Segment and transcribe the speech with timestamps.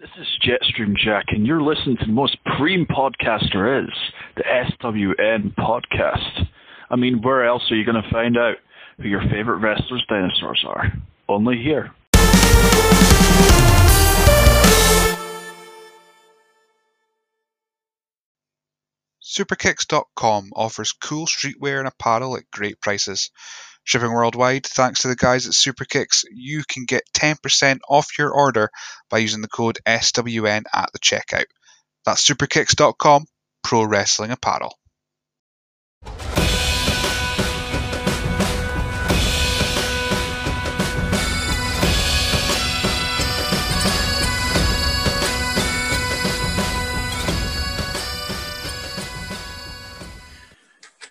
[0.00, 3.90] This is Jetstream Jack, and you're listening to the most preem podcast there is,
[4.36, 6.46] the SWN podcast.
[6.88, 8.58] I mean, where else are you going to find out
[8.98, 10.92] who your favorite wrestlers' dinosaurs are?
[11.28, 11.90] Only here.
[19.20, 23.32] Superkicks.com offers cool streetwear and apparel at great prices.
[23.88, 28.68] Shipping worldwide, thanks to the guys at Superkicks, you can get 10% off your order
[29.08, 31.46] by using the code SWN at the checkout.
[32.04, 33.24] That's superkicks.com,
[33.64, 34.78] pro wrestling apparel.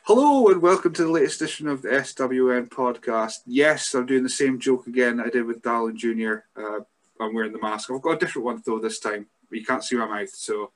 [0.07, 3.39] Hello and welcome to the latest edition of the SWN podcast.
[3.45, 6.45] Yes, I'm doing the same joke again I did with Dallin Jr.
[6.57, 6.79] Uh,
[7.19, 7.91] I'm wearing the mask.
[7.91, 9.27] I've got a different one though this time.
[9.49, 10.71] But you can't see my mouth, so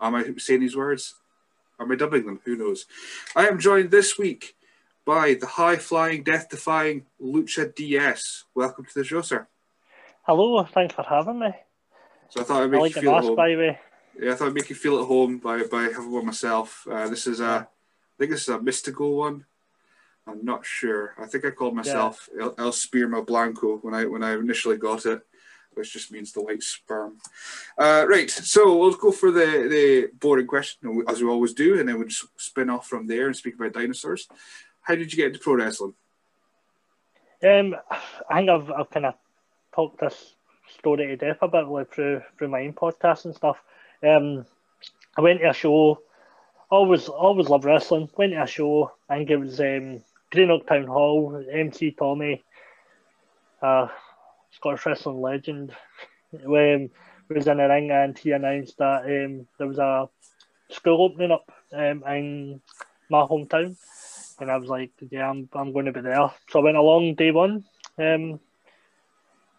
[0.00, 1.14] am I saying these words?
[1.78, 2.40] Am I dubbing them?
[2.46, 2.86] Who knows?
[3.36, 4.56] I am joined this week
[5.04, 8.44] by the high flying, death defying Lucha DS.
[8.54, 9.46] Welcome to the show, sir.
[10.22, 11.50] Hello, thanks for having me.
[12.30, 13.36] So I thought I'd I make like you the feel at home.
[13.36, 13.78] by the way.
[14.18, 16.86] Yeah, I thought I'd make you feel at home by, by having one myself.
[16.90, 17.66] Uh, this is a, I
[18.20, 19.46] think this is a mystical one.
[20.26, 21.14] I'm not sure.
[21.18, 25.06] I think I called myself El, El Sperma Blanco when I when I initially got
[25.06, 25.22] it,
[25.72, 27.16] which just means the white sperm.
[27.78, 31.88] Uh, right, so we'll go for the, the boring question, as we always do, and
[31.88, 34.28] then we'll just spin off from there and speak about dinosaurs.
[34.82, 35.94] How did you get into pro wrestling?
[37.42, 37.74] Um,
[38.28, 39.14] I think I've, I've kind of
[39.74, 40.34] talked this
[40.78, 43.56] story to death a bit like through through my own podcast and stuff.
[44.06, 44.44] Um,
[45.16, 46.02] I went to a show.
[46.70, 48.08] Always always loved wrestling.
[48.16, 48.92] Went to a show.
[49.08, 51.44] I think it was um, Greenock Town Hall.
[51.50, 52.44] MC Tommy,
[53.60, 53.88] uh,
[54.52, 55.74] Scottish wrestling legend,
[56.32, 56.90] um,
[57.28, 60.08] was in the ring and he announced that um, there was a
[60.68, 62.60] school opening up um, in
[63.08, 63.76] my hometown.
[64.40, 66.30] And I was like, yeah, I'm, I'm going to be there.
[66.48, 67.64] So I went along day one
[67.98, 68.40] um,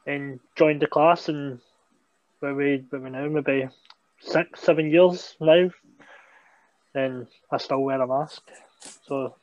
[0.07, 1.29] and joined the class.
[1.29, 1.59] And
[2.39, 3.69] where we, where we now, maybe
[4.19, 5.69] six, seven years now.
[6.93, 8.41] And I still wear a mask.
[9.07, 9.35] So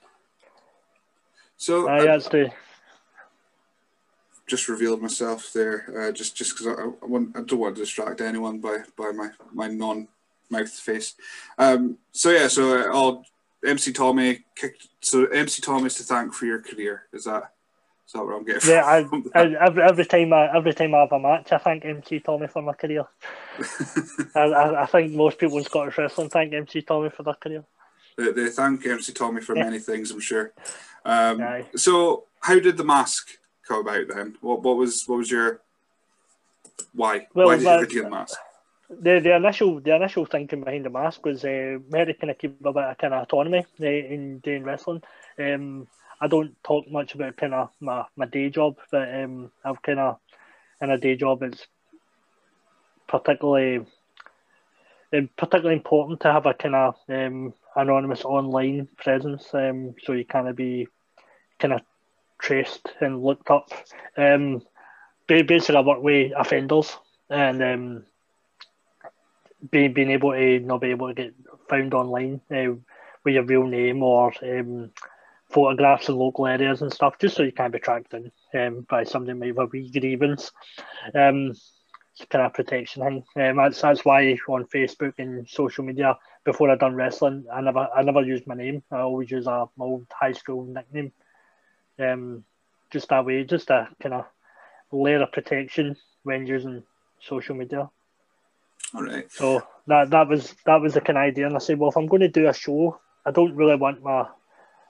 [1.57, 2.53] So I- that's the
[4.49, 7.83] just revealed myself there, uh, just just because I, I, want, I don't want to
[7.83, 10.09] distract anyone by by my my non
[10.51, 11.15] mouth face.
[11.59, 13.25] Um, so yeah, so uh, I'll
[13.65, 14.89] MC Tommy kicked.
[15.01, 17.05] So MC Tommy's to thank for your career.
[17.13, 17.53] Is that
[18.09, 18.71] is that what I'm getting?
[18.71, 18.85] yeah.
[18.85, 18.99] I,
[19.35, 22.47] I, every, every time I every time I have a match, I thank MC Tommy
[22.47, 23.05] for my career.
[24.35, 27.65] I, I, I think most people in Scottish wrestling thank MC Tommy for their career.
[28.17, 29.65] they, they thank MC Tommy for Yeah.
[29.65, 30.53] many things, I'm sure.
[31.05, 31.67] Um, Aye.
[31.77, 33.29] so how did the mask
[33.67, 34.37] come about then?
[34.41, 35.61] What what was what was your
[36.95, 37.27] why?
[37.35, 38.39] Well, why did you get the mask?
[38.89, 42.59] the the initial the initial thinking behind the mask was uh, to kind of keep
[42.65, 45.03] a bit of kind of autonomy uh, in doing wrestling.
[45.39, 45.87] Um,
[46.21, 49.99] I don't talk much about kind of my, my day job, but um, I've kind
[49.99, 50.19] of
[50.81, 51.67] in a day job it's
[53.09, 53.87] particularly
[55.13, 60.25] um, particularly important to have a kind of um, anonymous online presence, um, so you
[60.25, 60.87] kind of be
[61.59, 61.81] kind of
[62.39, 63.73] traced and looked up.
[64.17, 64.63] Um,
[65.27, 66.97] basically, I work with offenders
[67.31, 67.63] and.
[67.63, 68.05] Um,
[69.71, 71.35] being being able to not be able to get
[71.69, 72.75] found online uh,
[73.25, 74.91] with your real name or um,
[75.51, 79.05] photographs in local areas and stuff, just so you can't be tracked in um, by
[79.05, 80.53] somebody have a wee grievance.
[81.15, 81.53] Um,
[82.21, 83.25] it's kind of protection thing.
[83.43, 87.89] Um, that's that's why on Facebook and social media before I done wrestling, I never
[87.95, 88.83] I never used my name.
[88.91, 91.13] I always use a my old high school nickname.
[91.99, 92.45] Um,
[92.91, 94.27] just that way, just a kind of
[94.91, 96.83] layer of protection when using
[97.21, 97.91] social media.
[98.95, 99.31] All right.
[99.31, 101.97] So that that was that was the kind of idea, and I said, well, if
[101.97, 104.27] I'm going to do a show, I don't really want my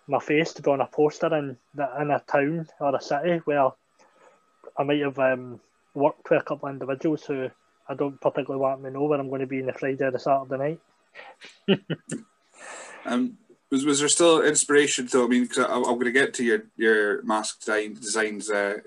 [0.08, 1.56] my face to be on a poster in
[2.00, 3.70] in a town or a city where
[4.76, 5.60] I might have um,
[5.94, 7.50] worked with a couple of individuals who
[7.88, 10.10] I don't particularly want to know where I'm going to be on the Friday or
[10.10, 10.78] the Saturday
[11.69, 11.81] night.
[13.05, 13.38] Um,
[13.70, 15.25] was was there still inspiration though?
[15.25, 18.78] I mean, because I'm going to get to your your mask design designs uh,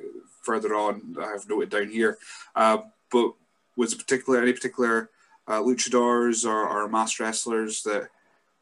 [0.42, 1.16] further on.
[1.20, 2.18] I have noted down here,
[2.56, 2.80] uh,
[3.12, 3.34] but
[3.76, 5.10] was particular any particular
[5.48, 8.10] uh, luchadors or, or masked wrestlers that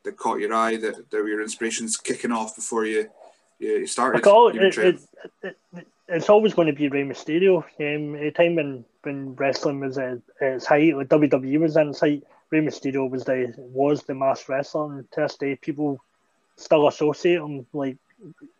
[0.09, 3.09] that caught your eye that, that were your inspirations kicking off before you
[3.59, 4.25] you, started?
[4.25, 4.99] Your it,
[5.43, 7.63] it, it, it's always going to be Rey Mysterio.
[7.79, 11.89] Um, at a time when, when wrestling was at its height, like WWE was in
[11.89, 14.85] its height, Rey Mysterio was the was the masked wrestler.
[14.85, 15.99] And to this day, people
[16.55, 17.67] still associate him.
[17.73, 17.97] Like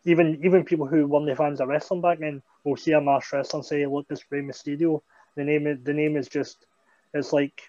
[0.04, 3.58] even even people who weren't fans of wrestling back then will see a masked wrestler
[3.58, 5.02] and say, "Look, this Rey Mysterio."
[5.34, 6.66] The name is the name is just
[7.12, 7.62] it's like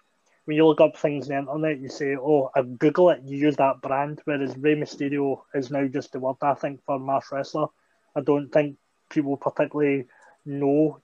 [0.46, 3.38] when you look up things on the internet, you say, "Oh, I Google it," you
[3.38, 4.22] use that brand.
[4.26, 7.68] Whereas Rey Mysterio is now just the word I think for mass wrestler.
[8.16, 8.78] I don't think
[9.10, 10.08] people particularly
[10.46, 11.00] know,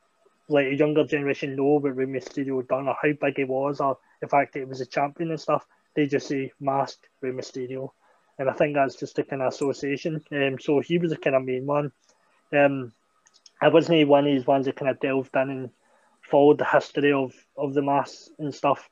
[0.49, 3.97] like a younger generation, know what Rey Mysterio done or how big he was, or
[4.21, 5.65] the fact that he was a champion and stuff.
[5.93, 7.91] They just say mask Rey Mysterio,
[8.39, 10.23] and I think that's just a kind of association.
[10.31, 11.91] Um, so he was a kind of main one.
[12.51, 12.91] Um,
[13.61, 15.69] I wasn't one of these ones that kind of delved in and
[16.21, 18.89] followed the history of, of the mass and stuff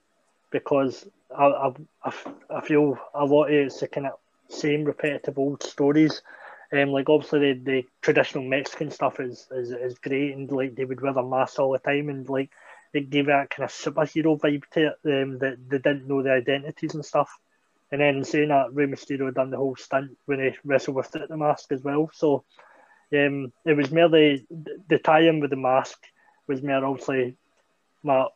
[0.55, 1.05] because
[1.37, 1.73] I,
[2.05, 2.13] I,
[2.49, 4.13] I feel a lot of it's the kind of
[4.47, 6.21] same repetitive old stories.
[6.71, 10.85] Um, like obviously the, the traditional Mexican stuff is, is is great and like they
[10.85, 12.51] would wear their masks all the time and like
[12.93, 16.37] it gave that kind of superhero vibe to it um, that they didn't know their
[16.37, 17.29] identities and stuff.
[17.91, 21.35] And then saying that Rey Mysterio done the whole stunt when he wrestled with the
[21.35, 22.09] mask as well.
[22.13, 22.45] So
[23.13, 24.45] um, it was merely
[24.87, 25.99] the tie-in with the mask
[26.47, 27.35] was more obviously
[28.03, 28.27] my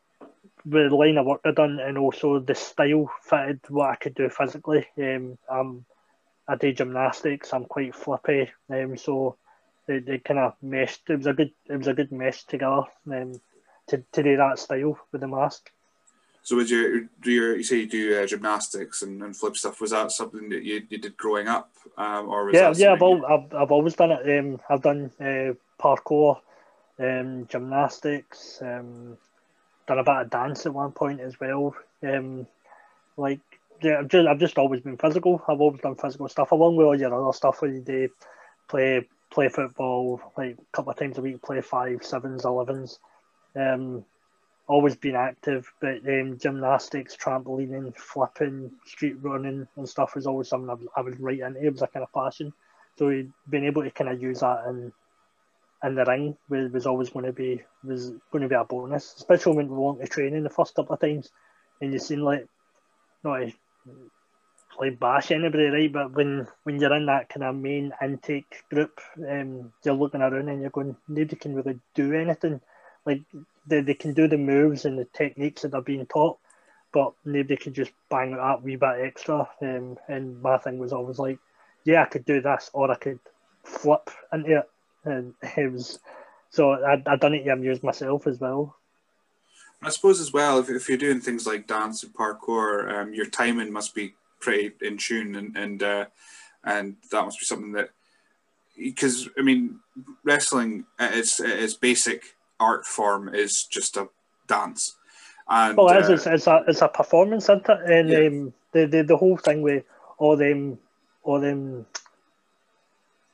[0.65, 4.29] the line of work I done and also the style fitted what I could do
[4.29, 4.85] physically.
[4.97, 5.85] Um, I'm
[6.47, 7.53] I do gymnastics.
[7.53, 9.37] I'm quite flippy, um, so
[9.87, 11.01] they, they kind of meshed.
[11.07, 13.39] It was a good it was a good mesh together um,
[13.87, 15.71] to to do that style with the mask.
[16.41, 19.79] So, was your do your you say you do uh, gymnastics and, and flip stuff?
[19.79, 22.93] Was that something that you, you did growing up, um, or yeah, yeah?
[22.93, 24.39] I've, al- I've I've always done it.
[24.39, 26.39] Um, I've done uh, parkour,
[26.99, 29.17] um, gymnastics, um,
[29.89, 31.75] done a bit of dance at one point as well.
[32.03, 32.47] Um,
[33.17, 33.39] like
[33.81, 35.41] yeah, I've just I've just always been physical.
[35.47, 38.09] I've always done physical stuff along with all your other stuff where you do
[38.69, 42.99] play play football like a couple of times a week, play five, sevens, elevens.
[43.55, 44.05] Um,
[44.67, 50.69] always been active, but um, gymnastics, trampolining, flipping, street running, and stuff was always something
[50.69, 51.65] I was, I was right into.
[51.65, 52.53] It was a kind of passion.
[52.97, 54.91] So being able to kind of use that in
[55.83, 59.15] in the ring was, was always going to be was going to be a bonus,
[59.15, 61.29] especially when we went to training the first couple of times,
[61.81, 62.47] and you seen like
[63.23, 63.41] not
[64.79, 65.91] like bash anybody, right?
[65.91, 70.49] But when when you're in that kind of main intake group, um, you're looking around
[70.49, 72.61] and you're going, nobody can really do anything.
[73.05, 73.21] Like
[73.67, 76.37] they, they can do the moves and the techniques that are being taught,
[76.93, 79.49] but nobody can just bang that wee bit extra.
[79.61, 81.39] Um, and my thing was always like,
[81.83, 83.19] yeah, I could do this, or I could
[83.63, 84.69] flip into it,
[85.09, 85.99] and it was.
[86.51, 88.75] So I I done it amuse myself as well.
[89.81, 93.27] I suppose as well, if, if you're doing things like dance and parkour, um, your
[93.27, 96.05] timing must be pretty in tune, and and uh,
[96.63, 97.89] and that must be something that
[98.77, 99.79] because I mean,
[100.23, 104.09] wrestling its its basic art form is just a
[104.47, 104.95] dance.
[105.47, 107.79] And, well, it is, uh, it's, it's, a it's a performance, isn't it?
[107.85, 108.27] And yeah.
[108.27, 109.83] um, the, the the whole thing with
[110.17, 110.77] all them
[111.23, 111.85] all them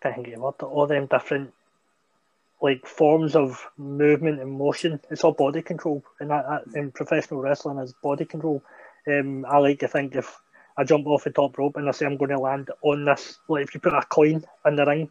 [0.01, 1.54] can't think of what all them different
[2.61, 4.99] like forms of movement and motion.
[5.09, 8.63] It's all body control, and that, that in professional wrestling is body control.
[9.07, 10.39] Um, I like to think if
[10.77, 13.37] I jump off the top rope and I say I'm going to land on this,
[13.47, 15.09] like if you put a coin in the ring,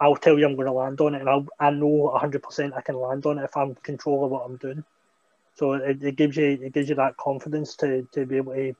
[0.00, 2.80] I'll tell you I'm going to land on it, and I'll, I know 100% I
[2.80, 4.84] can land on it if I'm in control of what I'm doing.
[5.54, 8.74] So it, it gives you it gives you that confidence to, to be able to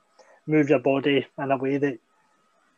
[0.45, 1.99] move your body in a way that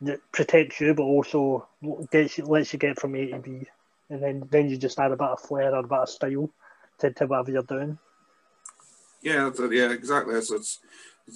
[0.02, 1.68] that protects you, but also
[2.10, 3.66] gets you, lets you get from A to B
[4.10, 6.50] and then then you just add a bit of flair or a bit of style
[6.98, 7.98] to, to whatever you're doing.
[9.22, 10.34] Yeah, yeah, exactly.
[10.34, 10.78] That's that's,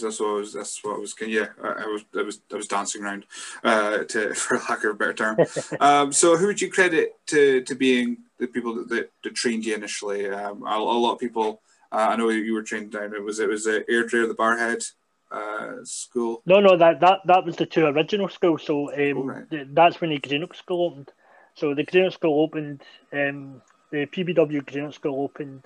[0.01, 0.53] that's what I was.
[0.53, 1.15] That's what I was.
[1.21, 2.05] Yeah, I, I was.
[2.17, 2.41] I was.
[2.53, 3.27] I was dancing around,
[3.63, 5.37] uh, to for lack of a better term.
[5.81, 9.65] um, so, who would you credit to to being the people that, that, that trained
[9.65, 10.29] you initially?
[10.29, 11.61] Um, a, a, lot of people.
[11.93, 13.15] Uh, I know you were trained down.
[13.15, 14.91] It was it was uh, Airdrie the Barrhead
[15.31, 16.43] uh, school.
[16.47, 18.63] No, no, that that that was the two original schools.
[18.65, 19.75] So um, oh, right.
[19.75, 21.13] that's when the Greenock School opened.
[21.57, 22.83] So the Greenock School opened,
[23.13, 25.63] um, the PBW Greenock School opened.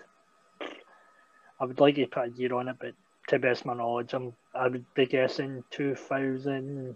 [1.60, 2.92] I would like to put a year on it, but
[3.28, 6.94] to best my knowledge, I'm, I would be guessing 2000,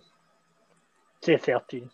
[1.23, 1.91] say 13.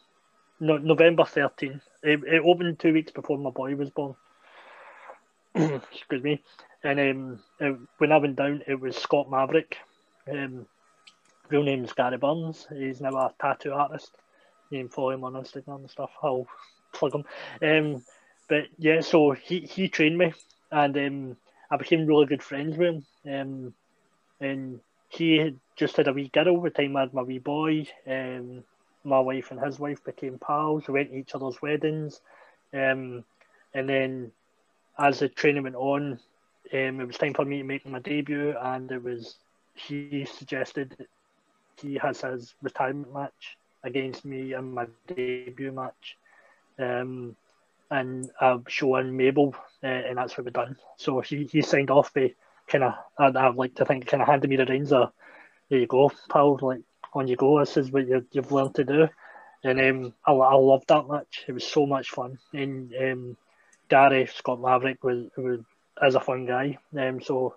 [0.61, 1.81] No, November 13.
[2.03, 4.17] It, it opened two weeks before my boy was born.
[5.55, 6.43] Excuse me.
[6.83, 9.77] And um, it, when I went down, it was Scott Maverick.
[10.31, 10.67] Um,
[11.49, 12.67] real name's Gary Burns.
[12.77, 14.17] He's now a tattoo artist.
[14.71, 16.11] You can follow him on Instagram and stuff.
[16.23, 16.47] I'll
[16.99, 17.25] plug him.
[17.63, 18.03] Um,
[18.49, 20.33] but yeah, so he, he trained me,
[20.71, 21.37] and um,
[21.71, 23.41] I became really good friends with him.
[23.41, 23.75] Um,
[24.41, 26.97] and he just had a wee girl over time.
[26.97, 27.87] I had my wee boy.
[28.07, 28.65] Um,
[29.05, 30.87] my wife and his wife became pals.
[30.87, 32.21] We went to each other's weddings.
[32.73, 33.25] Um,
[33.75, 34.33] and then
[34.99, 36.19] as the training went on,
[36.73, 39.37] um, it was time for me to make my debut, and it was
[39.75, 41.07] he suggested
[41.81, 46.17] he has his retirement match against me in my debut match
[46.79, 47.37] um,
[47.91, 50.77] and a show in Mabel, uh, and that's what we've done.
[50.97, 52.35] So he, he signed off by
[52.67, 55.13] kind of I'd, like to think kind of handed me the reins of
[55.69, 56.59] there you go, pal.
[56.61, 56.83] Like
[57.13, 57.59] on you go.
[57.61, 59.09] This is what you, you've learned to do.
[59.65, 61.45] And um, I, I loved that match.
[61.47, 62.39] It was so much fun.
[62.53, 63.37] And um,
[63.89, 65.61] Gary Scott Maverick was, was
[66.01, 66.79] as a fun guy.
[66.97, 67.57] Um, so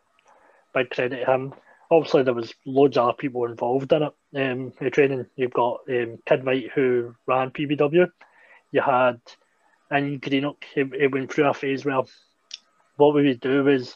[0.73, 1.53] big credit to him.
[1.89, 4.13] Obviously, there was loads of other people involved in it.
[4.33, 8.09] Um, the training, you've got um, Kid White who ran PBW.
[8.71, 9.19] You had
[9.91, 12.01] in Greenock, it, it went through a phase where
[12.97, 13.95] what we would do is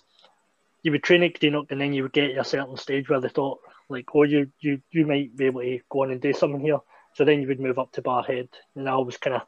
[0.84, 3.22] you would train at Greenock and then you would get to a certain stage where
[3.22, 6.34] they thought, like, oh, you, you, you might be able to go on and do
[6.34, 6.80] something here.
[7.14, 8.50] So then you would move up to Barrhead.
[8.76, 9.44] And I was kind of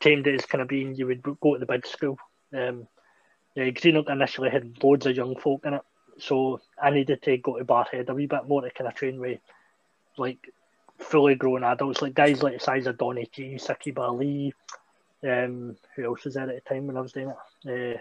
[0.00, 2.18] tamed it as kind of being you would go to the big school.
[2.54, 2.86] Um,
[3.54, 5.82] yeah, Greenock initially had loads of young folk in it.
[6.18, 9.18] So I needed to go to Barrhead a wee bit more to kind of train
[9.18, 9.40] with
[10.18, 10.50] like
[10.98, 14.54] fully grown adults, like guys like the size of Donny G, Saqib Ali,
[15.22, 17.32] um, who else was there at the time when I was doing
[17.64, 17.96] it?
[17.96, 18.00] Uh,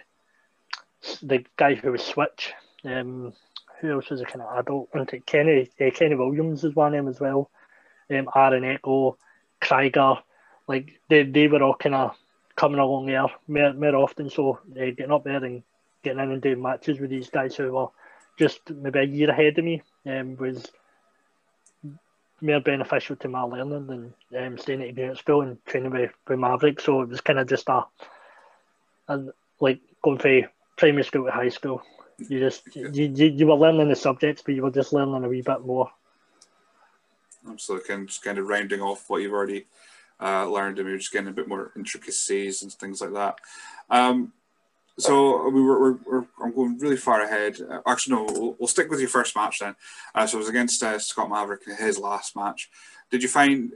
[1.21, 3.33] the guy who was Switch, um,
[3.79, 4.89] who else was a kind of adult?
[4.93, 7.49] And Kenny uh, Kenny Williams is one of them as well.
[8.09, 9.17] Um, Aaron Echo,
[9.59, 10.15] Krieger,
[10.67, 12.15] like they, they were all kind of
[12.55, 14.29] coming along there more, more often.
[14.29, 15.63] So uh, getting up there and
[16.03, 17.87] getting in and doing matches with these guys who were
[18.37, 20.71] just maybe a year ahead of me um, was
[22.41, 26.79] more beneficial to my learning than um, staying at school and training with, with Maverick.
[26.81, 27.85] So it was kind of just a,
[29.07, 29.21] a
[29.59, 30.43] like going from
[30.77, 31.81] primary school to high school.
[32.17, 35.29] You just you, you, you were learning the subjects, but you were just learning a
[35.29, 35.91] wee bit more.
[37.47, 39.65] Absolutely, kind of, just kind of rounding off what you've already
[40.21, 43.37] uh, learned, and we are just getting a bit more intricacies and things like that.
[43.89, 44.33] Um,
[44.97, 47.57] so we were, we're, we're, I'm going really far ahead.
[47.59, 49.75] Uh, actually, no, we'll, we'll, stick with your first match then.
[50.13, 52.69] Uh, so it was against uh, Scott Maverick in his last match.
[53.11, 53.73] Did you find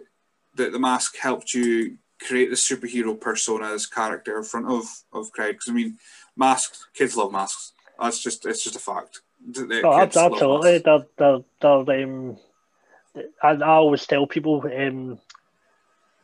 [0.55, 5.31] that the mask helped you create the superhero persona as character in front of of
[5.31, 5.55] Craig?
[5.55, 5.97] Because I mean,
[6.37, 7.73] masks, kids love masks.
[7.99, 9.21] That's just it's just a fact.
[9.83, 10.79] oh, absolutely.
[10.79, 12.37] They're, they're, they're, um,
[13.43, 15.19] I, I always tell people um,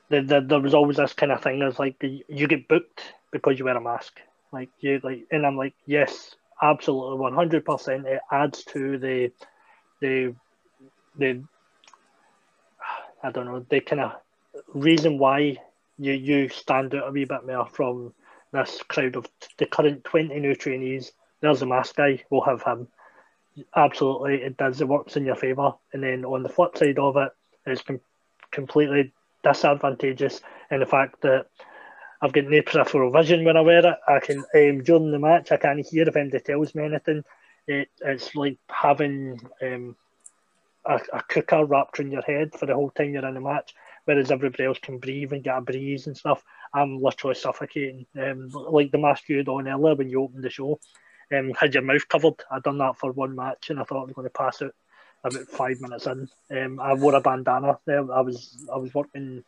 [0.09, 3.59] that, that there was always this kind of thing as like you get booked because
[3.59, 4.21] you wear a mask.
[4.55, 8.07] Like you like, and I'm like, yes, absolutely, one hundred percent.
[8.07, 9.31] It adds to the
[9.99, 10.33] the
[11.17, 11.43] the
[13.21, 14.13] I don't know the kind of
[14.73, 15.57] reason why
[15.99, 18.13] you you stand out a wee bit more from
[18.53, 21.11] this crowd of the current twenty new trainees.
[21.41, 22.23] There's a mask guy.
[22.29, 22.87] We'll have him.
[23.75, 24.79] Absolutely, it does.
[24.79, 25.73] It works in your favour.
[25.91, 27.31] And then on the flip side of it,
[27.65, 27.99] it's com-
[28.51, 29.11] completely
[29.43, 31.47] disadvantageous in the fact that
[32.21, 33.97] I've got no peripheral vision when I wear it.
[34.07, 37.23] I can um, during the match I can't hear if anybody tells me anything.
[37.67, 39.95] It, it's like having um,
[40.85, 43.73] a, a cooker wrapped in your head for the whole time you're in the match,
[44.05, 46.43] whereas everybody else can breathe and get a breeze and stuff.
[46.73, 48.05] I'm literally suffocating.
[48.19, 50.79] Um, like the mask you had on earlier when you opened the show,
[51.35, 52.35] um, had your mouth covered.
[52.51, 54.75] I'd done that for one match and I thought I was going to pass out
[55.23, 56.29] about five minutes in.
[56.51, 57.79] Um, I wore a bandana.
[57.85, 58.11] There.
[58.11, 59.43] I was I was working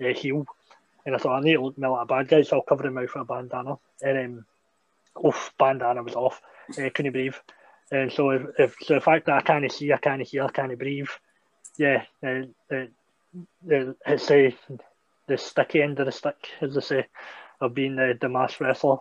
[0.00, 0.46] uh, heel
[1.08, 2.86] and I thought I need to look more like a bad guy, so I'll cover
[2.86, 3.78] him mouth with a bandana.
[4.02, 4.44] And
[5.18, 6.42] um, oof, bandana was off.
[6.70, 7.34] Uh, couldn't breathe.
[7.90, 10.50] And so if, if so the fact that I can't see, I can't hear, I
[10.50, 11.08] can't breathe,
[11.78, 12.84] yeah, uh, uh,
[14.06, 14.50] it's uh,
[15.28, 17.06] the sticky end of the stick, as they say,
[17.62, 18.98] of being the, the mass wrestler.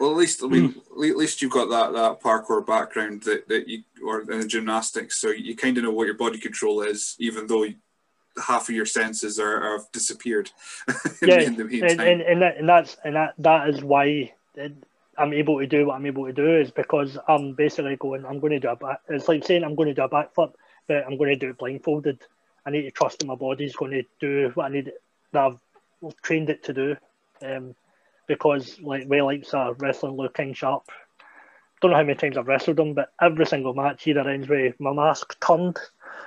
[0.00, 1.08] Well, at least I mean, mm.
[1.08, 5.20] at least you've got that, that parkour background that, that you or in the gymnastics,
[5.20, 7.64] so you kind of know what your body control is, even though
[8.42, 10.50] half of your senses are, have disappeared.
[11.22, 14.32] yeah, and, and, and, that, and that's and that that is why
[15.18, 18.24] I'm able to do what I'm able to do is because I'm basically going.
[18.24, 19.00] I'm going to do a back.
[19.08, 20.52] It's like saying I'm going to do a backflip,
[20.86, 22.20] but I'm going to do it blindfolded.
[22.66, 24.92] I need to trust that my body's going to do what I need
[25.32, 26.96] that I've trained it to do.
[27.42, 27.74] Um,
[28.26, 30.84] because like we likes uh, wrestling Looking Sharp.
[31.80, 34.80] Don't know how many times I've wrestled him, but every single match either ends with
[34.80, 35.78] my mask turned,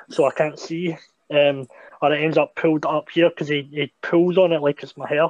[0.09, 0.95] so I can't see
[1.31, 1.67] um,
[2.01, 4.97] or it ends up pulled up here because he, he pulls on it like it's
[4.97, 5.29] my hair.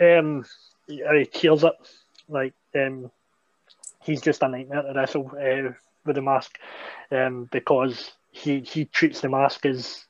[0.00, 0.44] Um,
[0.88, 1.74] or he tears it
[2.28, 3.10] like um,
[4.02, 5.72] he's just a nightmare to wrestle uh,
[6.04, 6.58] with the mask
[7.10, 10.04] um, because he he treats the mask as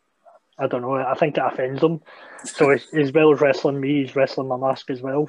[0.58, 0.94] I don't know.
[0.94, 2.00] I think it offends him.
[2.44, 5.28] So as well as wrestling me, he's wrestling my mask as well.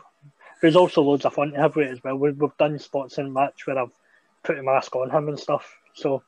[0.62, 2.16] There's also loads of fun to have with it as well.
[2.16, 3.92] We've, we've done spots in match where I've
[4.44, 5.78] put a mask on him and stuff.
[5.94, 6.24] So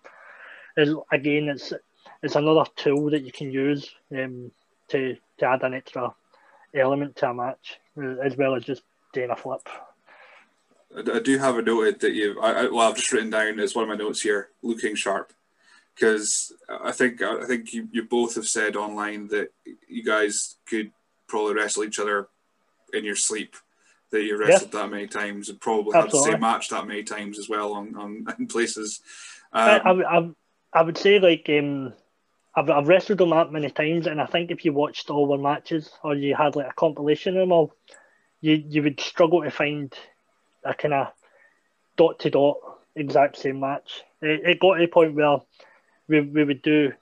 [1.12, 1.74] again, it's
[2.21, 4.51] it's another tool that you can use um,
[4.89, 6.13] to to add an extra
[6.73, 7.79] element to a match,
[8.23, 8.83] as well as just
[9.13, 9.67] doing a flip.
[10.95, 12.39] I do have a noted that you.
[12.41, 15.33] I, well, I've just written down as one of my notes here, looking sharp,
[15.95, 19.51] because I think I think you, you both have said online that
[19.88, 20.91] you guys could
[21.27, 22.27] probably wrestle each other
[22.91, 23.55] in your sleep,
[24.11, 24.81] that you wrestled yeah.
[24.81, 26.19] that many times and probably Absolutely.
[26.19, 29.01] had the same match that many times as well on, on in places.
[29.53, 30.29] Um, I, I,
[30.73, 31.93] I, would say like um,
[32.56, 35.38] I've, I've wrestled them that many times, and I think if you watched all their
[35.38, 37.74] matches or you had like a compilation of them all,
[38.41, 39.94] you you would struggle to find
[40.63, 41.08] a kind of
[41.98, 42.58] dot to dot
[42.96, 44.03] exact same match.
[44.22, 45.38] It, it got to a point where
[46.08, 46.94] we, we would do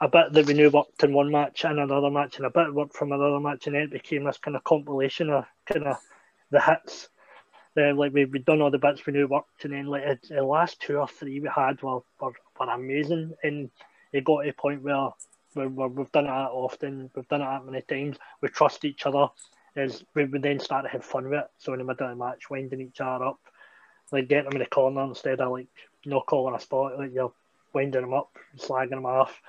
[0.00, 2.74] a bit that we knew worked in one match and another match and a bit
[2.74, 5.96] worked from another match and then it became this kind of compilation of kind of
[6.50, 7.08] the hits.
[7.74, 10.42] Uh, like we we'd done all the bits we knew worked and then like the
[10.42, 13.70] last two or three we had were, were, were amazing and
[14.12, 15.10] it got to a point where
[15.54, 19.06] we we've done it that often, we've done it that many times, we trust each
[19.06, 19.28] other,
[19.76, 21.50] is we then start to have fun with it.
[21.58, 23.40] So in the middle of the match, winding each other up,
[24.10, 25.68] like getting them in the corner instead of like
[26.04, 27.32] not calling a spot, like you're
[27.72, 29.40] winding them up, slagging them off.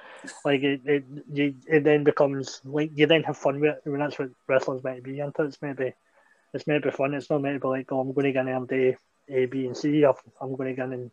[0.45, 3.81] Like it, it, you, it then becomes like you then have fun with it.
[3.85, 5.93] I mean, that's what wrestling's meant to be, and it's maybe
[6.53, 7.13] it's meant to be fun.
[7.13, 8.95] It's not meant to be like, oh, I'm going to get day
[9.29, 10.03] A, B, and C.
[10.05, 11.11] I'm going to get in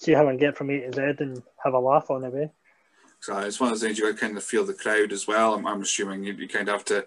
[0.00, 2.30] see how I can get from A to Z and have a laugh on the
[2.30, 2.50] way.
[3.20, 5.26] So it's one of those things you got to kind of feel the crowd as
[5.26, 5.54] well.
[5.54, 7.06] I'm, I'm assuming you, you kind of have to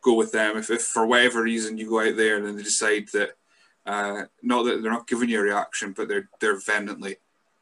[0.00, 0.56] go with them.
[0.56, 3.36] If, if for whatever reason you go out there and then they decide that
[3.84, 7.16] uh, not that they're not giving you a reaction, but they're they're vehemently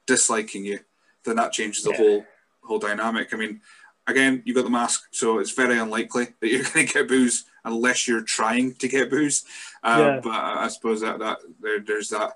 [0.06, 0.78] disliking you,
[1.25, 1.97] then that changes the yeah.
[1.97, 2.25] whole
[2.62, 3.32] whole dynamic.
[3.32, 3.61] I mean,
[4.06, 7.47] again, you've got the mask, so it's very unlikely that you're going to get booze
[7.64, 9.44] unless you're trying to get booze.
[9.82, 10.20] Um, yeah.
[10.23, 12.32] But I suppose that that there, there's that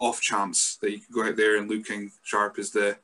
[0.00, 2.96] off chance that you can go out there and looking sharp is the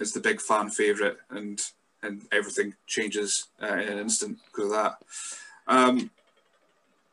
[0.00, 1.60] is the big fan favorite, and
[2.02, 4.96] and everything changes uh, in an instant because of that.
[5.66, 6.10] Um,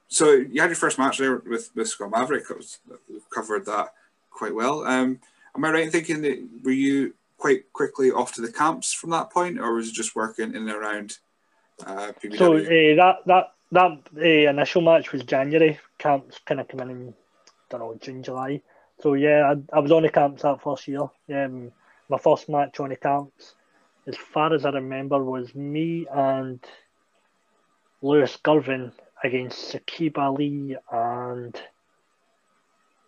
[0.08, 2.50] so you had your first match there with with Scott Maverick.
[2.50, 2.80] Was,
[3.34, 3.94] covered that
[4.30, 4.86] quite well.
[4.86, 5.20] Um,
[5.56, 9.10] am I right in thinking that were you quite quickly off to the camps from
[9.12, 11.18] that point, or was it just working in and around
[11.86, 15.80] uh, So uh, that that that uh, initial match was January.
[15.98, 17.14] Camps kind of come in in
[17.72, 18.62] I don't know June July.
[19.02, 21.10] So yeah, I, I was on the camps that first year.
[21.34, 21.72] Um,
[22.10, 23.56] my first match on the camps,
[24.08, 26.60] as far as I remember, was me and
[28.02, 28.92] Lewis Girvan
[29.24, 31.60] against Saqib Ali and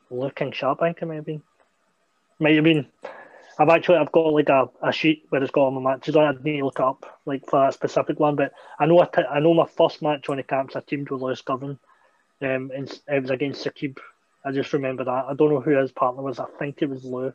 [0.10, 1.42] Looking Sharp, I think it might have been.
[2.40, 2.88] Might have been.
[3.60, 6.26] I've actually I've got like a, a sheet where it's got all my matches on.
[6.26, 9.22] I need to look up like for that specific one, but I know I, t-
[9.30, 11.80] I know my first match on the camps I teamed with Lewis Girvan.
[12.42, 13.98] Um, and it was against Saqib.
[14.46, 15.26] I just remember that.
[15.30, 16.40] I don't know who his partner was.
[16.40, 17.34] I think it was Lou.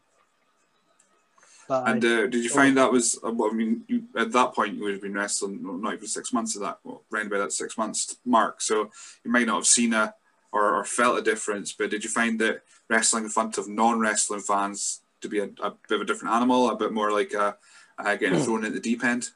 [1.69, 3.19] But and uh, did you find that was?
[3.23, 6.33] Uh, I mean, you, at that point you would have been wrestling not even six
[6.33, 8.63] months of that, well, around about that six months mark.
[8.63, 8.91] So
[9.23, 10.15] you might not have seen a
[10.51, 11.73] or, or felt a difference.
[11.73, 15.73] But did you find that wrestling in front of non-wrestling fans to be a, a
[15.89, 17.57] bit of a different animal, a bit more like a,
[17.99, 18.45] a getting hmm.
[18.45, 19.31] thrown in the deep end?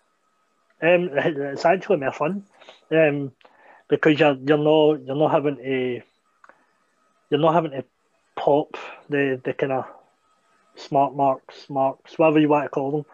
[0.81, 2.45] Um, it's actually more fun,
[2.91, 3.33] um,
[3.89, 6.03] because you're you're not you're not having to
[7.33, 7.85] you're not having to
[8.37, 8.77] pop
[9.09, 9.87] the the kind of
[10.77, 13.07] smart marks, marks, whatever you want to call them.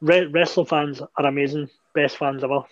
[0.00, 2.62] Re- wrestling fans are amazing, best fans ever,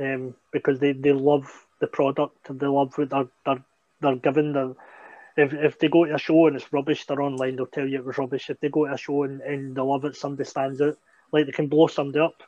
[0.00, 1.48] um, because they, they love
[1.80, 3.64] the product and they love what they're they're,
[4.00, 4.52] they're given.
[4.52, 4.74] The
[5.36, 7.54] if if they go to a show and it's rubbish, they're online.
[7.54, 8.50] They'll tell you it was rubbish.
[8.50, 10.98] If they go to a show and, and they love it, somebody stands out,
[11.30, 12.42] like they can blow somebody up.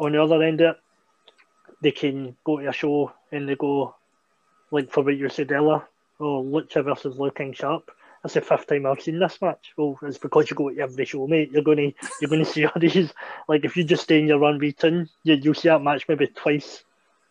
[0.00, 0.82] On the other end of it,
[1.80, 3.94] they can go to a show and they go,
[4.72, 5.86] like for what you said earlier,
[6.20, 7.90] oh Lucha versus Looking Sharp
[8.22, 9.72] that's the fifth time I've seen this match.
[9.76, 11.52] Well, it's because you go to every show, mate.
[11.52, 13.12] You're gonna you're gonna see all these.
[13.48, 16.26] Like if you just stay in your run routine, you you'll see that match maybe
[16.26, 16.82] twice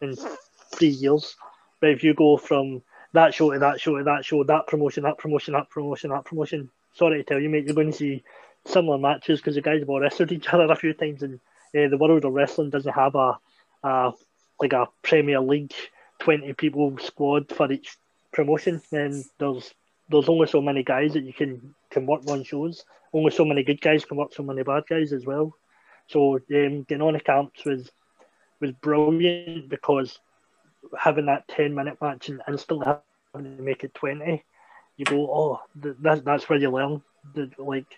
[0.01, 0.15] in
[0.75, 1.35] three years.
[1.79, 2.81] But if you go from
[3.13, 6.25] that show to that show to that show, that promotion, that promotion, that promotion, that
[6.25, 8.23] promotion, sorry to tell you, mate, you're going to see
[8.65, 11.39] similar matches because the guys have all wrestled each other a few times, and
[11.77, 13.37] uh, the world of wrestling doesn't have a,
[13.83, 14.13] a
[14.61, 15.73] like a Premier League
[16.19, 17.97] twenty people squad for each
[18.31, 19.73] promotion, and there's
[20.09, 22.85] there's only so many guys that you can can work on shows.
[23.13, 25.55] Only so many good guys can work so many bad guys as well.
[26.07, 27.91] So um, getting on the camps was
[28.59, 30.19] was brilliant because
[30.97, 32.87] having that ten minute match and instantly
[33.33, 34.43] having to make it twenty,
[34.95, 37.01] you go, oh, that, that's where you learn.
[37.33, 37.97] The, like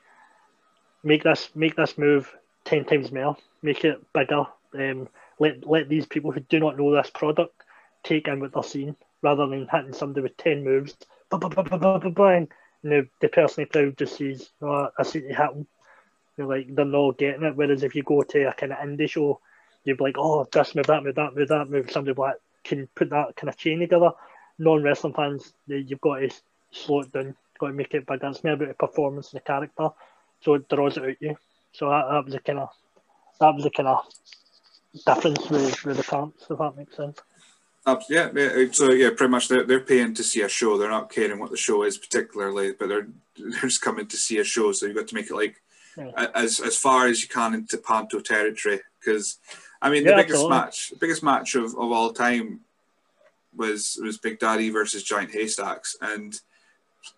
[1.03, 2.33] make this make this move
[2.65, 4.45] ten times more, make it bigger.
[4.73, 7.63] Um, let let these people who do not know this product
[8.03, 10.95] take in what they're seeing rather than hitting somebody with ten moves
[11.29, 12.47] bang,
[12.83, 15.67] and the, the person in the just sees, oh, I see it happen.
[16.37, 17.55] They're like, they're not getting it.
[17.55, 19.39] Whereas if you go to a kind of indie show,
[19.83, 21.91] you'd be like, oh, this move, that move, that move, that move.
[21.91, 24.11] Somebody like can put that kind of chain together.
[24.57, 26.29] Non wrestling fans, you've got to
[26.71, 28.27] slow it down, got to make it bigger.
[28.27, 29.89] It's more about the performance and the character,
[30.41, 31.37] so it draws it out you.
[31.73, 32.69] So that, that was a kind of
[33.39, 34.05] that was a kind of
[35.05, 37.19] difference with, with the camps, if that makes sense.
[38.09, 40.77] Yeah, yeah, so uh, yeah, pretty much they're, they're paying to see a show.
[40.77, 44.39] They're not caring what the show is particularly, but they're they're just coming to see
[44.39, 44.71] a show.
[44.71, 45.61] So you've got to make it like
[45.97, 46.27] yeah.
[46.35, 48.81] as as far as you can into Panto territory.
[48.99, 49.37] Because
[49.81, 50.57] I mean, the biggest absolutely.
[50.57, 52.61] match, the biggest match of, of all time
[53.55, 56.39] was was Big Daddy versus Giant Haystacks, and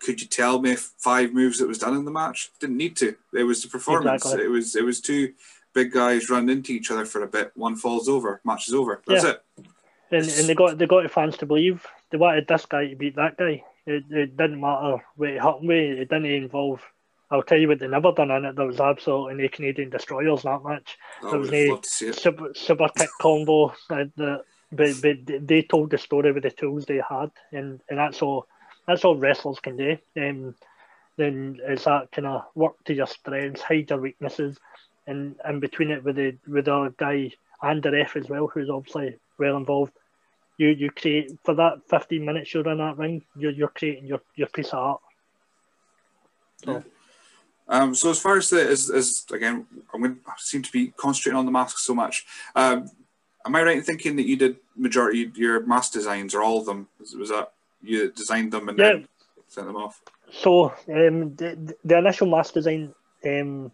[0.00, 2.50] could you tell me five moves that was done in the match?
[2.60, 3.16] Didn't need to.
[3.34, 4.22] It was the performance.
[4.22, 4.44] Exactly.
[4.44, 5.32] It was it was two
[5.74, 7.52] big guys run into each other for a bit.
[7.54, 8.40] One falls over.
[8.44, 9.02] Match is over.
[9.06, 9.30] That's yeah.
[9.30, 9.66] it.
[10.12, 12.96] And, and they got they got the fans to believe they wanted this guy to
[12.96, 13.64] beat that guy.
[13.86, 15.98] It, it didn't matter what it happened with.
[15.98, 16.82] It didn't involve.
[17.30, 18.56] I'll tell you what they never done in it.
[18.56, 20.98] There was absolutely no Canadian destroyers that match.
[21.22, 23.74] There was no super, super kick combo.
[23.88, 28.20] The, but, but they told the story with the tools they had, and, and that's
[28.20, 28.46] all
[28.86, 29.96] that's all wrestlers can do.
[30.16, 30.54] Um,
[31.16, 34.58] then it's that kind of work to your strengths, hide your weaknesses,
[35.06, 38.70] and in between it with the with the guy and the ref as well, who's
[38.70, 39.92] obviously well involved.
[40.58, 44.20] You you create for that fifteen minutes you're in that ring, you're you're creating your,
[44.36, 45.00] your piece of art.
[46.64, 46.72] So.
[46.72, 46.80] Yeah.
[47.68, 50.88] Um, so as far as the as, as again, I'm going to seem to be
[50.88, 52.26] concentrating on the masks so much.
[52.54, 52.90] Um,
[53.46, 56.66] am I right in thinking that you did majority your mask designs or all of
[56.66, 56.88] them?
[57.00, 58.84] Was, was that you designed them and yeah.
[58.84, 59.08] then
[59.48, 60.02] sent them off?
[60.32, 63.70] So um, the, the initial mask design, um,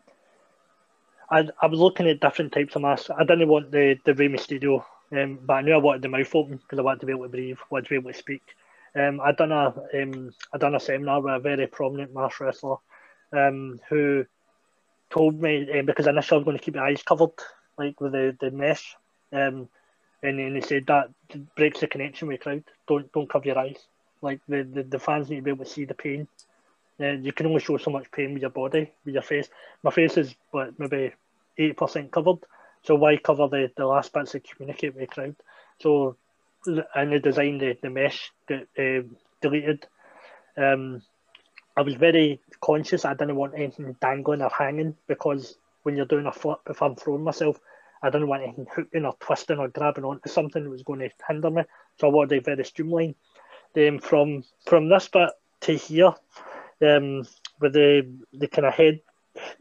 [1.30, 3.10] I, I was looking at different types of masks.
[3.10, 6.34] I didn't want the the Rey Mysterio, um, but I knew I wanted the mouth
[6.34, 8.42] open because I wanted to be able to breathe, wanted to be able to speak.
[8.94, 12.76] Um, I done a um, I done a seminar with a very prominent mask wrestler,
[13.32, 14.24] um, who
[15.10, 17.32] told me um, because initially I was going to keep my eyes covered,
[17.78, 18.96] like with the the mesh,
[19.32, 19.68] um,
[20.22, 21.10] and then he said that
[21.56, 22.64] breaks the connection with the crowd.
[22.86, 23.86] Don't don't cover your eyes.
[24.20, 26.26] Like the, the, the fans need to be able to see the pain.
[27.00, 29.48] Uh, you can only show so much pain with your body, with your face.
[29.84, 31.12] My face is what maybe
[31.56, 32.38] eighty percent covered,
[32.82, 35.36] so why cover the, the last bits to communicate with the crowd?
[35.80, 36.16] So,
[36.66, 39.02] in the design, the, the mesh got uh,
[39.40, 39.86] deleted.
[40.56, 41.02] Um,
[41.76, 46.26] I was very conscious I didn't want anything dangling or hanging because when you're doing
[46.26, 47.60] a flip, if I'm throwing myself,
[48.02, 51.10] I didn't want anything hooking or twisting or grabbing onto something that was going to
[51.28, 51.62] hinder me.
[51.98, 53.14] So I wanted it very streamlined
[53.74, 55.30] Then from from this bit
[55.62, 56.14] to here,
[56.82, 57.26] um,
[57.60, 59.00] with the the kind of head,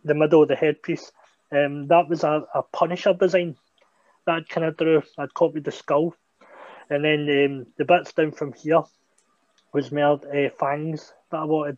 [0.03, 1.11] the middle of the headpiece,
[1.51, 3.55] um, that was a, a Punisher design
[4.25, 5.01] that I'd kind of drew.
[5.17, 6.15] I'd copied the skull,
[6.89, 8.83] and then um, the bits down from here
[9.73, 11.77] was more uh, fangs that I wanted,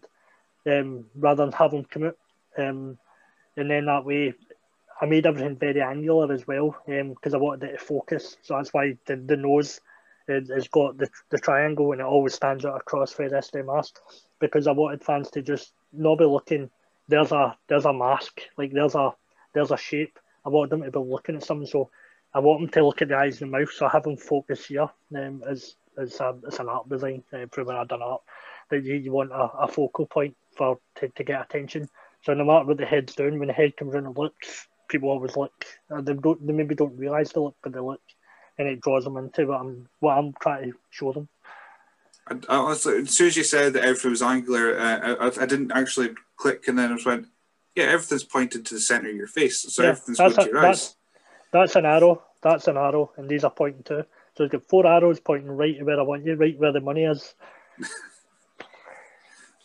[0.68, 2.18] um, rather than have them come out.
[2.58, 2.98] Um,
[3.58, 4.34] and then that way,
[5.02, 8.38] I made everything very angular as well because um, I wanted it to focus.
[8.42, 9.80] So that's why the, the nose
[10.28, 13.66] it, has got the, the triangle and it always stands out across for the SD
[13.66, 14.00] mask
[14.40, 16.70] because I wanted fans to just not be looking.
[17.08, 19.14] There's a there's a mask like there's a
[19.54, 20.20] there's a shape.
[20.46, 21.90] I want them to be looking at something, so
[22.34, 23.72] I want them to look at the eyes and the mouth.
[23.72, 27.46] So I have them focus here um, as as a, as an art design, uh,
[27.52, 28.22] proving I've done art.
[28.70, 31.90] That you, you want a, a focal point for to, to get attention.
[32.22, 35.10] So no matter what the head's doing, when the head comes in and looks, people
[35.10, 35.66] always look.
[35.92, 38.02] Uh, they don't they maybe don't realise they look, but they look
[38.60, 41.30] and it draws them into what I'm what I'm trying to show them.
[42.28, 45.72] I, I as soon as you said that everything was angular, uh, I, I, didn't
[45.72, 47.28] actually click, and then I went,
[47.80, 50.62] "Yeah, everything's pointed to the center of your face, so yeah, everything's going to your
[50.62, 50.96] that's, eyes."
[51.52, 52.24] That's an arrow.
[52.42, 54.06] That's an arrow, and these are pointing to.
[54.36, 56.80] So it's got four arrows pointing right to where I want you, right where the
[56.80, 57.34] money is.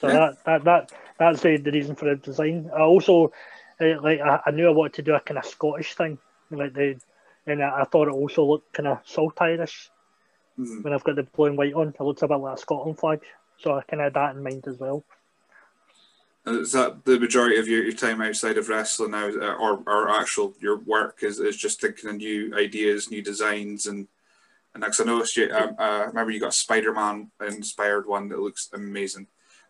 [0.00, 0.12] so yeah.
[0.12, 2.70] that, that that that's the, the reason for the design.
[2.74, 3.32] I also
[3.80, 6.18] uh, like I, I knew I wanted to do a kind of Scottish thing,
[6.50, 6.98] like the
[7.46, 9.90] and I, I thought it also looked kind of saltire-ish
[10.58, 10.82] mm-hmm.
[10.82, 11.88] when I've got the blue and white on.
[11.88, 13.20] It looks a bit like a Scotland flag,
[13.58, 15.04] so I kind of had that in mind as well.
[16.46, 20.10] Is that the majority of your, your time outside of wrestling now, uh, or, or
[20.10, 24.08] actual your work is, is just thinking of new ideas, new designs, and
[24.74, 25.50] and next I noticed you.
[25.50, 29.26] Um, uh, remember you got a Spider-Man inspired one that looks amazing.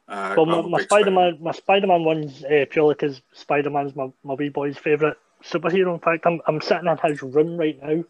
[0.09, 4.49] Uh, well, my, my Spider-Man, my Spider-Man one's uh, purely because Spider-Man's my, my wee
[4.49, 5.95] boy's favourite superhero.
[5.95, 8.03] In fact, I'm, I'm sitting in his room right now,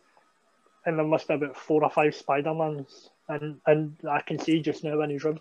[0.87, 4.85] and there must be about four or five Spider-Mans, and, and I can see just
[4.85, 5.41] now in his room.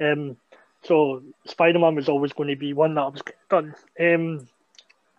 [0.00, 0.36] Um,
[0.84, 3.74] so Spider-Man was always going to be one that I was done.
[3.98, 4.48] Um,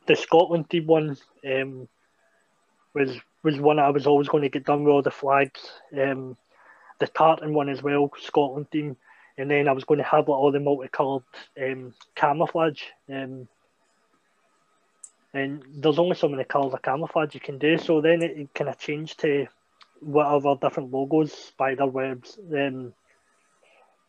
[0.08, 1.88] the Scotland team one um,
[2.94, 5.60] was was one I was always going to get done with all the flags.
[6.00, 6.38] Um,
[7.00, 8.96] the tartan one as well, Scotland team,
[9.38, 11.24] and then I was going to have like, all the multicoloured
[11.62, 12.84] um, camouflage.
[13.10, 13.48] Um,
[15.34, 17.78] and there's only so many colours of camouflage you can do.
[17.78, 19.48] So then it, it kind of changed to
[20.00, 22.40] whatever different logos, spider webs.
[22.54, 22.94] Um,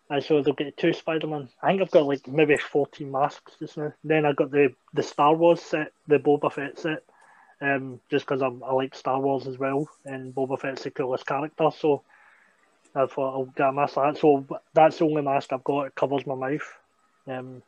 [0.08, 1.48] and so they'll get two Spider Man.
[1.62, 3.92] I think I've got like maybe 14 masks just now.
[4.04, 7.02] Then I got the, the Star Wars set, the Boba Fett set,
[7.60, 11.70] um, just because I like Star Wars as well, and Boba Fett's the coolest character.
[11.76, 12.02] So
[12.94, 14.20] I thought I'll get a mask like that.
[14.20, 15.86] So that's the only mask I've got.
[15.86, 16.72] It covers my mouth.
[17.26, 17.62] Um,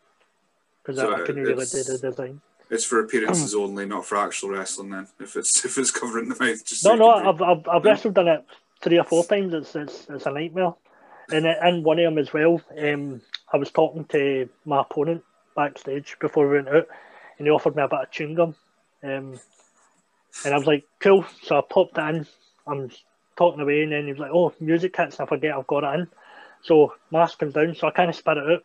[0.83, 2.41] because So I, I couldn't really do the design.
[2.71, 4.91] It's for appearances only, not for actual wrestling.
[4.91, 7.85] Then, if it's if it's covering the mouth, just No, so no, I've, I've, I've
[7.85, 8.45] wrestled in it
[8.81, 9.53] three or four times.
[9.55, 10.75] It's it's, it's a nightmare.
[11.31, 13.21] And in one of them as well, um,
[13.53, 16.89] I was talking to my opponent backstage before we went out,
[17.39, 18.55] and he offered me a bit of chewing gum.
[19.03, 19.39] Um,
[20.45, 21.27] and I was like, cool.
[21.43, 22.27] So I popped it in.
[22.67, 22.91] I'm
[23.37, 25.85] talking away, and then he was like, oh, music hits, and I forget I've got
[25.85, 26.09] it in.
[26.63, 28.65] So mask comes down, so I kind of spit it out.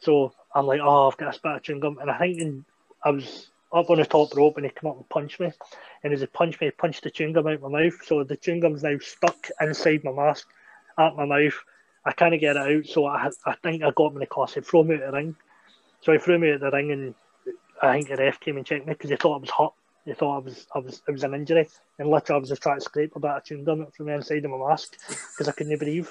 [0.00, 1.98] So I'm like, oh, I've got a spit of chewing gum.
[2.00, 2.64] And I think in,
[3.04, 5.52] I was up on the top rope, and he came up and punched me.
[6.02, 8.04] And as he punched me, he punched the chewing gum out my mouth.
[8.04, 10.48] So the chewing gum's now stuck inside my mask,
[10.98, 11.54] at my mouth.
[12.04, 14.54] I can't get it out, so I, I think I got him in the class.
[14.54, 15.36] He threw me out of the ring.
[16.00, 17.14] So he threw me out of the ring, and
[17.80, 19.72] I think the ref came and checked me because he thought I was hurt.
[20.04, 22.62] He thought I was, I was, it was an injury, and literally I was just
[22.62, 25.48] trying to scrape a bit of chewing gum from the inside of my mask because
[25.48, 26.08] I couldn't breathe.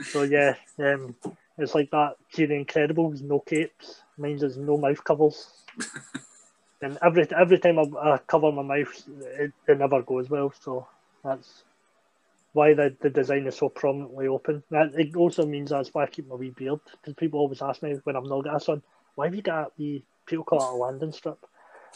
[0.00, 1.16] So yeah, um,
[1.58, 2.14] it's like that.
[2.30, 4.02] See the Incredibles, no capes.
[4.16, 5.50] Mine's is no mouth covers.
[6.82, 10.52] and every every time I, I cover my mouth, it, it never goes well.
[10.60, 10.86] So
[11.24, 11.64] that's
[12.52, 14.62] why the, the design is so prominently open.
[14.70, 17.82] That it also means that's why I keep my wee beard because people always ask
[17.82, 18.82] me when I'm not got this on,
[19.14, 21.38] why have you got that wee people call it a landing strip?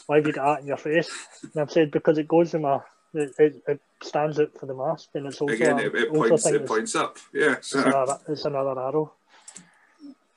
[0.07, 1.09] Why have you got that in your face?
[1.41, 2.79] And I've said because it goes in my
[3.13, 6.29] it, it, it stands out for the mask and it's also again, it, it also
[6.29, 7.17] points it points up.
[7.31, 9.13] Yeah, it's, another, it's another arrow.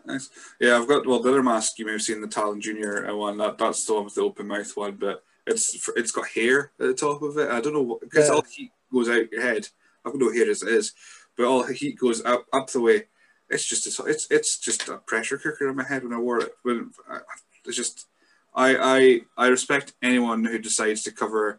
[0.04, 0.30] nice.
[0.60, 3.16] Yeah, I've got well the other mask you may have seen the Talon Junior uh,
[3.16, 3.38] one.
[3.38, 6.86] That that's the one with the open mouth one, but it's it's got hair at
[6.86, 7.50] the top of it.
[7.50, 8.34] I don't know because Yeah.
[8.34, 9.68] all heat goes out your head.
[10.06, 10.92] I've got no hair as it is,
[11.36, 13.04] but all the heat goes up up the way.
[13.50, 16.40] It's just a, it's it's just a pressure cooker in my head when I wore
[16.40, 16.54] it.
[16.62, 17.20] When I-
[17.64, 18.06] it's just
[18.54, 21.58] I I I respect anyone who decides to cover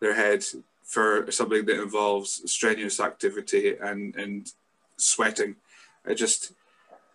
[0.00, 0.44] their head
[0.82, 4.50] for something that involves strenuous activity and and
[4.96, 5.56] sweating.
[6.06, 6.52] I just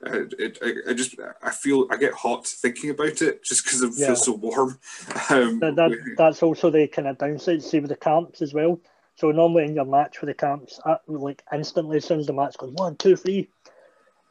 [0.05, 3.81] uh, it, I, I just I feel I get hot thinking about it just because
[3.83, 4.07] it Yeah.
[4.07, 4.79] feels so warm.
[5.29, 8.79] Um, That, that, that's also the kind of downside, see with the camps as well.
[9.19, 12.31] So normally in your match for the camps, uh, like instantly as soon as the
[12.31, 13.49] match goes one, two, three,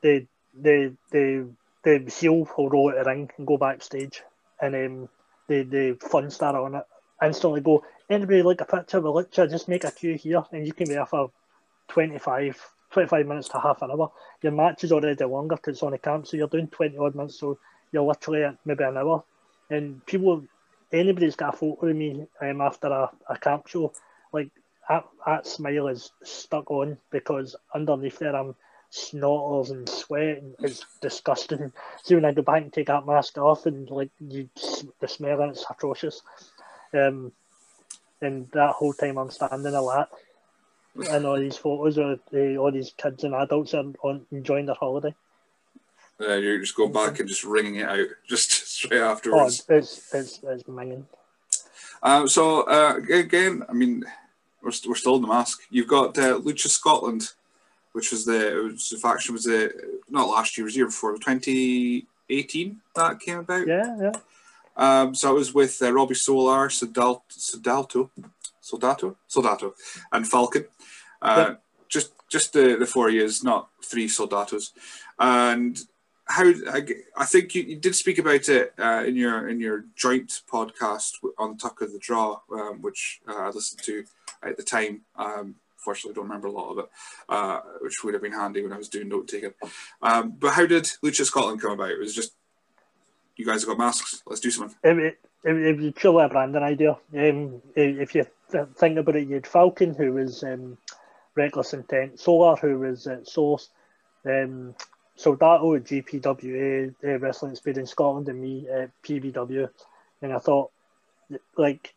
[0.03, 0.27] the
[0.59, 1.47] the the
[1.85, 4.23] the heel will roll out the ring and go backstage,
[4.63, 5.09] and um,
[5.47, 6.85] the the fun star on it
[7.23, 7.85] instantly go.
[8.09, 9.51] Anybody like a picture with Lucha?
[9.51, 11.31] Just make a queue here, and you can be there for
[11.89, 12.59] 25,
[12.91, 14.11] 25 minutes to half an hour.
[14.41, 17.15] Your match is already longer because it's on the camp, so you're doing twenty odd
[17.15, 17.59] minutes, so
[17.93, 19.23] you're literally at maybe an hour.
[19.69, 20.45] And people,
[20.91, 23.93] anybody's got a photo of me um, after a, a camp show,
[24.33, 24.49] like
[24.89, 28.55] that, that smile is stuck on because underneath there I'm
[28.91, 31.73] snotters and sweat and it's disgusting.
[32.03, 34.49] See when I go back and take that mask off and like you,
[35.01, 36.23] the smell and it's atrocious.
[36.95, 37.33] Um,
[38.21, 40.11] and that whole time I'm standing a lot.
[41.11, 44.75] And all these photos of uh, all these kids and adults are on enjoying their
[44.75, 45.15] holiday.
[46.21, 49.65] uh, you just go back and just wringing it out just straight afterwards.
[49.69, 51.05] Oh, it's it's it's minging.
[52.03, 54.05] Um, so uh, again, I mean,
[54.63, 55.61] we're, st- we're still in the mask.
[55.71, 57.33] You've got uh, Lucha Scotland,
[57.93, 59.73] which was the, it was the faction was the
[60.09, 63.67] not last year, it was year before, 2018 that came about.
[63.67, 64.13] Yeah, yeah.
[64.77, 68.11] Um, so it was with uh, Robbie Solar, Sodal- Sodalto,
[68.63, 69.73] Soldato, Soldato,
[70.13, 70.67] and Falcon.
[71.21, 71.55] Uh,
[71.89, 74.73] Just just the, the four years, not three Soldatos.
[75.19, 75.81] And
[76.27, 76.53] how
[77.17, 81.13] I think you, you did speak about it uh, in your in your joint podcast
[81.39, 84.05] on Tuck of the Draw, um, which uh, I listened to
[84.43, 85.03] at the time.
[85.17, 86.91] Um, Fortunately, I don't remember a lot of it,
[87.29, 89.53] uh, which would have been handy when I was doing note taking.
[90.03, 91.91] Um, but how did Lucha Scotland come about?
[91.91, 92.35] It was just
[93.39, 94.23] you guys have got masks.
[94.27, 94.77] Let's do something.
[94.83, 96.99] It, it, it, was purely a branding idea.
[97.17, 98.27] Um, if you
[98.77, 100.77] think about it, you had Falcon, who was um,
[101.37, 103.71] Reckless Intent, Solar, who was at Source,
[104.27, 104.75] um,
[105.17, 109.71] Soldato at GPWA, uh, Wrestling in Scotland, and me at PBW.
[110.21, 110.73] And I thought,
[111.57, 111.95] like,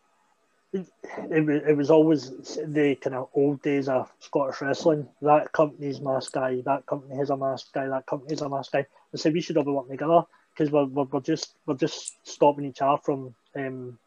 [0.73, 0.87] it,
[1.31, 5.07] it, was always the kind of old days of Scottish wrestling.
[5.21, 8.71] That company's mask guy, that company has a mask guy, that company has a mask
[8.71, 8.85] guy.
[9.13, 12.15] I said we should all be working together because we're, we're, we're just we're just
[12.27, 13.97] stopping each other from um,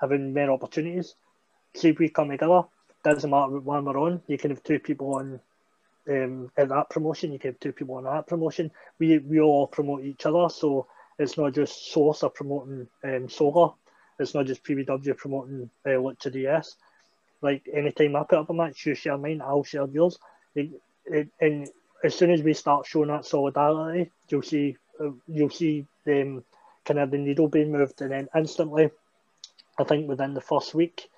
[0.00, 1.14] having more opportunities.
[1.74, 2.62] See if we come together.
[3.04, 4.22] Doesn't matter what one we're on.
[4.26, 5.40] You can have two people on
[6.08, 7.32] um, at that promotion.
[7.32, 8.72] You can have two people on that promotion.
[8.98, 13.74] We we all promote each other, so it's not just Source are promoting um, Solar.
[14.20, 16.76] It's not just PBW promoting uh, Lucha DS.
[17.42, 20.18] Like anytime I put up a match, you share mine, I'll share yours.
[20.54, 20.70] It,
[21.06, 21.68] it, and
[22.04, 26.44] as soon as we start showing that solidarity, you'll see uh, you'll see them
[26.84, 28.90] kind of the needle being moved, and then instantly,
[29.78, 31.08] I think within the first week,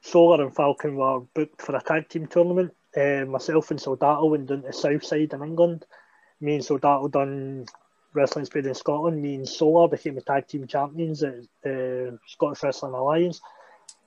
[0.00, 4.46] Solar and Falcon were booked for a tag team tournament uh, myself and Soldato went
[4.46, 5.84] down to Southside in England.
[6.40, 7.66] Me and Soldato done
[8.16, 9.20] Wrestling Speed in Scotland.
[9.20, 13.40] Me and Solar became the tag team champions at the Scottish Wrestling Alliance.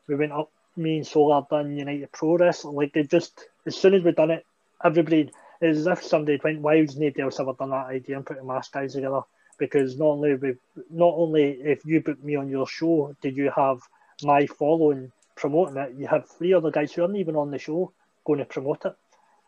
[0.07, 0.51] We went up.
[0.75, 2.75] Me and Solar done United Pro Wrestling.
[2.75, 4.45] Like they just as soon as we done it,
[4.83, 8.25] everybody it's as if somebody went, "Why has nobody else ever done that idea and
[8.25, 9.21] put the mask guys together?"
[9.57, 10.55] Because not only we,
[10.89, 13.79] not only if you book me on your show, did you have
[14.23, 17.91] my following promoting it, you have three other guys who aren't even on the show
[18.25, 18.95] going to promote it.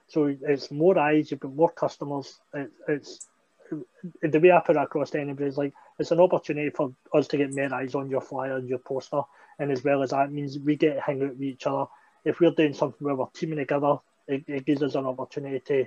[0.07, 2.39] So it's more eyes, you've got more customers.
[2.53, 3.27] It, it's
[4.21, 7.27] the way I put it across to anybody is like it's an opportunity for us
[7.29, 9.21] to get more eyes on your flyer, and your poster,
[9.59, 11.85] and as well as that means we get to hang out with each other.
[12.25, 15.85] If we're doing something where we're teaming together, it, it gives us an opportunity to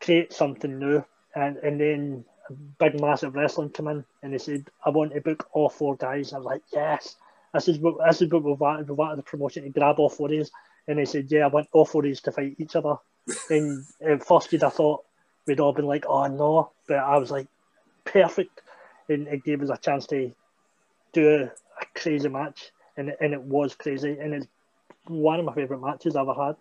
[0.00, 1.04] create something new.
[1.34, 5.20] And and then a big massive wrestling come in and they said, I want to
[5.20, 6.32] book all four guys.
[6.32, 7.16] I was like, Yes,
[7.54, 8.88] this is what this is what we've wanted.
[8.88, 10.50] We've wanted the promotion to grab all four of these.
[10.88, 12.96] And they said, Yeah, I want all four of these to fight each other.
[13.50, 15.04] and at first you'd have thought
[15.46, 17.48] we'd all been like, Oh no but I was like,
[18.04, 18.60] perfect.
[19.08, 20.32] And it gave us a chance to
[21.12, 24.46] do a, a crazy match and and it was crazy and it's
[25.08, 26.56] one of my favourite matches I've ever had.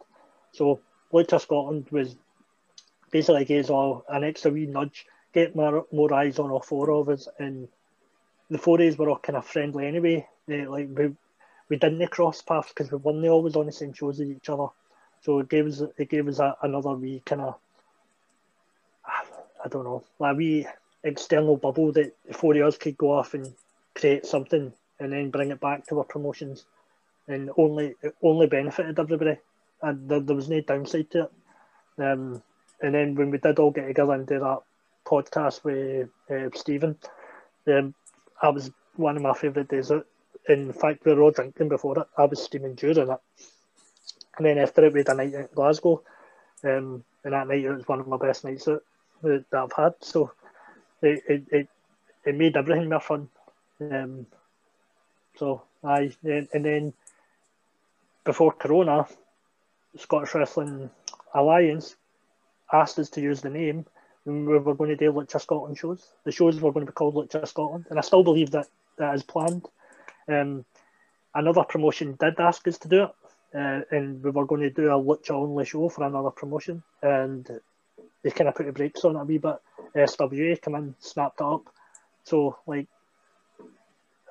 [0.53, 0.79] So
[1.13, 2.15] Lucha Scotland was
[3.11, 6.89] basically gave us all an extra wee nudge, get more, more eyes on all four
[6.91, 7.67] of us, and
[8.49, 10.27] the four days were all kind of friendly anyway.
[10.47, 11.11] They, like we
[11.69, 14.67] we didn't cross paths because we weren't always on the same shows as each other.
[15.21, 17.59] So it gave us it gave us a, another wee kind of
[19.63, 20.67] I don't know, like a wee
[21.03, 23.53] external bubble that the four of us could go off and
[23.95, 26.65] create something and then bring it back to our promotions,
[27.27, 29.37] and only it only benefited everybody,
[29.81, 31.31] and there, there was no downside to it.
[32.01, 32.41] Um,
[32.81, 34.59] and then when we did all get together and do that
[35.05, 36.97] podcast with uh, Stephen,
[37.67, 37.93] um,
[38.41, 39.91] I was one of my favourite days.
[40.49, 42.07] In fact, we were all drinking before it.
[42.17, 43.19] I was steaming during it.
[44.37, 46.01] And then after it, we had a night in Glasgow.
[46.63, 48.81] Um, and that night, it was one of my best nights that,
[49.23, 49.93] that I've had.
[50.01, 50.31] So
[51.01, 51.67] it, it, it,
[52.25, 53.29] it made everything more fun.
[53.79, 54.25] Um,
[55.37, 56.93] so, I and, and then
[58.23, 59.07] before Corona,
[59.97, 60.89] Scottish Wrestling
[61.33, 61.95] Alliance
[62.71, 63.85] asked us to use the name
[64.23, 66.07] when we were going to do Lucha Scotland shows.
[66.23, 69.15] The shows were going to be called Lucha Scotland, and I still believe that that
[69.15, 69.67] is planned.
[70.27, 70.65] Um,
[71.33, 73.11] another promotion did ask us to do it,
[73.55, 77.49] uh, and we were going to do a Lucha only show for another promotion, and
[78.23, 79.57] they kind of put the brakes on it a wee bit.
[79.95, 81.63] SWA come in, snapped it up.
[82.23, 82.87] So, like,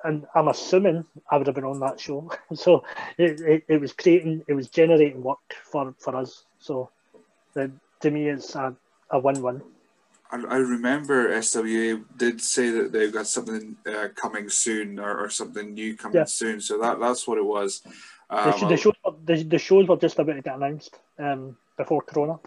[0.03, 2.31] and I'm assuming I would have been on that show.
[2.53, 2.83] so
[3.17, 6.45] it, it, it was creating, it was generating work for, for us.
[6.59, 6.89] So
[7.53, 8.75] the, to me, it's a,
[9.09, 9.61] a win-win.
[10.31, 15.29] I, I remember SWA did say that they've got something uh, coming soon or, or,
[15.29, 16.25] something new coming yeah.
[16.25, 16.61] soon.
[16.61, 17.81] So that that's what it was.
[18.29, 18.93] Um, the, the, shows,
[19.25, 22.39] the, the, shows were just about to get announced um, before Corona.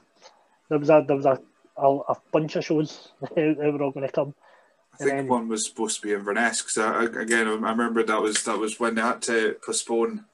[0.69, 1.41] There was a there was a,
[1.77, 4.35] a, a bunch of shows that were all going to come.
[4.95, 8.43] I think then, one was supposed to be Inverness because again I remember that was
[8.45, 10.25] that was when they had to postpone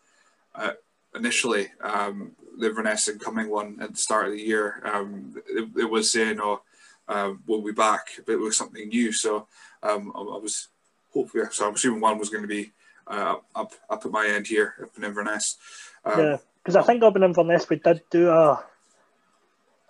[0.54, 0.72] uh,
[1.14, 4.82] initially um, the Inverness coming one at the start of the year.
[4.84, 6.62] Um, it, it, was saying, "Oh,
[7.08, 9.12] uh, we'll be back," but it was something new.
[9.12, 9.46] So
[9.82, 10.68] um, I, I, was
[11.12, 12.72] hopefully, so I'm assuming one was going to be
[13.06, 15.56] uh, up up at my end here up in Inverness.
[16.04, 18.64] Um, yeah, because I think up in Inverness we did do a.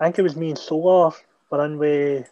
[0.00, 1.12] I think it was me and Solar
[1.50, 2.30] were in with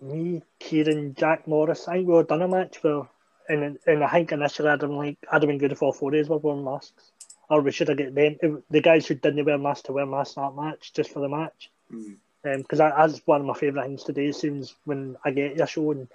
[0.00, 1.86] me, Kieran, Jack Morris.
[1.86, 3.08] I think we were done a match for,
[3.48, 6.10] and and I think initially I'd been like I'd have been good if all four
[6.10, 7.12] days were wearing masks
[7.50, 10.34] or we should have get them the guys who didn't wear masks to wear masks
[10.34, 11.70] that match just for the match.
[12.42, 12.92] Because mm.
[12.92, 14.32] um, that's one of my favourite things today.
[14.32, 16.08] Seems when I get a show and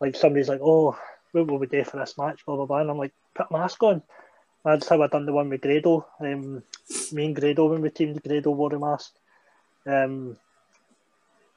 [0.00, 0.98] like somebody's like, "Oh,
[1.32, 3.52] what will we do for this match?" Blah blah blah, and I'm like, "Put a
[3.52, 4.02] mask on."
[4.66, 6.06] That's how I done the one with Grado.
[6.18, 6.64] Um,
[7.12, 9.12] me and Grado when we teamed, Grado wore a mask.
[9.86, 10.36] Um,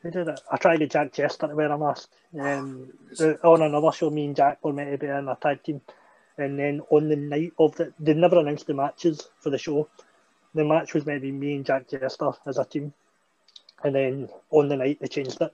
[0.04, 0.40] who did it?
[0.52, 2.10] I tried to get Jack Jester to wear a mask.
[2.40, 2.94] Um,
[3.44, 5.82] on another show, me and Jack were meant to be in a tag team
[6.38, 9.90] and then on the night of the, they never announced the matches for the show.
[10.56, 12.94] The match was maybe me and Jack Jester as a team,
[13.84, 15.54] and then on the night they changed it.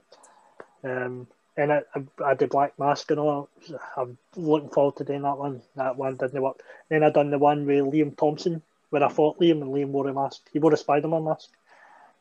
[0.84, 1.26] Um,
[1.56, 3.48] and I, I, I did Black Mask and all.
[3.96, 5.62] I'm looking forward to doing that one.
[5.76, 6.60] That one didn't work.
[6.88, 10.08] Then I done the one with Liam Thompson, where I fought Liam and Liam wore
[10.08, 10.42] a mask.
[10.52, 11.50] He wore a Spider Man mask.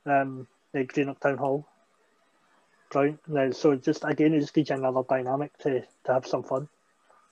[0.06, 1.66] Um, at Greenock Town Hall.
[2.92, 3.20] Brown.
[3.54, 6.68] So just again, it just gives you another dynamic to, to have some fun.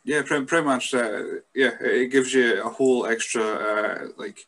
[0.03, 0.93] Yeah, pretty, pretty much.
[0.93, 1.23] Uh,
[1.55, 4.45] yeah, it gives you a whole extra uh, like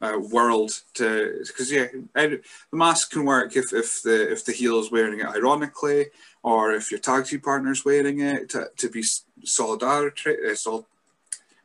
[0.00, 2.40] uh, world to because yeah, the
[2.72, 6.06] mask can work if, if the if the heel is wearing it ironically,
[6.42, 9.02] or if your tag team partner is wearing it to, to be
[9.44, 10.86] solidarity, uh, sol-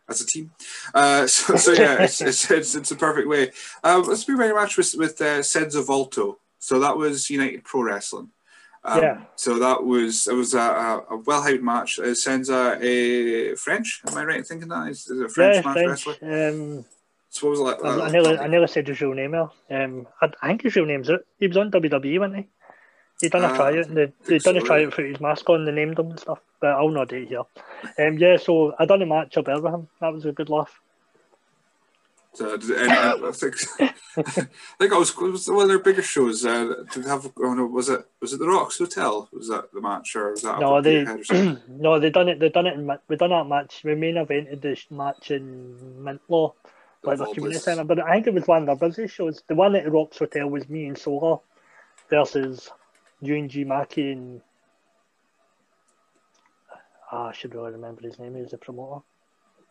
[0.09, 0.51] as a team.
[0.93, 3.51] Uh, so, so yeah, it's, it's, it's, it's a perfect way.
[3.83, 6.37] Uh, let's be very much with with uh, Senza Volto.
[6.59, 8.29] So that was United Pro Wrestling.
[8.83, 9.21] Um, Yeah.
[9.35, 10.59] So that was it was a,
[11.09, 11.99] a, well hyped match.
[11.99, 14.01] Uh, Senza a French.
[14.07, 16.21] Am I right in thinking that is, is a French yeah, match French.
[16.21, 16.49] wrestler?
[16.49, 16.85] Um,
[17.31, 17.83] So what was it like?
[17.83, 19.83] I, I, uh, nearly, I nearly said his real name there.
[19.83, 21.25] Um, I, I think his real name's it.
[21.39, 22.47] He was on WWE, wasn't he?
[23.21, 24.95] He done a Uh, tryout and they, they done a so, tryout yeah.
[24.95, 26.39] for his mask on, they named him and stuff.
[26.59, 27.43] But I'll not do it here.
[27.99, 29.87] Um, yeah, so I done a match up there with him.
[30.01, 30.81] That was a good laugh.
[32.33, 34.21] So, did- and, uh, I think I
[34.79, 36.45] think I was, was one of their bigger shows.
[36.45, 39.29] Uh, did they have oh no, was it was it the Rocks Hotel?
[39.33, 41.59] Was that the match or was that No, they Peterhead or something?
[41.81, 42.39] no, they done it.
[42.39, 42.89] They done it in.
[43.07, 43.81] We done that match.
[43.83, 46.53] We main evented this match in Mintlaw,
[47.03, 47.83] like the community centre.
[47.83, 49.41] But I think it was one of their busy shows.
[49.47, 51.37] The one at the Rocks Hotel was me and Solar
[52.09, 52.69] versus
[53.23, 54.41] UNG Mackie and
[57.11, 58.35] ah, I should really remember his name.
[58.35, 59.01] He was the promoter.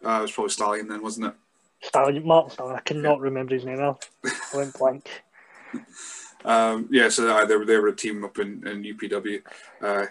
[0.05, 1.35] Uh, it was probably Stallion then, wasn't it?
[1.83, 2.77] Stallion, Mark Stallion.
[2.77, 3.99] I cannot remember his name now.
[4.25, 5.23] I went blank.
[6.45, 9.43] Um, yeah, so uh, they were they were a team up in, in UPW.
[9.81, 10.07] Uh,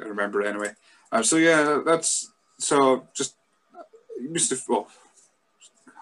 [0.00, 0.72] I remember anyway.
[1.12, 3.36] Uh, so yeah, that's so just
[4.20, 4.88] you must well.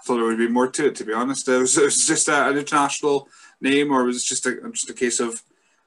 [0.02, 0.96] I thought there would be more to it.
[0.96, 3.28] To be honest, it was, it was just a, an international
[3.60, 5.42] name, or was it just a just a case of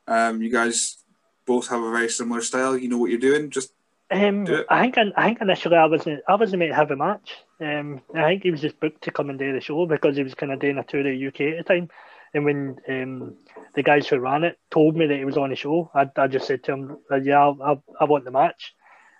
[0.07, 0.97] um, you guys
[1.45, 2.77] both have a very similar style.
[2.77, 3.49] You know what you're doing.
[3.49, 3.73] Just
[4.09, 4.63] Um, Do.
[4.69, 7.35] I think I think initially I wasn't I wasn't meant to have a match.
[7.59, 10.23] Um, I think he was just booked to come and do the show because he
[10.23, 11.89] was kind of doing a tour of the UK at the time.
[12.33, 13.35] And when um,
[13.75, 16.27] the guys who ran it told me that he was on the show, I, I
[16.27, 18.75] just said to him, "Yeah, I, I, I want the match,"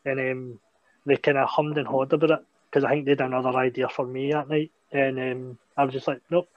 [0.06, 0.60] and um,
[1.06, 3.88] they kind of hummed and hawed about it because I think they had another idea
[3.88, 6.50] for me that night, and um, I was just like, "Nope."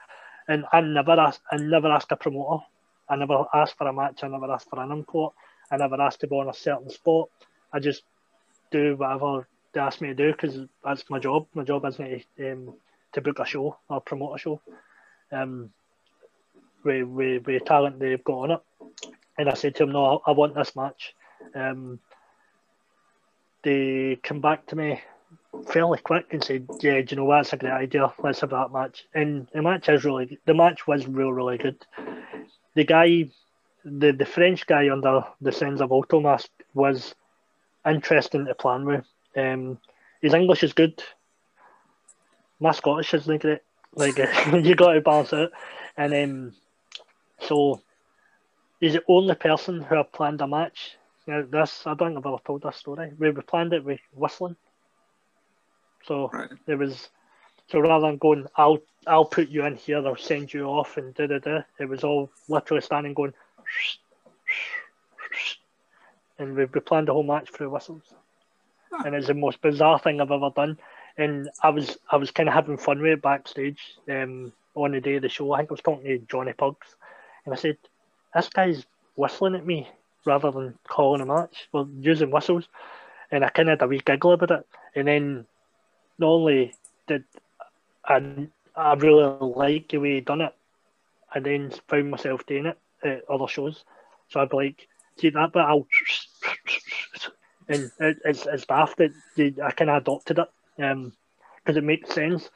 [0.49, 2.65] And I never asked, I never asked a promoter,
[3.09, 5.35] I never asked for a match, I never asked for an import,
[5.71, 7.29] I never asked to be on a certain spot.
[7.71, 8.03] I just
[8.71, 11.47] do whatever they ask me to do because that's my job.
[11.53, 12.75] My job isn't to, um,
[13.13, 14.61] to book a show or promote a show.
[15.31, 15.71] Um,
[16.83, 18.61] with, with, with talent they've got on it.
[19.37, 21.15] And I said to them, no, I, I want this match.
[21.55, 22.01] Um,
[23.63, 25.03] they come back to me
[25.67, 28.13] fairly quick and said, yeah, do you know what, a great idea.
[28.23, 29.07] Let's have that match.
[29.15, 31.85] And the match is really, the match was real, really good.
[32.75, 33.31] The guy,
[33.85, 37.15] the, the French guy under the Senza Volto mask was
[37.87, 39.07] interesting to plan with.
[39.37, 39.79] Um,
[40.21, 41.03] his English is good.
[42.61, 43.61] My Scottish isn't great.
[43.95, 44.19] Like
[44.53, 45.51] you got to balance it.
[45.97, 46.53] And um,
[47.41, 47.81] so
[48.81, 50.97] he's the only person who have planned a match.
[51.27, 53.13] Now this I don't think I've ever told this story.
[53.19, 54.57] We, we planned it with whistling.
[56.09, 56.51] So right.
[56.67, 57.11] it was
[57.69, 61.15] so rather than going, I'll I'll put you in here, they'll send you off and
[61.15, 61.61] da da da.
[61.79, 63.35] It was all literally standing going,
[66.39, 68.03] and we, we planned the whole match through whistles.
[69.05, 70.79] And it's the most bizarre thing I've ever done.
[71.19, 75.01] And I was I was kind of having fun with it backstage um, on the
[75.01, 75.53] day of the show.
[75.53, 76.97] I think I was talking to Johnny Pugs,
[77.45, 77.77] and I said,
[78.35, 79.89] "This guy's whistling at me
[80.25, 81.69] rather than calling a match.
[81.71, 82.67] Well, using whistles."
[83.31, 84.67] And I kind of had a wee giggle about it.
[84.95, 85.47] And then
[86.19, 86.75] not only
[87.07, 87.25] did
[88.05, 90.55] I, I really like the way he done it,
[91.33, 93.85] I then found myself doing it at other shows.
[94.29, 95.87] So I'd be like, see that but I'll
[97.69, 99.13] and it, it's it's daft that
[99.63, 102.49] I kind of adopted it because it makes sense.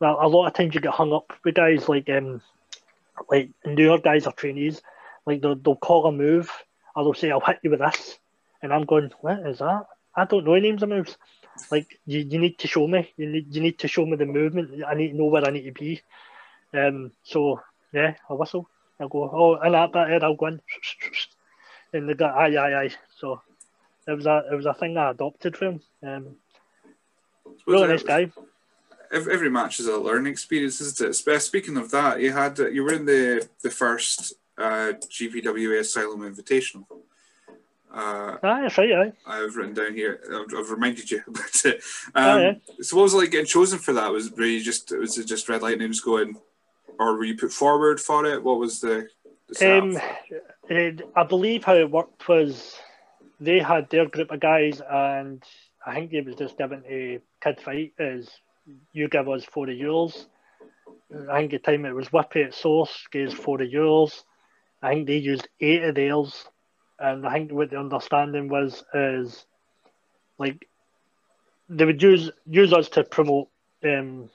[0.00, 2.40] Well, a lot of times you get hung up with guys like um
[3.30, 4.82] like newer guys or trainees,
[5.26, 6.50] like they'll, they'll call a move
[6.96, 8.18] or they'll say I'll hit you with this,
[8.62, 9.86] and I'm going what is that?
[10.16, 11.16] I don't know the names of moves.
[11.70, 13.12] Like you, you need to show me.
[13.16, 14.82] You need you need to show me the movement.
[14.86, 16.02] I need to know where I need to be.
[16.72, 17.12] Um.
[17.22, 17.60] So
[17.92, 18.68] yeah, I whistle.
[19.00, 20.60] I go oh and that bit I'll go in,
[21.92, 22.94] and they go aye aye aye.
[23.18, 23.40] So
[24.06, 26.08] it was a it was a thing I adopted from him.
[26.08, 26.36] Um.
[27.66, 28.30] Really nice guy.
[29.12, 31.40] Every, every match is a learning experience, isn't it?
[31.40, 36.84] Speaking of that, you had you were in the the first uh, GPWA Asylum Invitational.
[37.94, 38.92] Uh, that's right.
[38.92, 39.12] Aye.
[39.24, 40.20] I've written down here.
[40.26, 41.80] I've, I've reminded you about it.
[42.14, 42.52] Oh, Um, yeah.
[42.80, 44.10] So, what was it like getting chosen for that?
[44.10, 46.36] Was were you just was it just Red Lightning was going,
[46.98, 48.42] or were you put forward for it?
[48.42, 49.06] What was the,
[49.48, 49.78] the?
[49.78, 49.98] Um,
[50.68, 52.76] it, I believe how it worked was
[53.38, 55.42] they had their group of guys, and
[55.86, 58.28] I think it was just given a Kid Fight as
[58.92, 60.26] you give us four of yours.
[61.30, 64.24] I think the time it was Whippy at Source gave us four of yours.
[64.82, 66.44] I think they used eight of theirs,
[66.98, 69.44] and I think what the understanding was is
[70.38, 70.68] like
[71.68, 73.48] they would use use us to promote,
[73.84, 74.30] um,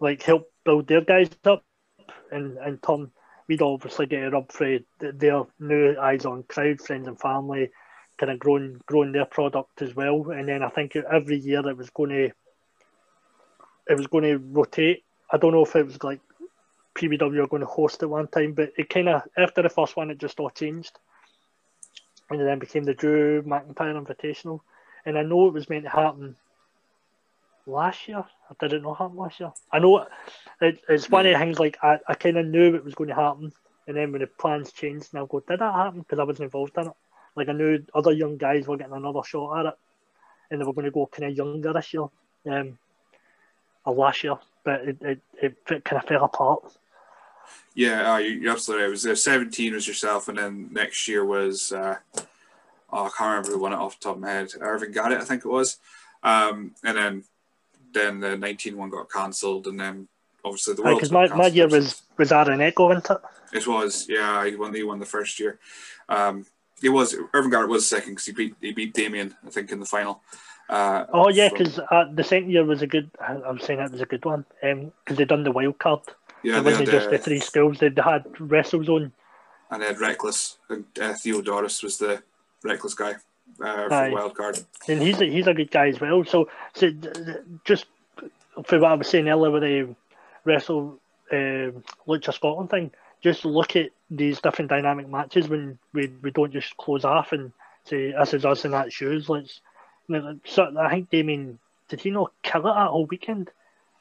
[0.00, 1.64] like help build their guys up,
[2.30, 3.10] and and turn
[3.48, 7.70] we'd obviously get a rub for their new eyes on crowd, friends and family,
[8.18, 10.30] kind of growing growing their product as well.
[10.30, 12.30] And then I think every year it was going to
[13.86, 15.04] it was going to rotate.
[15.30, 16.20] I don't know if it was like
[16.94, 19.96] PBW were going to host it one time, but it kind of after the first
[19.96, 20.98] one, it just all changed,
[22.30, 24.60] and then became the Drew McIntyre Invitational.
[25.06, 26.36] And I know it was meant to happen
[27.66, 28.24] last year.
[28.50, 29.52] I didn't know happen last year.
[29.72, 30.06] I know
[30.60, 33.08] it, it's one of the things like I, I kind of knew it was going
[33.08, 33.52] to happen,
[33.86, 36.00] and then when the plans changed, and I go, did that happen?
[36.00, 36.92] Because I wasn't involved in it.
[37.36, 39.78] Like I knew other young guys were getting another shot at it,
[40.50, 42.06] and they were going to go kind of younger this year,
[42.46, 42.78] um,
[43.84, 46.76] or last year, but it it, it, it kind of fell apart.
[47.74, 48.88] Yeah, uh, you're absolutely right.
[48.88, 51.96] It was uh, 17 was yourself, and then next year was uh,
[52.92, 54.50] oh, I can't remember the one off the top of my head.
[54.60, 55.78] Irvin got it, I think it was,
[56.22, 57.24] um, and then
[57.92, 60.08] then the 19 one got cancelled, and then
[60.44, 60.98] obviously the world.
[60.98, 63.18] Because my, my year was was Aaron Echo, wasn't it?
[63.52, 64.44] It was, yeah.
[64.46, 64.74] He won.
[64.74, 65.58] He won the first year.
[66.08, 66.46] Um,
[66.82, 69.80] it was Irvin Garrett was second because he beat he beat Damien, I think, in
[69.80, 70.22] the final.
[70.68, 73.10] Uh, oh yeah, because uh, the second year was a good.
[73.20, 76.00] I'm saying it was a good one because um, they done the wild card.
[76.44, 77.78] Yeah, it wasn't just the three schools.
[77.78, 79.10] They had WrestleZone.
[79.70, 80.58] And they had Reckless.
[80.68, 82.22] And uh, Theodoros was the
[82.62, 83.14] Reckless guy
[83.64, 84.60] uh, for wild card.
[84.86, 86.24] And he's a, he's a good guy as well.
[86.24, 86.90] So, so
[87.64, 87.86] just
[88.64, 89.94] for what I was saying earlier with the
[90.44, 91.00] Wrestle
[91.32, 91.72] uh,
[92.06, 92.90] Lucha Scotland thing,
[93.22, 97.52] just look at these different dynamic matches when we, we don't just close off and
[97.84, 99.28] say this is us in that shoes.
[99.28, 99.60] Let's.
[100.44, 103.50] So I think Damien did he not kill it that whole weekend?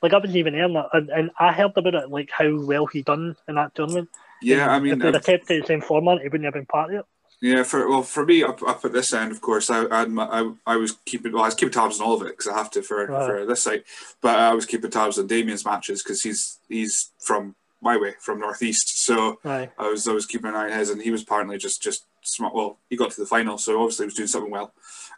[0.03, 3.01] Like I wasn't even there, and, and I heard about it, like how well he
[3.01, 4.09] done in that tournament.
[4.41, 6.65] Yeah, I mean, if they'd have kept it the same format, he wouldn't have been
[6.65, 7.05] part of it.
[7.39, 10.75] Yeah, for well, for me up, up at this end, of course, I I, I
[10.75, 12.81] was keeping well, I was keeping tabs on all of it because I have to
[12.81, 13.25] for right.
[13.25, 13.85] for this site,
[14.21, 18.39] but I was keeping tabs on Damien's matches because he's he's from my way from
[18.39, 19.71] northeast, so right.
[19.77, 22.05] I was I was keeping an eye on his, and he was apparently just just
[22.23, 22.53] smart.
[22.53, 24.73] Well, he got to the final, so obviously he was doing something well,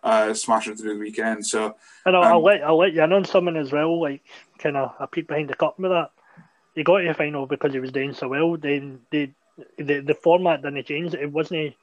[0.06, 1.46] uh, smashing through the weekend.
[1.46, 1.76] So
[2.06, 4.22] and I'll, um, I'll let I'll let you in on something as well, like
[4.60, 6.12] kind of a peek behind the curtain with that.
[6.76, 8.56] He got to the final because he was doing so well.
[8.56, 9.32] Then the
[9.78, 11.14] the, the format didn't change.
[11.16, 11.74] It wasn't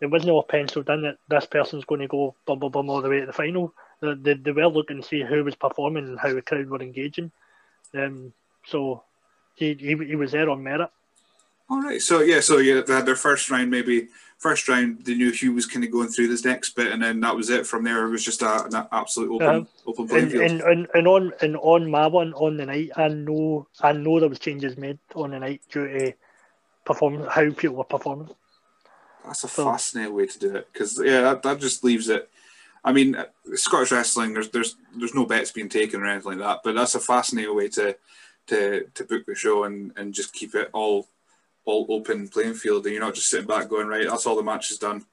[0.00, 3.02] it wasn't all penciled in that this person's going to go bum bum bum all
[3.02, 3.74] the way to the final.
[4.00, 6.82] They, they, they were looking to see who was performing and how the crowd were
[6.82, 7.32] engaging.
[7.94, 8.32] Um,
[8.64, 9.02] so
[9.56, 10.90] he, he he was there on merit.
[11.68, 12.00] All right.
[12.00, 12.40] So yeah.
[12.40, 13.70] So yeah, they had their first round.
[13.70, 14.08] Maybe
[14.42, 17.20] first round they knew Hugh was kind of going through this next bit, and then
[17.20, 17.66] that was it.
[17.66, 20.50] From there, it was just a, an absolute open um, open playing and, field.
[20.50, 24.18] And, and, and on and on my one on the night, I know I know
[24.18, 26.12] there was changes made on the night due to
[26.84, 28.30] performance, how people were performing.
[29.24, 32.28] That's a so, fascinating way to do it because yeah, that, that just leaves it.
[32.84, 33.16] I mean,
[33.54, 36.96] Scottish wrestling, there's there's there's no bets being taken or anything like that, but that's
[36.96, 37.96] a fascinating way to
[38.48, 41.06] to to book the show and and just keep it all
[41.64, 44.06] all open playing field, and you're not just sitting back going right.
[44.08, 45.04] That's all the match is done.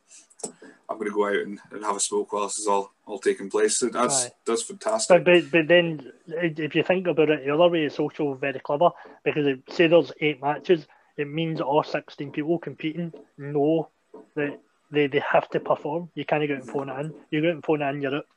[0.90, 3.50] I'm going to go out and, and have a smoke whilst it's all all taking
[3.50, 3.78] place.
[3.78, 4.32] So that's Aye.
[4.46, 5.24] that's fantastic.
[5.24, 8.60] But, but but then if you think about it the other way, it's also very
[8.60, 8.90] clever
[9.24, 10.88] because it, say there's eight matches,
[11.18, 13.90] it means all 16 people competing know
[14.36, 16.10] that they, they have to perform.
[16.16, 17.14] You can't go out and phone it in.
[17.30, 18.28] You go out and phone it in, you're out.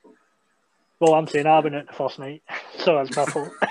[1.00, 2.42] Well, I'm saying I've been out the first night,
[2.78, 3.52] so it's my fault.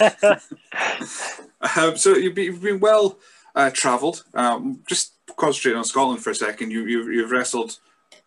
[1.76, 3.18] um, so you've been, you've been well
[3.58, 4.24] uh, travelled.
[4.34, 6.70] Um, just concentrating on Scotland for a second.
[6.70, 7.78] You, you you've wrestled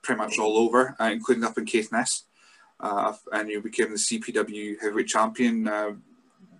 [0.03, 2.23] pretty much all over, uh, including up in Caithness,
[2.79, 5.91] uh, and you became the CPW heavyweight champion uh,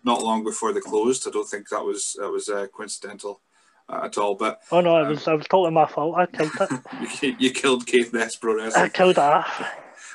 [0.04, 1.28] not long before they closed.
[1.28, 3.42] I don't think that was that was uh, coincidental
[3.90, 4.36] uh, at all.
[4.36, 6.16] But oh no, it was I was totally my fault.
[6.18, 7.22] I killed it.
[7.22, 8.72] you, you, killed Caithness Wrestling.
[8.74, 9.46] I killed that.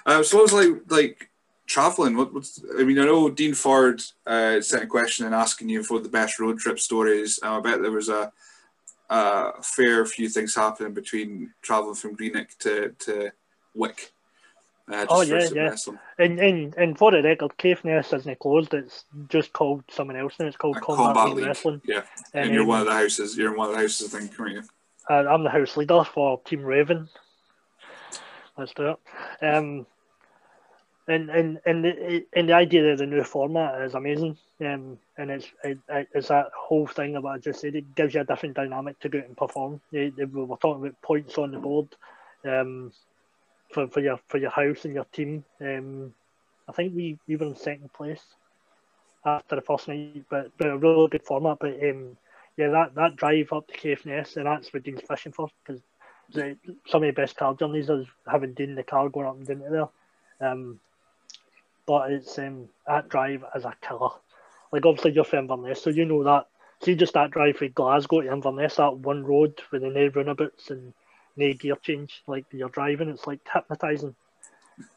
[0.06, 1.30] so I was like like
[1.66, 2.16] traveling.
[2.16, 2.98] What, what's I mean?
[2.98, 6.58] I know Dean Ford uh, sent a question and asking you for the best road
[6.58, 7.38] trip stories.
[7.42, 8.32] Um, I bet there was a,
[9.10, 13.30] a, fair few things happening between traveling from Greenock to to
[13.74, 14.12] Wick.
[14.90, 15.74] Uh, oh yeah, yeah.
[16.18, 18.72] And and and for the record, Caithness isn't closed.
[18.72, 20.46] It's just called someone else now.
[20.46, 21.82] It's called Combat, Combat League Wrestling.
[21.84, 22.02] Yeah,
[22.32, 23.36] and, and you're um, one of the houses.
[23.36, 24.62] You're in one of the houses, I think, aren't you?
[25.10, 27.08] Uh, I'm the house leader for Team Raven.
[28.56, 29.44] Let's do it.
[29.44, 29.86] Um,
[31.08, 34.36] and and and the, and the idea of the new format is amazing.
[34.60, 37.74] Um, and it's it, it's that whole thing about I just said.
[37.74, 39.80] It gives you a different dynamic to go out and perform.
[39.92, 41.88] we were talking about points on the board,
[42.44, 42.92] um,
[43.72, 45.44] for, for your for your house and your team.
[45.60, 46.14] Um,
[46.68, 48.22] I think we, we were in second place
[49.24, 51.58] after the first night, but, but a really good format.
[51.60, 52.16] But um,
[52.56, 55.82] yeah, that, that drive up to Caithness, and that's what Dean's fishing for because
[56.32, 59.62] some of the best car journeys is having Dean the car going up and down
[59.70, 59.88] there.
[60.40, 60.80] Um,
[61.86, 64.10] but it's um, that drive is a killer.
[64.72, 66.46] Like obviously you're from Inverness, so you know that.
[66.82, 70.70] See just that drive from Glasgow to Inverness, that one road with the no runabouts
[70.70, 70.92] and
[71.36, 72.22] no gear change.
[72.26, 74.14] Like you're driving, it's like hypnotizing.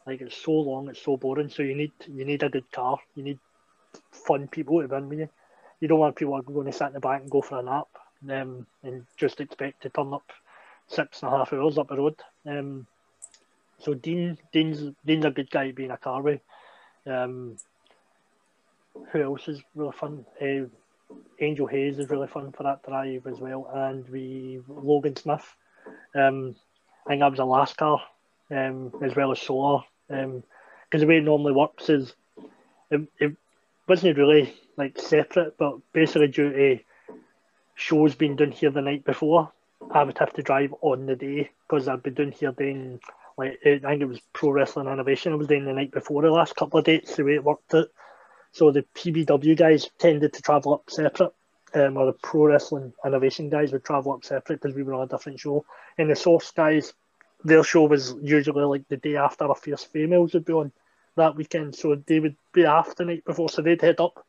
[0.06, 1.48] Like it's so long, it's so boring.
[1.48, 2.98] So you need you need a good car.
[3.14, 3.38] You need
[4.10, 5.28] fun people to win with you.
[5.80, 7.88] You don't want people going to sit in the back and go for a nap
[8.28, 10.30] um, and just expect to turn up
[10.88, 12.16] six and a half hours up the road.
[12.46, 12.86] Um,
[13.78, 16.40] so Dean, Dean's, Dean's a good guy being a car with.
[17.06, 17.56] Um,
[19.12, 20.24] who else is really fun?
[20.40, 20.66] Uh,
[21.40, 25.54] Angel Hayes is really fun for that drive as well, and we Logan Smith.
[26.14, 26.54] Um,
[27.06, 28.00] I think that was a last car,
[28.50, 29.82] um, as well as Solar.
[30.08, 32.14] Because um, the way it normally works is
[32.90, 33.36] it, it
[33.88, 36.78] wasn't really like separate, but basically due to
[37.74, 39.50] shows being done here the night before,
[39.90, 43.00] I would have to drive on the day because I'd be doing here doing
[43.40, 46.30] like I think it was Pro Wrestling Innovation I was doing the night before the
[46.30, 47.88] last couple of dates the way it worked out.
[48.52, 51.32] So the PBW guys tended to travel up separate,
[51.74, 55.04] um, or the Pro Wrestling Innovation guys would travel up separate because we were on
[55.04, 55.64] a different show.
[55.98, 56.92] And the Source guys,
[57.44, 60.72] their show was usually like the day after a Fierce Females would be on
[61.16, 64.24] that weekend, so they would be after the night before, so they'd head up.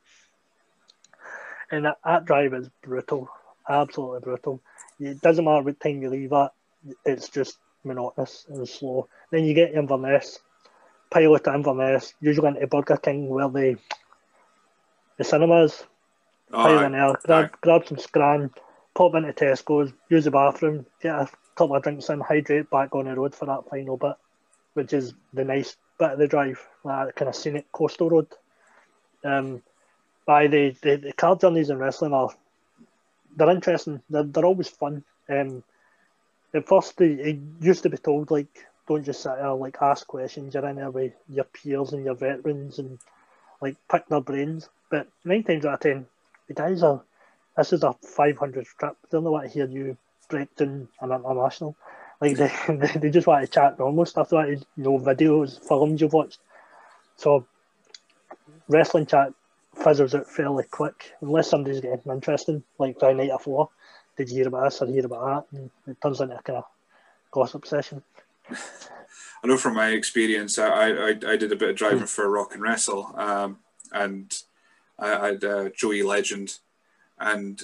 [1.72, 3.30] And that, that drive is brutal,
[3.68, 4.62] absolutely brutal.
[5.00, 6.52] It doesn't matter what time you leave at,
[7.06, 9.08] it's just monotonous and slow.
[9.32, 10.40] Then you get Inverness,
[11.10, 13.78] pilot to Inverness, usually into Burger King where the
[15.18, 15.84] the cinemas.
[16.54, 18.52] Oh, in there, grab, grab some scran,
[18.94, 23.06] pop into Tesco's, use the bathroom, get a couple of drinks in, hydrate back on
[23.06, 24.16] the road for that final bit,
[24.74, 28.28] which is the nice bit of the drive, that kind of scenic coastal road.
[29.24, 29.62] Um,
[30.26, 32.32] by the, the, the car journeys in wrestling are
[33.36, 34.02] they're interesting.
[34.10, 35.04] They're, they're always fun.
[35.30, 35.64] Um,
[36.54, 40.54] at first, it used to be told like don't just sit there like ask questions.
[40.54, 43.00] You're in there with your peers and your veterans and
[43.62, 44.70] like pick their brains.
[44.90, 46.06] But nine times out of ten,
[46.48, 47.02] the guys are.
[47.58, 48.96] This is a 500 trip.
[49.10, 49.98] They don't want to hear you
[50.30, 51.76] break down an international.
[52.22, 52.52] Like they,
[52.96, 54.30] they just want to chat normal stuff.
[54.30, 56.40] They want to know videos, films you've watched.
[57.18, 57.46] So
[58.68, 59.34] wrestling chat
[59.76, 62.64] fizzles out fairly quick unless somebody's getting interesting.
[62.78, 63.70] Like Friday night at four,
[64.22, 65.58] did you hear about this or hear about that?
[65.58, 66.66] And it turns into a kind of
[67.32, 68.04] gossip session.
[68.50, 72.54] I know from my experience, I, I, I did a bit of driving for Rock
[72.54, 73.58] and Wrestle, um,
[73.92, 74.32] and
[75.00, 76.60] I, I had uh, Joey Legend,
[77.20, 77.64] and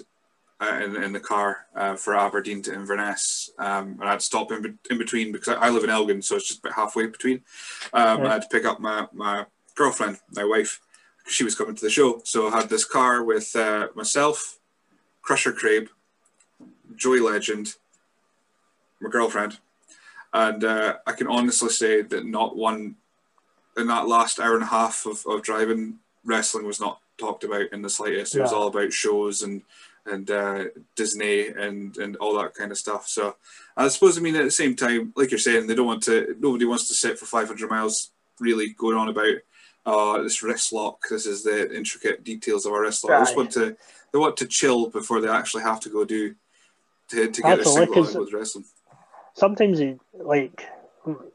[0.60, 4.62] uh, in, in the car uh, for Aberdeen to Inverness, um, and I'd stop in,
[4.64, 7.44] be- in between because I, I, live in Elgin, so it's just about halfway between.
[7.94, 9.46] Um, I had to pick up my, my
[9.76, 10.82] girlfriend, my wife,
[11.28, 12.22] she was coming to the show.
[12.24, 14.58] So I had this car with uh, myself,
[15.22, 15.90] Crusher Crabe,
[16.98, 17.74] Joey Legend,
[19.00, 19.60] my girlfriend,
[20.34, 22.96] and uh, I can honestly say that not one
[23.78, 27.72] in that last hour and a half of, of driving, wrestling was not talked about
[27.72, 28.36] in the slightest.
[28.36, 29.62] It was all about shows and
[30.06, 33.08] and uh, Disney and and all that kind of stuff.
[33.08, 33.36] So
[33.76, 36.36] I suppose I mean at the same time, like you're saying, they don't want to.
[36.40, 39.36] Nobody wants to sit for 500 miles really going on about
[39.86, 41.02] uh, this wrist lock.
[41.10, 43.12] This is the intricate details of our wrist lock.
[43.12, 43.20] Right.
[43.20, 43.78] They just want to
[44.12, 46.36] they want to chill before they actually have to go do
[47.10, 48.66] to, to get Absolutely, their single with wrestling.
[49.34, 50.64] Sometimes you like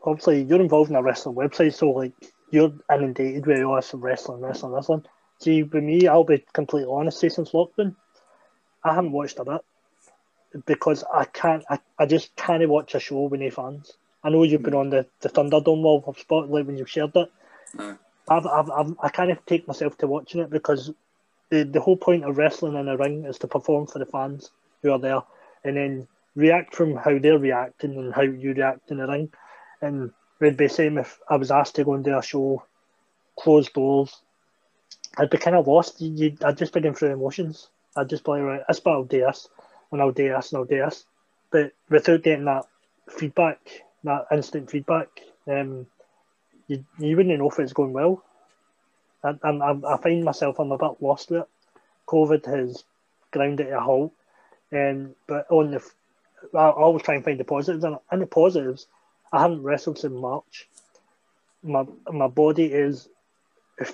[0.05, 2.12] obviously you're involved in a wrestling website, so like
[2.51, 5.05] you're inundated with all this wrestling, wrestling, wrestling.
[5.39, 7.20] See, with me, I'll be completely honest.
[7.20, 7.97] Say since lockdown,
[8.85, 11.64] I haven't watched a bit because I can't.
[11.70, 13.93] I, I just can't watch a show with no fans.
[14.25, 17.33] I know you've been on the, the Thunderdome wall of Spotlight when you've shared it.
[17.77, 17.95] Uh.
[18.29, 20.93] I've, I've, I've, I kind of take myself to watching it because
[21.51, 24.53] the, the whole point of wrestling in a ring is to perform for the fans
[24.81, 25.23] who are there
[25.64, 29.30] and then react from how they're reacting and how you react in the ring.
[29.80, 32.64] And it'd be the same if I was asked to go and do a show,
[33.38, 34.20] closed doors,
[35.18, 36.00] I'd be kind of lost.
[36.00, 37.68] You, I'd just be going through emotions.
[37.96, 39.48] I'd just be like, right, this bit I'll do this,
[39.90, 41.04] and I'll do this, and I'll do this.
[41.50, 42.64] But without getting that
[43.10, 43.58] feedback,
[44.04, 45.08] that instant feedback,
[45.46, 45.86] um,
[46.66, 48.24] you, you wouldn't know if it's going well.
[49.22, 51.48] I, I, I find myself, I'm a bit lost with it.
[52.08, 52.84] COVID has
[53.30, 54.12] ground it a halt.
[54.73, 55.83] Um, but on the,
[56.55, 57.85] I always try and find the positives.
[57.85, 58.87] And the positives,
[59.33, 60.68] I haven't wrestled since March.
[61.62, 63.09] My my body is
[63.79, 63.85] the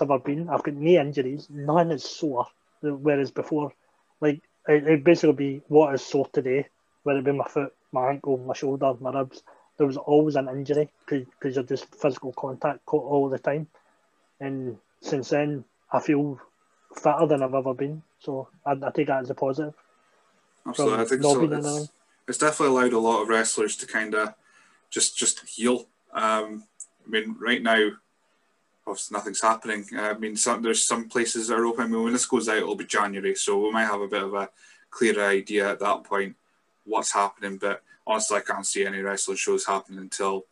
[0.00, 0.48] I've ever been.
[0.48, 1.48] I've got knee injuries.
[1.50, 2.46] None is sore.
[2.82, 3.72] Whereas before,
[4.20, 6.66] like it, it basically be what is sore today,
[7.02, 9.42] whether it be my foot, my ankle, my shoulder, my ribs.
[9.78, 13.66] There was always an injury because you're just physical contact all the time.
[14.40, 16.40] And since then, I feel
[16.94, 18.02] fatter than I've ever been.
[18.20, 19.74] So I, I take that as a positive.
[20.66, 21.52] Absolutely, I think so.
[21.52, 21.90] It's,
[22.28, 24.34] it's, definitely allowed a lot of wrestlers to kind of
[24.90, 25.86] just just heal.
[26.12, 26.64] Um,
[27.06, 27.90] I mean, right now,
[28.86, 29.84] obviously nothing's happening.
[29.94, 31.84] Uh, I mean, some, there's some places that are open.
[31.84, 34.22] I mean, when this goes out, it'll be January, so we might have a bit
[34.22, 34.48] of a
[34.90, 36.36] clearer idea at that point
[36.84, 37.58] what's happening.
[37.58, 40.46] But honestly, I can't see any wrestling shows happening until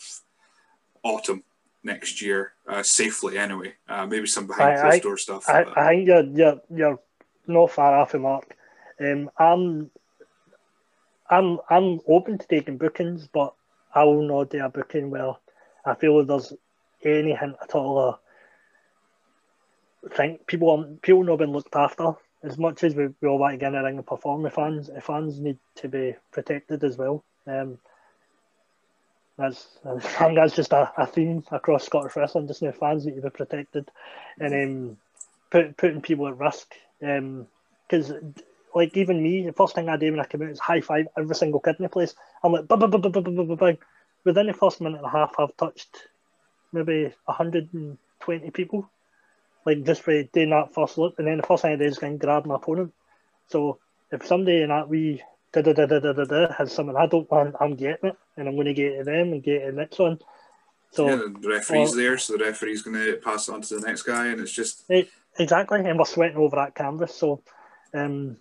[1.02, 1.42] autumn
[1.82, 3.38] next year uh, safely.
[3.38, 5.48] Anyway, uh, maybe some behind closed door stuff.
[5.48, 7.00] I, I, think you're you're you're
[7.46, 8.56] not far off the mark.
[9.00, 9.90] Um, I'm
[11.30, 13.54] I'm I'm open to taking bookings, but
[13.94, 15.34] I will not do a booking where
[15.84, 16.52] I feel there's
[17.04, 18.18] any hint at all.
[20.10, 23.54] I think people people not been looked after as much as we, we all want
[23.54, 24.42] to get in the ring and perform.
[24.42, 27.24] The fans the fans need to be protected as well.
[27.46, 27.78] Um,
[29.36, 32.46] that's I think that's just a, a theme across Scottish wrestling.
[32.46, 33.90] Just now, fans need to be protected,
[34.38, 34.96] and um,
[35.50, 36.74] put, putting people at risk.
[37.00, 38.34] Because um,
[38.74, 41.06] like even me, the first thing I do when I come out is high five
[41.16, 42.14] every single kid in the place.
[42.42, 43.78] I'm like, bang, bang, bang, bang, bang, bang, bang.
[44.24, 46.08] Within the first minute and a half, I've touched
[46.72, 48.90] maybe 120 people.
[49.64, 51.98] Like just for doing that first look, and then the first thing I do is
[51.98, 52.92] go and grab my opponent.
[53.48, 53.78] So
[54.10, 55.22] if somebody in that wee
[55.52, 58.16] da da da da da da, da has something I don't want, I'm getting it,
[58.36, 60.18] and I'm going to get to them and get to the next one.
[60.90, 63.86] So yeah, the referee's there, so the referee's going to pass it on to the
[63.86, 65.08] next guy, and it's just it,
[65.38, 67.14] exactly, and we're sweating over that canvas.
[67.14, 67.40] So
[67.94, 68.36] um,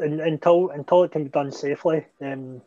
[0.00, 2.62] until until it can be done safely, um,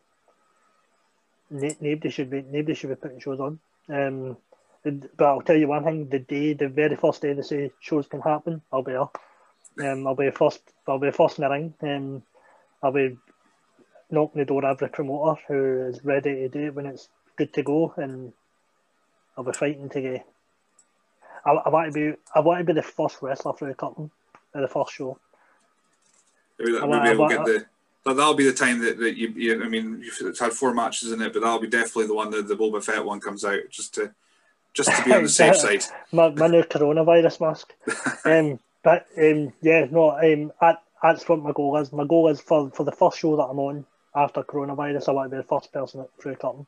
[1.49, 3.59] nobody should be nobody should be putting shows on.
[3.89, 4.38] Um,
[4.84, 8.07] but I'll tell you one thing: the day, the very first day they say shows
[8.07, 9.91] can happen, I'll be there.
[9.91, 10.61] Um, I'll be first.
[10.88, 11.73] I'll be first in the ring.
[11.82, 12.23] Um,
[12.82, 13.17] I'll be
[14.09, 17.53] knocking the door of every promoter who is ready to do it when it's good
[17.53, 18.34] to go, and
[19.38, 20.27] I'll be fighting to get.
[21.45, 22.17] I, I want to be.
[22.34, 24.11] I want to be the first wrestler for the curtain
[24.55, 25.19] at the first show.
[26.60, 27.66] Maybe, that, maybe we'll get the.
[28.05, 29.64] That'll be the time that, that you, you.
[29.64, 32.47] I mean, you've had four matches in it, but that'll be definitely the one that
[32.47, 34.12] the Boba Fett one comes out just to,
[34.74, 35.84] just to be on the safe side.
[36.12, 37.74] my, my new coronavirus mask.
[38.26, 40.12] um, but um, yeah, no.
[40.12, 41.93] Um, at, that's what my goal is.
[41.93, 43.86] My goal is for, for the first show that I'm on
[44.16, 46.66] after coronavirus, I want to be the first person through curtain.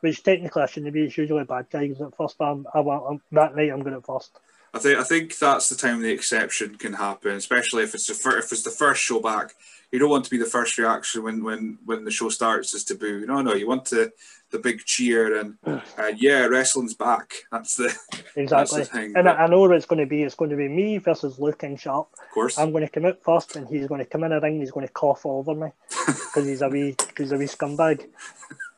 [0.00, 1.04] Which technically I shouldn't be.
[1.04, 3.96] It's usually bad guys at first, but I'm, I want I'm, that night I'm going
[3.96, 4.38] at first.
[4.74, 8.14] I think I think that's the time the exception can happen, especially if it's the
[8.14, 9.54] first, if it's the first show back.
[9.92, 12.82] You don't want to be the first reaction when when when the show starts is
[12.84, 13.24] to boo.
[13.24, 14.10] No, no, you want to
[14.50, 15.80] the big cheer and uh,
[16.16, 17.34] yeah, wrestling's back.
[17.52, 17.96] That's the
[18.34, 18.44] exactly.
[18.46, 19.12] That's the thing.
[19.16, 20.24] And but, I know it's going to be.
[20.24, 22.08] It's going to be me versus Looking Sharp.
[22.20, 24.40] Of course, I'm going to come out first, and he's going to come in a
[24.40, 24.58] ring.
[24.58, 25.70] He's going to cough all over me
[26.06, 28.06] because he's a wee he's a wee scumbag.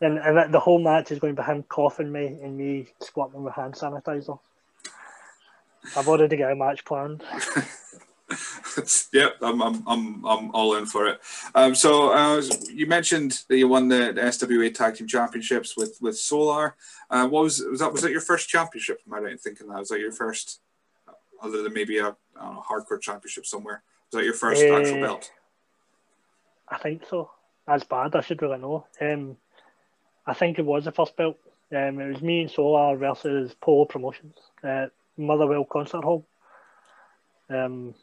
[0.02, 3.42] And and the whole match is going to be him coughing me and me squatting
[3.42, 4.38] with hand sanitizer.
[5.96, 7.22] I've already got a match planned.
[9.12, 11.20] yep, I'm, I'm, I'm, I'm all in for it.
[11.54, 15.98] Um, so uh, you mentioned that you won the, the, SWA Tag Team Championships with
[16.00, 16.74] with Solar.
[17.08, 17.92] Uh, what was was that?
[17.92, 19.00] Was that your first championship?
[19.06, 20.60] Am I right in thinking that was that your first,
[21.40, 23.82] other than maybe a know, hardcore championship somewhere?
[24.10, 25.30] Was that your first uh, actual belt?
[26.68, 27.30] I think so.
[27.66, 28.14] That's bad.
[28.14, 28.86] I should really know.
[29.00, 29.36] Um,
[30.26, 31.38] I think it was the first belt.
[31.72, 36.26] Um, it was me and Solar versus Polo Promotions at Motherwell Concert Hall.
[37.48, 37.94] Um,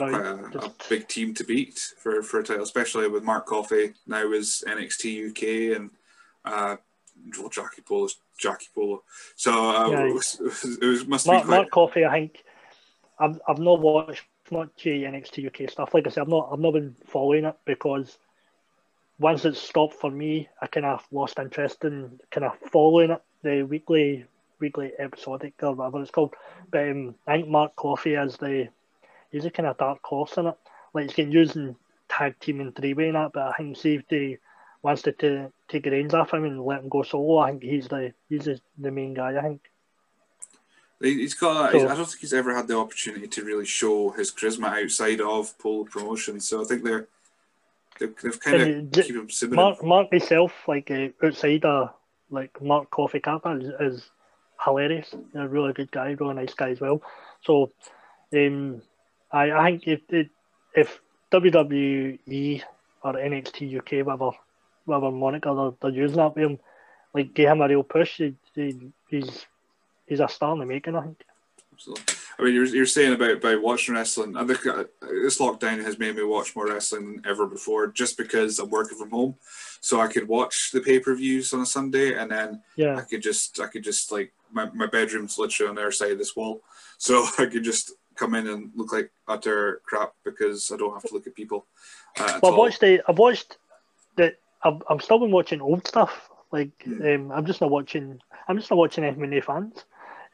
[0.00, 0.66] a, just...
[0.66, 4.64] a, big team to beat for, for a title, especially with Mark Coffey now is
[4.66, 5.90] NXT UK and
[6.44, 6.76] uh,
[7.38, 8.08] well, Jackie Polo,
[8.38, 9.02] Jackie Polo.
[9.36, 10.40] So uh, yeah, it, was,
[10.80, 11.56] it was must Mark, be quite...
[11.56, 12.04] Mark Coffey.
[12.04, 12.44] I think
[13.18, 15.94] I've I've not watched much NXT UK stuff.
[15.94, 18.18] Like I said, I've not I've not been following it because
[19.18, 23.22] once it stopped for me, I kind of lost interest in kind of following it.
[23.42, 24.26] The weekly
[24.62, 26.34] weekly episodic or whatever it's called.
[26.70, 28.68] But um, I think Mark Coffey is the
[29.30, 30.56] he's a kind of dark horse in it.
[30.94, 31.76] Like he's getting used in
[32.08, 34.38] tag team and three way and that, but I think see if they
[34.82, 37.38] wants to t- take the reins off him and let him go solo.
[37.38, 39.36] I think he's the he's the, the main guy.
[39.36, 39.60] I think.
[41.00, 41.72] He's got.
[41.72, 45.20] So, I don't think he's ever had the opportunity to really show his charisma outside
[45.20, 46.38] of Polo Promotion.
[46.38, 47.08] So I think they're
[47.98, 49.56] they've, kind of keep him simmering.
[49.56, 51.92] Mark, Mark himself, like uh, outside a
[52.30, 54.10] like Mark Coffey Kappa, is, is
[54.64, 55.14] hilarious.
[55.34, 57.02] A really good guy, really nice guy as well.
[57.42, 57.72] So,
[58.34, 58.82] um,
[59.30, 60.28] I, I think if, if,
[60.74, 61.00] if
[61.32, 62.62] WWE
[63.02, 64.30] or NXT UK, whatever,
[64.84, 66.58] whatever moniker they're, they're using that with him,
[67.14, 69.46] like give him a real push, he, he, he's
[70.06, 70.96] he's a star in the making.
[70.96, 71.24] I think.
[71.72, 72.14] Absolutely.
[72.38, 74.36] I mean, you're, you're saying about, about watching wrestling.
[74.36, 78.16] I think uh, this lockdown has made me watch more wrestling than ever before, just
[78.16, 79.36] because I'm working from home,
[79.80, 82.96] so I could watch the pay per views on a Sunday, and then yeah.
[82.96, 86.12] I could just I could just like my, my bedroom's literally on the other side
[86.12, 86.62] of this wall,
[86.98, 91.02] so I could just come in and look like utter crap because I don't have
[91.04, 91.66] to look at people.
[92.18, 93.56] Uh, well, I've watched the I've watched
[94.16, 96.28] the I've, I'm still been watching old stuff.
[96.50, 97.14] Like mm.
[97.14, 98.20] um, I'm just not watching.
[98.48, 99.84] I'm just not watching any new fans.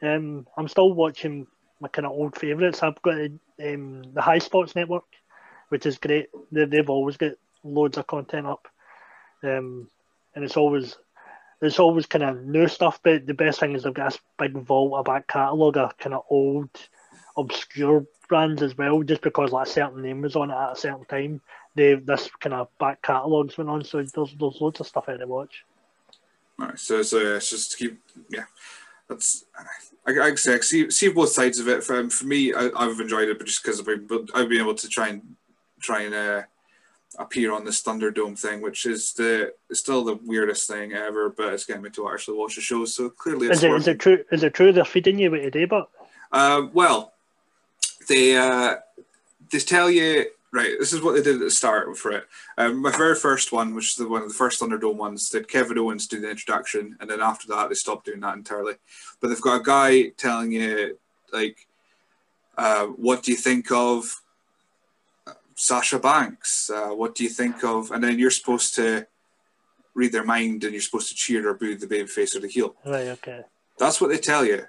[0.01, 1.47] Um, I'm still watching
[1.79, 2.83] my kind of old favourites.
[2.83, 5.05] I've got um, the Highspots Network,
[5.69, 6.27] which is great.
[6.51, 8.67] They, they've always got loads of content up,
[9.43, 9.89] um,
[10.35, 10.97] and it's always
[11.61, 12.99] it's always kind of new stuff.
[13.03, 16.15] But the best thing is they've got this big vault, a back catalogue of kind
[16.15, 16.69] of old,
[17.37, 19.01] obscure brands as well.
[19.03, 21.41] Just because like a certain name was on it at a certain time,
[21.75, 23.83] they this kind of back catalogues went on.
[23.83, 25.65] So there's there's loads of stuff out to watch.
[26.57, 27.99] Right, so so yeah, it's just to keep
[28.29, 28.45] yeah.
[29.07, 29.45] That's
[30.05, 31.83] I, I say see see both sides of it.
[31.83, 34.75] For for me, I, have enjoyed it, but just because I've been, I've been able
[34.75, 35.35] to try and
[35.79, 36.41] try and uh,
[37.17, 41.65] appear on this Thunderdome thing, which is the still the weirdest thing ever, but it's
[41.65, 42.85] getting me to actually watch the show.
[42.85, 44.23] So clearly, is it, is it true?
[44.31, 45.65] Is it true they're feeding you with today?
[45.65, 45.89] But
[46.31, 47.13] uh, well,
[48.07, 48.75] they uh,
[49.51, 52.27] they tell you Right, this is what they did at the start for it.
[52.57, 55.47] Um, my very first one, which is the one of the first Thunderdome ones, did
[55.47, 58.73] Kevin Owens do the introduction, and then after that they stopped doing that entirely.
[59.21, 60.97] But they've got a guy telling you
[61.31, 61.67] like,
[62.57, 64.21] uh, what do you think of
[65.59, 66.69] Sasha Banks?
[66.69, 67.91] Uh, what do you think of?
[67.91, 69.05] And then you're supposed to
[69.93, 72.47] read their mind, and you're supposed to cheer or boo the baby face or the
[72.47, 72.75] heel.
[72.85, 73.07] Right.
[73.07, 73.41] Okay.
[73.77, 74.63] That's what they tell you.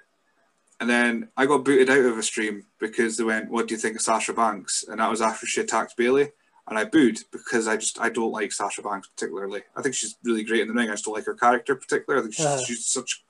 [0.81, 3.79] And then I got booted out of a stream because they went, "What do you
[3.79, 6.31] think of Sasha Banks?" And that was after she attacked Bayley.
[6.67, 9.61] and I booed because I just I don't like Sasha Banks particularly.
[9.75, 10.89] I think she's really great in the ring.
[10.89, 12.19] I just don't like her character particularly.
[12.19, 12.63] I think she's, uh.
[12.65, 13.23] she's such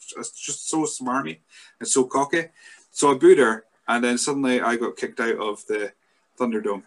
[0.48, 1.40] just so smarmy
[1.80, 2.46] and so cocky.
[2.92, 5.94] So I booed her, and then suddenly I got kicked out of the
[6.40, 6.84] Thunderdome.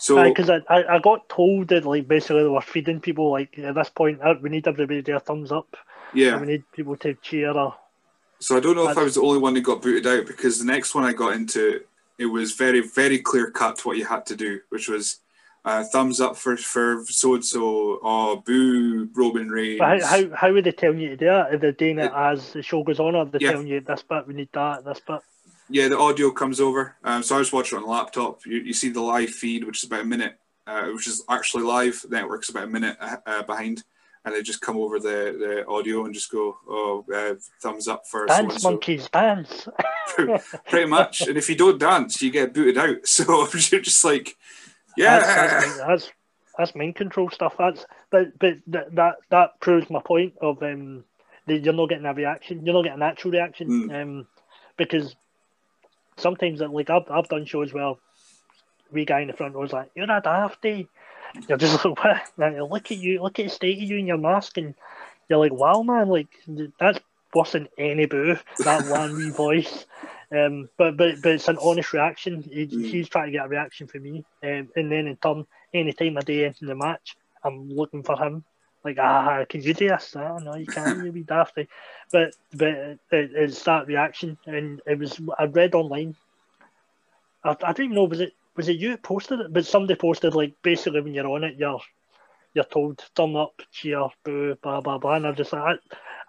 [0.00, 3.58] So because I, I, I got told that like basically they were feeding people like
[3.58, 5.76] at this point we need everybody to do a thumbs up.
[6.14, 6.40] Yeah.
[6.40, 7.76] We need people to cheer or
[8.40, 10.58] so I don't know if I was the only one who got booted out because
[10.58, 11.82] the next one I got into,
[12.18, 15.18] it was very, very clear cut what you had to do, which was
[15.66, 19.82] uh, thumbs up for for so and so, or boo Roman Reigns.
[19.82, 21.54] How, how, how are they telling you to do that?
[21.54, 23.52] Are they doing it, it as the show goes on, or are they yeah.
[23.52, 25.20] telling you this bit, we need that, this bit?
[25.70, 26.96] Yeah, the audio comes over.
[27.04, 28.44] Um, so I was watching on the laptop.
[28.44, 31.64] You, you see the live feed, which is about a minute, uh, which is actually
[31.64, 32.04] live.
[32.08, 33.84] Network's about a minute uh, uh behind
[34.24, 38.06] and they just come over the, the audio and just go, oh, uh, thumbs up
[38.06, 39.66] for dance monkeys, dance.
[40.68, 42.96] Pretty much, and if you don't dance, you get booted out.
[43.06, 43.24] So
[43.70, 44.36] you're just like,
[44.96, 46.12] yeah, that's, that's,
[46.58, 47.54] that's mind control stuff.
[47.58, 51.04] That's but but that that, that proves my point of um
[51.46, 52.64] that you're not getting a reaction.
[52.64, 53.68] You're not getting an actual reaction.
[53.68, 54.02] Mm.
[54.02, 54.26] Um,
[54.76, 55.16] because
[56.20, 57.94] sometimes like I've I've done shows where
[58.92, 60.88] we guy in the front row was like, "You're a dafty."
[61.48, 62.70] You're just like, what?
[62.70, 64.74] look at you, look at the state of you in your mask, and
[65.28, 66.28] you're like, wow, man, like
[66.78, 66.98] that's
[67.34, 68.36] worse than any boo.
[68.58, 69.86] That one wee voice.
[70.32, 72.42] Um, but but but it's an honest reaction.
[72.42, 72.84] He, mm.
[72.84, 76.16] He's trying to get a reaction from me, um, and then in turn, any time
[76.16, 78.44] of day in the match, I'm looking for him.
[78.84, 80.16] Like, ah, can you do this?
[80.16, 81.04] Oh, no, you can't.
[81.04, 81.68] You be dafty.
[82.10, 86.16] But but it, it's that reaction, and it was I read online.
[87.44, 89.52] I, I don't even know was it was it you posted it?
[89.52, 91.80] But somebody posted like basically when you're on it, you're
[92.54, 95.16] you're told thumb up, cheer, boo, blah blah blah.
[95.16, 95.78] And I'm just like,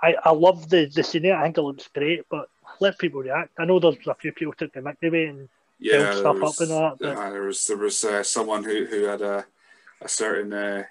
[0.02, 1.32] I, I, I love the the scene.
[1.32, 2.50] I think it looks great, but
[2.82, 3.52] let people react.
[3.60, 5.48] I know there's a few people took the mic away and
[5.80, 6.98] yeah, stuff was, up and that.
[7.00, 7.18] But...
[7.18, 9.46] Uh, there was there was uh, someone who who had a
[10.02, 10.52] a certain.
[10.52, 10.84] Uh,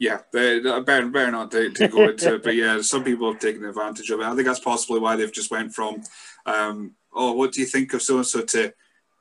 [0.00, 3.64] yeah, better, better not to, to go into it, but yeah, some people have taken
[3.64, 4.24] advantage of it.
[4.24, 6.02] I think that's possibly why they've just went from,
[6.46, 8.72] um, oh, what do you think of so and so to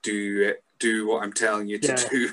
[0.02, 2.10] do it do what I'm telling you to yeah.
[2.10, 2.30] do.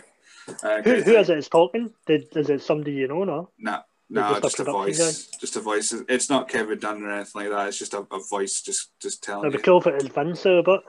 [0.62, 1.92] Uh, who, who is it is talking?
[2.07, 3.49] Did, is it somebody you know now?
[3.59, 5.26] No, no, just, just a voice.
[5.40, 5.92] Just a voice.
[6.09, 7.66] It's not Kevin Dunn or anything like that.
[7.66, 9.49] It's just a, a voice, just just telling.
[9.49, 10.84] It'd be cool if it was Vince, but.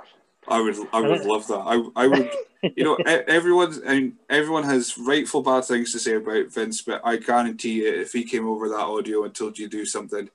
[0.48, 1.60] I would, I would love that.
[1.60, 2.32] I, I would,
[2.76, 7.02] you know, everyone, I mean, everyone has rightful bad things to say about Vince, but
[7.04, 10.30] I guarantee you, if he came over that audio and told you to do something,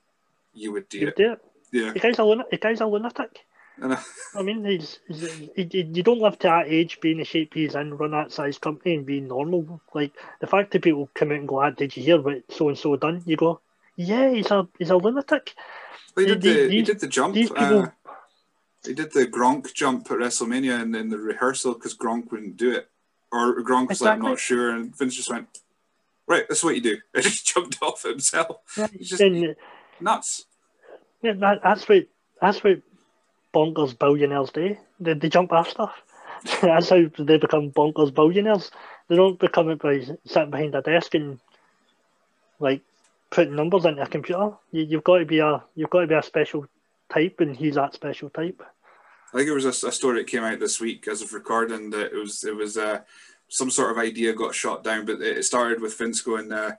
[0.52, 1.16] you would do you it.
[1.16, 1.44] Do it.
[1.72, 1.92] Yeah.
[1.92, 2.50] The guy's a lunatic.
[2.50, 3.40] The guy's a lunatic.
[3.80, 7.74] I mean, he's, he's, he, you don't live to that age being the shape he's
[7.74, 9.80] in, run that size company and being normal.
[9.94, 12.68] Like the fact that people come out and go, ah, "Did you hear what so
[12.68, 13.60] and so done?" You go,
[13.96, 15.54] "Yeah, he's a he's a lunatic."
[16.14, 17.34] Well, he, did the, he did the jump.
[17.34, 17.88] People, uh,
[18.84, 22.72] he did the Gronk jump at WrestleMania and then the rehearsal because Gronk wouldn't do
[22.72, 22.88] it,
[23.30, 24.06] or Gronk was exactly.
[24.06, 25.46] like, "I'm not sure," and Vince just went,
[26.26, 28.58] "Right, that's what you do." He just jumped off himself.
[29.00, 29.54] Just and, uh,
[30.00, 30.46] nuts.
[31.22, 32.06] Yeah, that, that's what
[32.40, 32.82] that's what
[33.54, 34.76] bonkers billionaires do.
[34.98, 36.02] They, they jump off stuff.
[36.60, 38.72] That's how they become bonkers billionaires.
[39.06, 41.38] They don't become it by sitting behind a desk and
[42.58, 42.80] like
[43.30, 44.52] putting numbers into a computer.
[44.72, 46.66] You, you've got to be a you've got to be a special
[47.12, 48.62] type, and he's that special type.
[49.32, 51.90] I think it was a, a story that came out this week as of recording
[51.90, 53.00] that it was it was uh,
[53.48, 56.72] some sort of idea got shot down, but it started with Vince going, uh,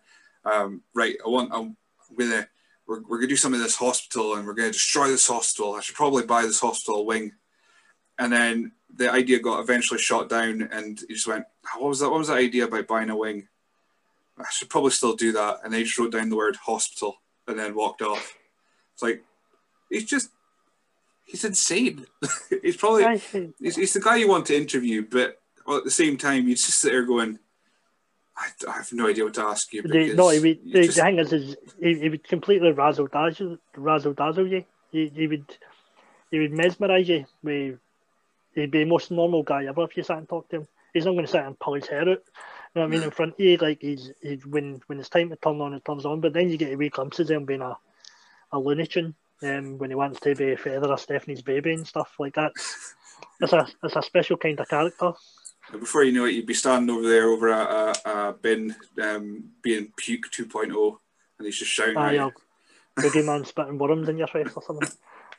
[0.45, 1.77] um, right, I want I'm
[2.17, 2.47] gonna
[2.87, 5.75] we're, we're to do something in this hospital and we're to destroy this hospital.
[5.75, 7.33] I should probably buy this hospital wing.
[8.19, 11.45] And then the idea got eventually shot down and he just went,
[11.77, 12.09] what was that?
[12.09, 13.47] What was that idea about buying a wing?
[14.37, 15.59] I should probably still do that.
[15.63, 17.15] And they just wrote down the word hospital
[17.47, 18.35] and then walked off.
[18.93, 19.23] It's like
[19.93, 20.29] he's just
[21.25, 22.05] he's insane.
[22.61, 23.17] he's probably
[23.59, 25.39] he's, he's, the guy you want to interview, but
[25.71, 27.39] at the same time, you just sit there going,
[28.37, 29.81] I, I have no idea what to ask you.
[29.83, 33.07] The, no, he would, the, just- the thing is, is he, he would completely razzle
[33.07, 34.65] dazzle, razzle dazzle you.
[34.91, 35.57] He, he would,
[36.31, 37.25] he would mesmerise you.
[37.41, 37.79] With,
[38.55, 40.67] he'd be the most normal guy ever if you sat and talked to him.
[40.93, 42.07] He's not going to sit and pull his hair out.
[42.07, 43.03] You know what I mean?
[43.03, 45.85] In front of you, like he's, he's when when it's time to turn on, it
[45.85, 46.21] turns on.
[46.21, 47.77] But then you get a wee glimpses of him being a,
[48.51, 49.15] a Looney Tune.
[49.43, 52.51] Um, when he wants to be a feather of Stephanie's baby and stuff like that.
[53.41, 55.11] It's a it's a special kind of character.
[55.71, 59.45] Before you know it, you'd be standing over there over a, a, a bin um,
[59.61, 60.97] being puke 2.0,
[61.39, 62.29] and he's just shouting Ah, yeah.
[63.01, 63.23] you.
[63.23, 64.89] man spitting worms in your face or something.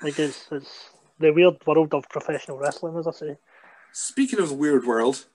[0.02, 3.36] Like it's, it's the weird world of professional wrestling, as I say.
[3.92, 5.26] Speaking of the weird world,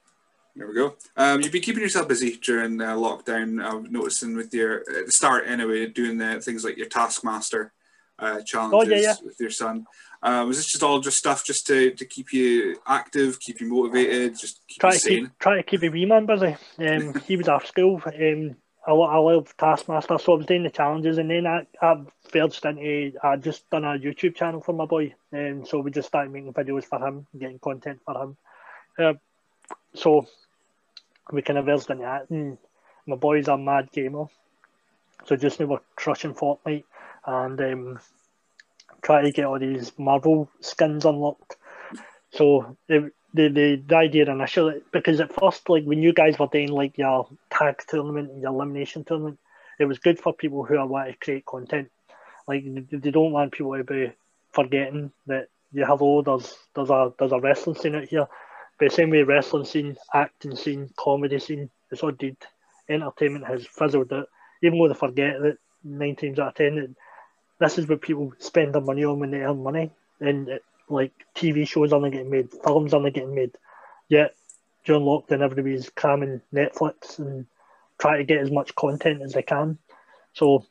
[0.55, 0.95] there we go.
[1.15, 3.63] Um, you've been keeping yourself busy during uh, lockdown.
[3.63, 7.73] I'm noticing with your at the start anyway, doing the things like your Taskmaster
[8.19, 9.15] uh, challenges Oh, yeah.
[9.23, 9.85] with your son.
[10.21, 13.67] Uh, was this just all just stuff just to, to keep you active, keep you
[13.69, 15.31] motivated, just keep Try you to keep sane?
[15.39, 16.55] try to keep a wee man busy.
[16.77, 18.01] Um, he was off school.
[18.05, 18.55] Um,
[18.87, 22.01] I, I love Taskmaster, so I was doing the challenges, and then I I
[22.31, 26.07] first into I just done a YouTube channel for my boy, um, so we just
[26.09, 28.37] started making videos for him, getting content for him.
[28.97, 29.13] Uh,
[29.93, 30.27] so
[31.31, 32.57] we kind of versed into that, and
[33.05, 34.25] my boy's a mad gamer,
[35.25, 36.83] so just now we're crushing Fortnite
[37.29, 37.99] and um,
[39.01, 41.55] trying to get all these Marvel skins unlocked.
[42.31, 46.69] So the, the the idea initially because at first like when you guys were doing
[46.69, 49.39] like your tag tournament and your elimination tournament,
[49.79, 51.89] it was good for people who are want to create content.
[52.47, 54.11] Like they, don't want people to be
[54.51, 58.27] forgetting that you hello there's there's a there's a wrestling scene out here.
[58.79, 62.37] But the same way wrestling scene, acting scene, comedy scene, it's all did.
[62.87, 64.29] Entertainment has fizzled out.
[64.63, 66.95] Even though they forget that nine times out of ten
[67.59, 69.91] this is what people spend their money on when they earn money.
[70.19, 73.51] And it, like TV shows aren't getting made, films aren't getting made.
[74.07, 74.35] Yet
[74.85, 77.45] during lockdown, everybody's cramming Netflix and
[77.99, 79.77] trying to get as much content as they can.
[80.33, 80.65] So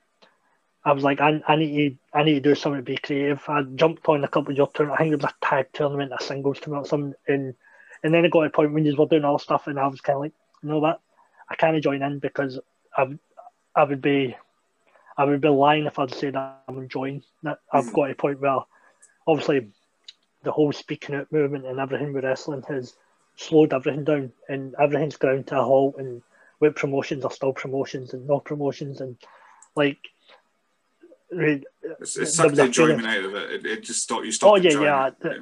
[0.85, 3.43] I was like, I, I need to, I need to do something to be creative.
[3.49, 5.01] I jumped on a couple of your tournaments.
[5.01, 7.15] I think it was a tag tournament, a singles tournament, or something.
[7.27, 7.55] And
[8.03, 9.87] and then it got to a point when you were doing all stuff, and I
[9.87, 10.33] was kind of like,
[10.63, 11.01] you know what,
[11.49, 12.59] I can't join in because
[12.97, 13.19] I,
[13.75, 14.37] I would be,
[15.19, 17.59] I would be lying if I'd say that I'm enjoying that.
[17.73, 18.61] I've got a point where,
[19.27, 19.69] obviously,
[20.45, 22.95] the whole speaking out movement and everything with wrestling has
[23.35, 25.97] slowed everything down, and everything's ground to a halt.
[25.99, 26.23] And
[26.61, 29.17] with promotions are still promotions and no promotions, and
[29.75, 29.99] like.
[31.31, 33.51] It's, it sucked the enjoyment out of it.
[33.51, 35.35] It, it just stopped you stopped Oh yeah, yeah.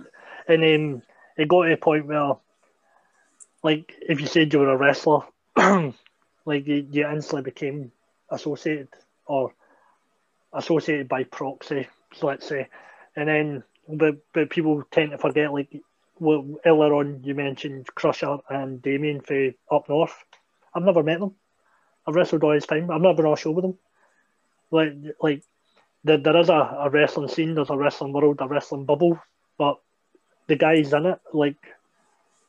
[0.48, 1.02] And um,
[1.36, 2.34] it got to a point where,
[3.62, 5.20] like, if you said you were a wrestler,
[5.56, 7.92] like you, you instantly became
[8.30, 8.88] associated
[9.26, 9.52] or
[10.56, 12.68] associated by proxy, so let's say.
[13.14, 15.68] And then, but but people tend to forget, like,
[16.18, 20.16] well, earlier on you mentioned Crusher and Damien for up north.
[20.74, 21.34] I've never met them.
[22.06, 22.90] I've wrestled all his time.
[22.90, 23.78] I've never been on a show with them.
[24.70, 25.42] Like, like
[26.04, 29.20] there, there is a, a wrestling scene, there's a wrestling world, a wrestling bubble,
[29.58, 29.78] but
[30.46, 31.56] the guys in it, like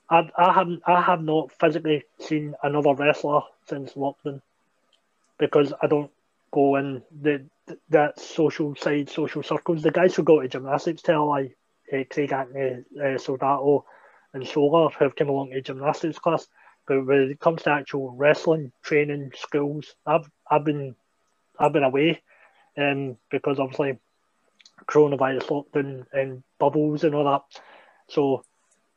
[0.10, 4.41] I, I haven't I have not physically seen another wrestler since lockdown
[5.38, 6.12] because I don't
[6.51, 7.43] go in the
[7.89, 9.82] that social side, social circles.
[9.82, 11.53] The guys who go to gymnastics tell I
[11.91, 13.84] uh, Craig Anthony, uh, Soldato,
[14.34, 16.47] and Solar have come along to gymnastics class.
[16.88, 20.95] But when it comes to actual wrestling training schools, I've I've been
[21.59, 22.22] I've been away,
[22.78, 23.97] um, because obviously
[24.86, 27.61] coronavirus lockdown and bubbles and all that.
[28.09, 28.43] So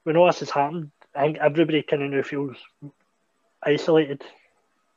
[0.04, 2.56] when all this has happened, I think everybody kind of feels
[3.62, 4.22] isolated.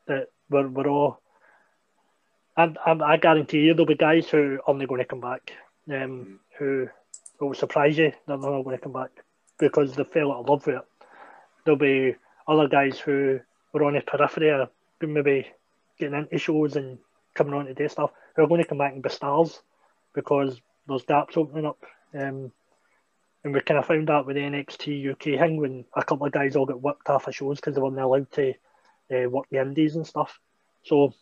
[0.07, 1.22] That we're, we're all.
[2.55, 5.53] And I, I guarantee you there'll be guys who are only going to come back,
[5.91, 6.87] um, who
[7.39, 8.11] will surprise you.
[8.27, 9.11] They're not going to come back
[9.57, 10.85] because they fell out of love with it.
[11.65, 12.15] There'll be
[12.47, 13.39] other guys who
[13.71, 14.69] were on the periphery, or
[15.01, 15.47] maybe
[15.97, 16.99] getting into shows and
[17.33, 19.61] coming on to do stuff, who are going to come back and be stars
[20.13, 21.83] because there's gaps opening up.
[22.13, 22.51] Um,
[23.43, 26.31] and we kind of found that with the NXT UK thing when a couple of
[26.31, 28.53] guys all got whipped off of shows because they weren't allowed to
[29.11, 30.39] uh, work the indies and stuff.
[30.83, 31.13] So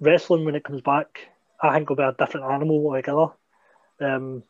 [0.00, 1.28] wrestling when it comes back,
[1.62, 3.28] I think will be a different animal altogether.
[4.00, 4.42] Um,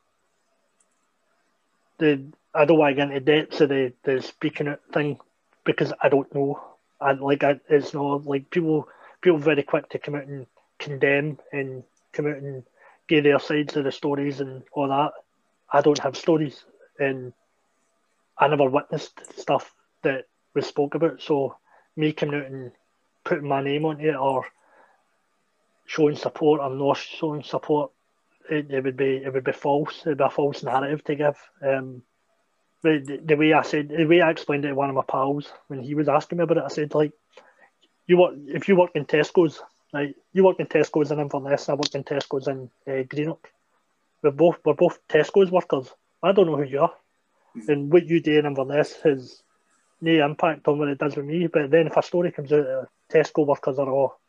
[1.98, 2.24] the
[2.54, 5.18] I don't want to get into depths of the, the speaking out thing
[5.64, 6.60] because I don't know.
[7.00, 8.88] I like I, it's not like people
[9.20, 10.46] people very quick to come out and
[10.78, 12.64] condemn and come out and
[13.06, 15.12] give their sides of the stories and all that.
[15.72, 16.64] I don't have stories
[16.98, 17.32] and
[18.36, 19.72] I never witnessed stuff
[20.02, 21.20] that was spoke about.
[21.22, 21.56] So
[21.96, 22.72] me coming out and
[23.24, 24.46] putting my name on it or
[25.90, 27.90] showing support or not showing support,
[28.48, 30.02] it, it would be it would be false.
[30.04, 31.36] It would be a false narrative to give.
[31.60, 32.02] Um,
[32.82, 35.52] the, the way I said, the way I explained it to one of my pals
[35.66, 37.12] when he was asking me about it, I said like,
[38.06, 39.60] you work if you work in Tesco's,
[39.92, 43.48] like you work in Tesco's in Inverness, I work in Tesco's in uh, Greenock.
[44.22, 45.88] We're both we're both Tesco's workers.
[46.22, 46.94] I don't know who you are,
[47.56, 47.70] mm-hmm.
[47.70, 49.42] and what you do in Inverness has
[50.00, 51.48] no impact on what it does with me.
[51.48, 54.20] But then if a story comes out, uh, Tesco workers are all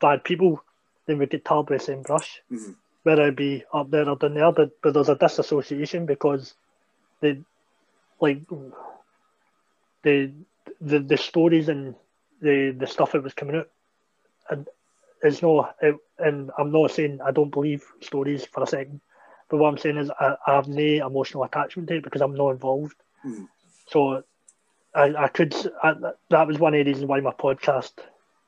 [0.00, 0.62] bad people,
[1.08, 2.40] then we get tarred with the same brush.
[2.52, 2.72] Mm-hmm.
[3.02, 6.54] Whether it be up there or down there, but, but there's a disassociation because
[7.20, 7.42] the
[8.20, 8.42] like
[10.02, 10.32] the
[10.80, 11.94] the the stories and
[12.40, 13.68] the the stuff that was coming out
[14.50, 14.68] and
[15.22, 15.68] it's no
[16.18, 19.00] and I'm not saying I don't believe stories for a second
[19.48, 22.34] but what I'm saying is I, I have no emotional attachment to it because I'm
[22.34, 22.96] not involved
[23.26, 23.48] mm.
[23.86, 24.22] so
[24.94, 25.94] I, I could I,
[26.30, 27.92] that was one of the reasons why my podcast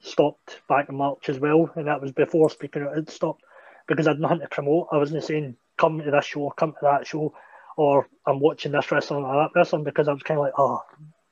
[0.01, 3.43] stopped back in March as well and that was before speaking out it stopped
[3.87, 6.79] because I had nothing to promote I wasn't saying come to this show come to
[6.83, 7.35] that show
[7.81, 10.83] or I'm watching this wrestling or that wrestling because I was kind of like, oh,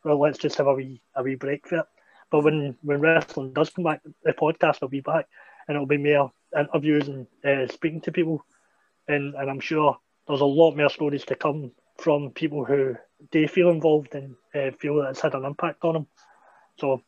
[0.03, 1.87] well, let's just have a wee a wee break for it.
[2.31, 5.27] But when when wrestling does come back, the podcast will be back,
[5.67, 8.45] and it'll be more interviews and uh, speaking to people,
[9.07, 12.97] and and I'm sure there's a lot more stories to come from people who
[13.31, 16.07] they feel involved and uh, feel that it's had an impact on them.
[16.79, 17.03] So.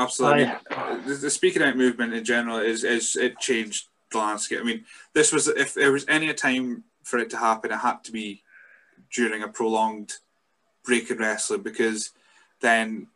[0.00, 0.44] Absolutely.
[0.70, 4.60] I, the, the speaking out movement in general is, is it changed the landscape.
[4.60, 8.02] I mean, this was if there was any time for it to happen, it had
[8.04, 8.42] to be
[9.12, 10.14] during a prolonged
[10.84, 12.10] break in wrestling because
[12.60, 13.08] then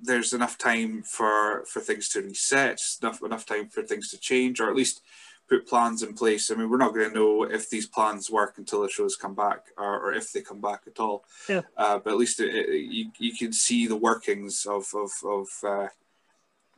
[0.00, 4.60] there's enough time for for things to reset, enough enough time for things to change,
[4.60, 5.02] or at least
[5.48, 6.50] put plans in place.
[6.50, 9.34] I mean, we're not going to know if these plans work until the shows come
[9.34, 11.24] back, or, or if they come back at all.
[11.48, 11.62] Yeah.
[11.76, 15.48] Uh, but at least it, it, you you can see the workings of of of,
[15.64, 15.88] uh,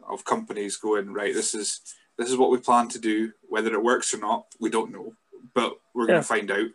[0.09, 1.35] of companies going right.
[1.35, 1.81] This is
[2.16, 3.33] this is what we plan to do.
[3.49, 5.14] Whether it works or not, we don't know
[5.55, 6.68] but we're going to find out.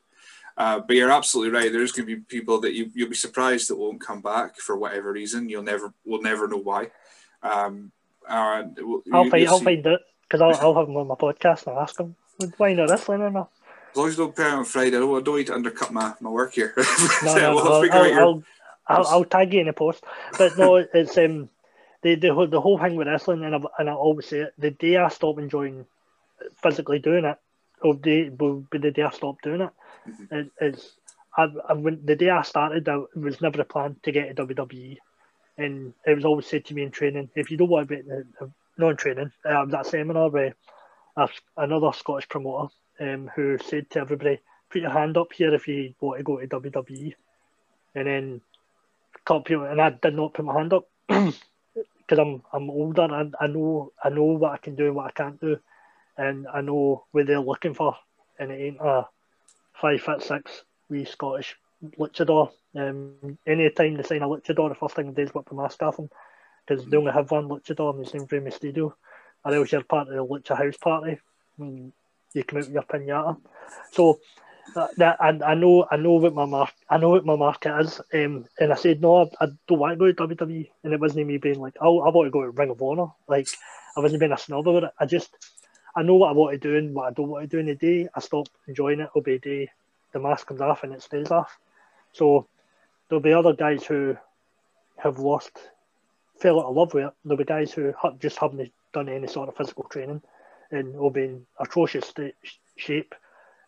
[0.57, 1.71] Uh, but you're absolutely right.
[1.71, 4.77] There's going to be people that you you'll be surprised that won't come back for
[4.77, 5.49] whatever reason.
[5.49, 6.91] You'll never we'll never know why.
[7.43, 7.91] Um,
[8.27, 10.01] uh, we'll, I'll, you, find, I'll find it
[10.35, 12.15] because I'll, I'll have him on my podcast and I'll ask him
[12.57, 13.49] why not wrestling or not.
[13.91, 15.93] As long as you don't pay on Friday, I don't, I don't need to undercut
[15.93, 16.73] my, my work here.
[17.23, 18.43] no, no, we'll I'll, I'll, I'll,
[18.87, 20.03] I'll, I'll, tag you in a post.
[20.37, 21.49] But no, it's um
[22.01, 24.53] the the whole, the whole thing with wrestling, and I, and I always say it.
[24.57, 25.85] The day I stop enjoying
[26.61, 27.37] physically doing it,
[27.81, 29.69] of the but the day I stop doing it.
[30.07, 30.35] Mm-hmm.
[30.35, 30.91] it it's
[31.37, 34.45] I, I when the day I started, I was never a plan to get to
[34.45, 34.97] WWE,
[35.57, 38.03] and it was always said to me in training, if you don't want to be
[38.07, 40.53] not in training, I was at a seminar with
[41.57, 45.93] another Scottish promoter um, who said to everybody, put your hand up here if you
[45.99, 47.13] want to go to WWE,
[47.95, 48.41] and then
[49.25, 53.35] couple people, and I did not put my hand up because I'm I'm older and
[53.39, 55.57] I know I know what I can do and what I can't do.
[56.17, 57.97] And I know what they're looking for,
[58.39, 59.07] and it ain't a
[59.73, 61.57] five foot six wee Scottish
[61.99, 62.51] luchador.
[62.73, 65.55] Um, any time they sign a luchador, the first thing they do is whip the
[65.55, 65.99] mask off
[66.65, 68.95] because they only have one luchador in the same frame studio,
[69.43, 71.19] or else you're part of the lucha house party
[71.57, 71.93] when
[72.33, 73.37] you come out with your pinata.
[73.91, 74.19] So
[74.97, 78.01] that I, I know I know what my mark I know what my market is,
[78.13, 80.99] um, and I said no, I, I don't want to go to WWE, and it
[80.99, 83.47] wasn't me being like, oh, I want to go to Ring of Honor, like
[83.95, 84.91] I wasn't being a snob about it.
[84.99, 85.31] I just
[85.95, 87.67] I know what I want to do and what I don't want to do in
[87.67, 88.09] the day.
[88.13, 89.09] I stop enjoying it.
[89.15, 89.69] It'll be day
[90.15, 91.57] the mask comes off and it stays off.
[92.13, 92.47] So
[93.07, 94.17] there'll be other guys who
[94.97, 95.51] have lost,
[96.39, 97.13] fell out of love with it.
[97.23, 100.21] There'll be guys who just haven't done any sort of physical training
[100.71, 102.13] and will be in atrocious
[102.75, 103.15] shape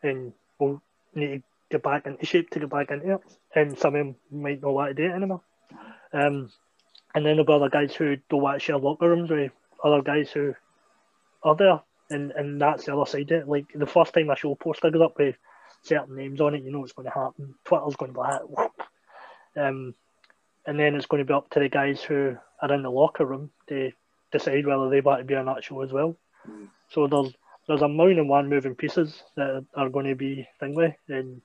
[0.03, 0.81] and will
[1.13, 3.21] need to get back into shape to get back into it.
[3.55, 5.41] And some of them might not want to do it anymore.
[6.13, 6.51] Um,
[7.15, 9.51] and then there'll be other guys who don't want to share locker rooms with
[9.83, 10.55] other guys who
[11.43, 13.47] are there and and that's the other side of it.
[13.47, 15.35] Like the first time a show poster goes up with
[15.83, 17.55] certain names on it, you know it's going to happen.
[17.65, 18.69] Twitter's going to be like,
[19.57, 19.93] um,
[20.65, 23.25] and then it's going to be up to the guys who are in the locker
[23.25, 23.91] room to
[24.31, 26.17] decide whether they want to be on that show as well.
[26.49, 26.67] Mm.
[26.89, 27.33] So there's
[27.67, 31.41] there's a million and one moving pieces that are going to be thingy, and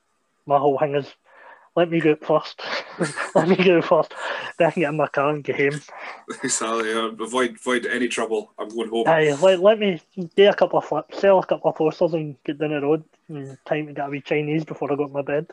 [0.47, 1.13] my whole thing is
[1.75, 2.61] let me go first.
[3.35, 4.13] let me go first.
[4.59, 5.81] Then I can get in my car and get home.
[6.43, 6.93] Exactly.
[6.93, 8.53] Uh, avoid avoid any trouble.
[8.59, 9.09] I'm going home.
[9.09, 10.01] Aye, let, let me
[10.37, 13.05] do a couple of flips, sell a couple of posters, and get down the road.
[13.29, 15.47] And time to get a wee Chinese before I go to my bed.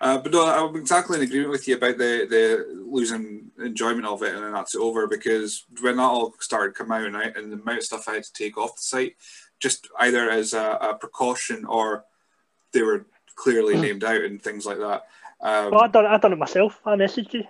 [0.00, 4.22] Uh, but no, I'm exactly in agreement with you about the, the losing enjoyment of
[4.22, 7.52] it, and then that's over because when that all started coming out and, I, and
[7.52, 9.16] the amount of stuff I had to take off the site,
[9.60, 12.04] just either as a, a precaution or
[12.72, 13.06] they were
[13.36, 13.82] clearly mm.
[13.82, 15.04] named out and things like that.
[15.40, 16.80] Um, well, I done I done it myself.
[16.84, 17.44] I messaged you.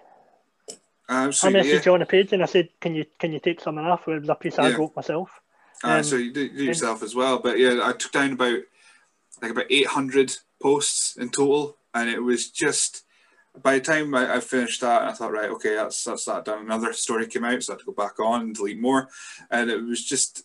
[1.08, 1.80] Uh, I messaged yeah.
[1.84, 4.20] you on the page and I said, "Can you can you take something off?" It
[4.20, 4.64] was a piece yeah.
[4.64, 5.30] I wrote myself.
[5.82, 8.60] Uh, so you do, do yourself as well, but yeah, I took down about
[9.42, 13.04] like about 800 posts in total, and it was just
[13.62, 16.64] by the time I, I finished that, I thought, right, okay, that's that's that done.
[16.64, 19.08] Another story came out, so I had to go back on and delete more,
[19.50, 20.44] and it was just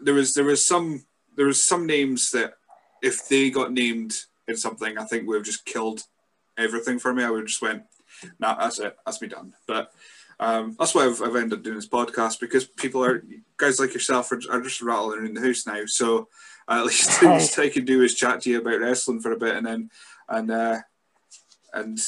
[0.00, 1.04] there was there was some
[1.36, 2.54] there was some names that
[3.02, 4.16] if they got named
[4.48, 6.04] in something, I think would have just killed
[6.56, 7.24] everything for me.
[7.24, 7.82] I would have just went,
[8.38, 9.52] nah, that's it, that's me done.
[9.66, 9.92] But
[10.40, 13.24] um, that's why I've, I've ended up doing this podcast because people are
[13.56, 15.82] guys like yourself are, are just rattling in the house now.
[15.86, 16.28] So
[16.68, 19.32] uh, at least the least I can do is chat to you about wrestling for
[19.32, 19.90] a bit, and then
[20.28, 20.78] and uh,
[21.74, 21.98] and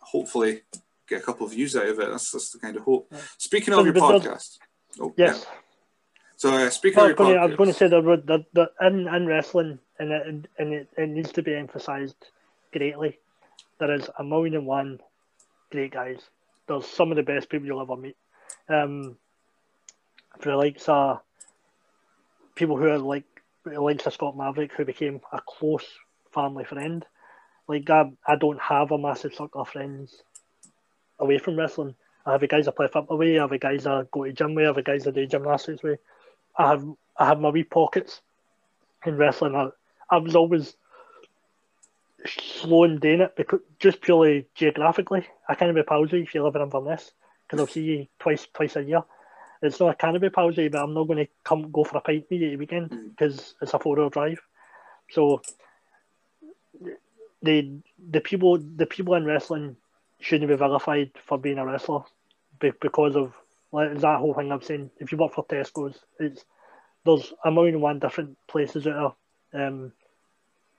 [0.00, 0.62] hopefully
[1.08, 2.10] get a couple of views out of it.
[2.10, 3.12] That's that's the kind of hope.
[3.38, 4.58] Speaking of your podcast,
[5.00, 5.44] oh yes.
[5.46, 5.54] Yeah.
[6.36, 7.88] So uh, speaking Well, of your I was going to- I was going to say
[7.88, 12.16] that that, that in, in wrestling, and it, and it, it needs to be emphasised
[12.72, 13.18] greatly.
[13.78, 15.00] There is a million and one
[15.70, 16.20] great guys.
[16.66, 18.16] There's some of the best people you'll ever meet.
[18.68, 19.16] Um,
[20.38, 21.20] for the likes of
[22.54, 23.24] people who are like
[23.64, 25.86] the likes of Scott Maverick, who became a close
[26.32, 27.04] family friend.
[27.68, 30.22] Like I, I don't have a massive circle of friends
[31.18, 31.94] away from wrestling.
[32.24, 34.32] I have the guys I play football with, I have the guys I go to
[34.32, 36.00] gym with, I have the guys I do gymnastics with.
[36.56, 36.84] I have
[37.16, 38.20] I have my wee pockets
[39.04, 39.54] in wrestling.
[39.54, 39.68] I,
[40.10, 40.76] I was always
[42.26, 46.34] slow in doing it because just purely geographically, I can't be pals with you if
[46.34, 47.12] you live in Inverness
[47.46, 49.02] because I'll see you twice twice a year.
[49.62, 51.84] It's not I can't be pals with you, but I'm not going to come go
[51.84, 53.10] for a pint with you at the weekend mm.
[53.10, 54.40] because it's a four hour drive.
[55.10, 55.42] So
[57.42, 59.76] the the people the people in wrestling
[60.20, 62.00] shouldn't be vilified for being a wrestler
[62.60, 63.32] be- because of
[63.72, 64.90] like that whole thing I'm saying.
[64.98, 66.44] If you work for Tesco's, it's
[67.04, 69.16] there's a million and one different places out
[69.52, 69.66] there.
[69.66, 69.92] Um,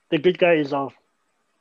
[0.09, 0.91] the good guys are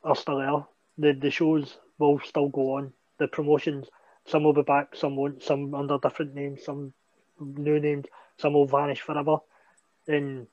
[0.03, 0.65] are still there.
[0.97, 2.93] The the shows will still go on.
[3.17, 3.87] The promotions,
[4.25, 5.43] some will be back, some won't.
[5.43, 6.93] Some under different names, some
[7.39, 8.05] new names.
[8.37, 9.37] Some will vanish forever.
[10.07, 10.47] And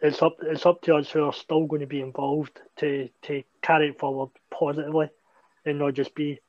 [0.00, 3.42] it's up it's up to us who are still going to be involved to to
[3.62, 5.08] carry it forward positively,
[5.64, 6.40] and not just be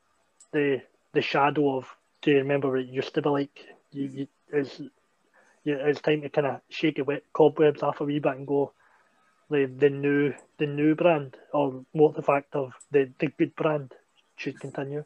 [0.52, 1.86] the the shadow of.
[2.20, 3.64] Do you remember what it used to be like?
[3.92, 4.80] You, you, it's
[5.64, 8.72] yeah, it's time to kind of shake the cobwebs off a wee bit and go
[9.50, 13.94] the the new the new brand or more the fact of the, the good brand
[14.36, 15.04] should continue.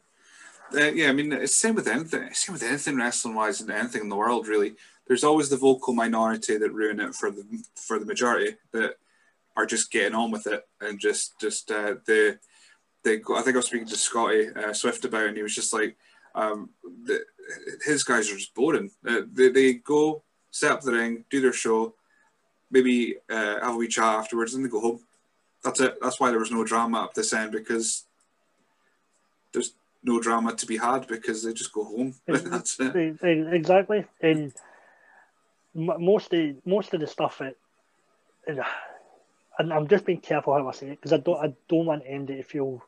[0.75, 2.33] uh, yeah, I mean, it's same with anything.
[2.33, 4.47] Same with anything wrestling wise and anything in the world.
[4.47, 4.75] Really,
[5.07, 7.43] there's always the vocal minority that ruin it for the
[7.75, 8.95] for the majority that
[9.55, 12.39] are just getting on with it and just just uh, the
[13.03, 13.17] they.
[13.17, 15.55] Go I think I was speaking to Scotty uh, Swift about, it and he was
[15.55, 15.95] just like,
[16.35, 16.69] um,
[17.05, 17.23] the,
[17.85, 18.91] his guys are just boring.
[19.07, 21.93] Uh, they they go set up the ring, do their show,
[22.71, 24.99] maybe uh, have a wee chat afterwards, and they go home.
[25.63, 25.97] That's it.
[26.01, 28.05] That's why there was no drama up this end because
[29.51, 29.73] there's
[30.03, 32.15] no drama to be had because they just go home.
[32.27, 33.17] That's it.
[33.23, 34.53] Exactly, and
[35.75, 37.55] most of most of the stuff that,
[39.59, 42.05] and I'm just being careful how I say it because I don't I don't want
[42.07, 42.83] Andy to feel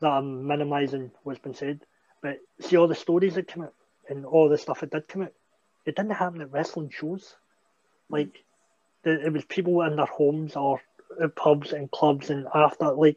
[0.00, 1.80] that I'm minimising what's been said.
[2.22, 3.74] But see all the stories that come out
[4.08, 5.32] and all the stuff that did come out,
[5.86, 7.34] it didn't happen at wrestling shows.
[8.10, 8.44] Like
[9.04, 10.80] the, it was people in their homes or
[11.36, 13.16] pubs and clubs and after like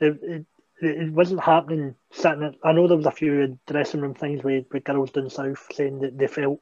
[0.00, 0.46] it, it
[0.80, 4.66] it wasn't happening sitting at, I know there was a few dressing room things with,
[4.72, 6.60] with girls down south saying that they felt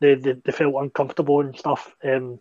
[0.00, 1.94] they, they, they felt uncomfortable and stuff.
[2.04, 2.40] Um,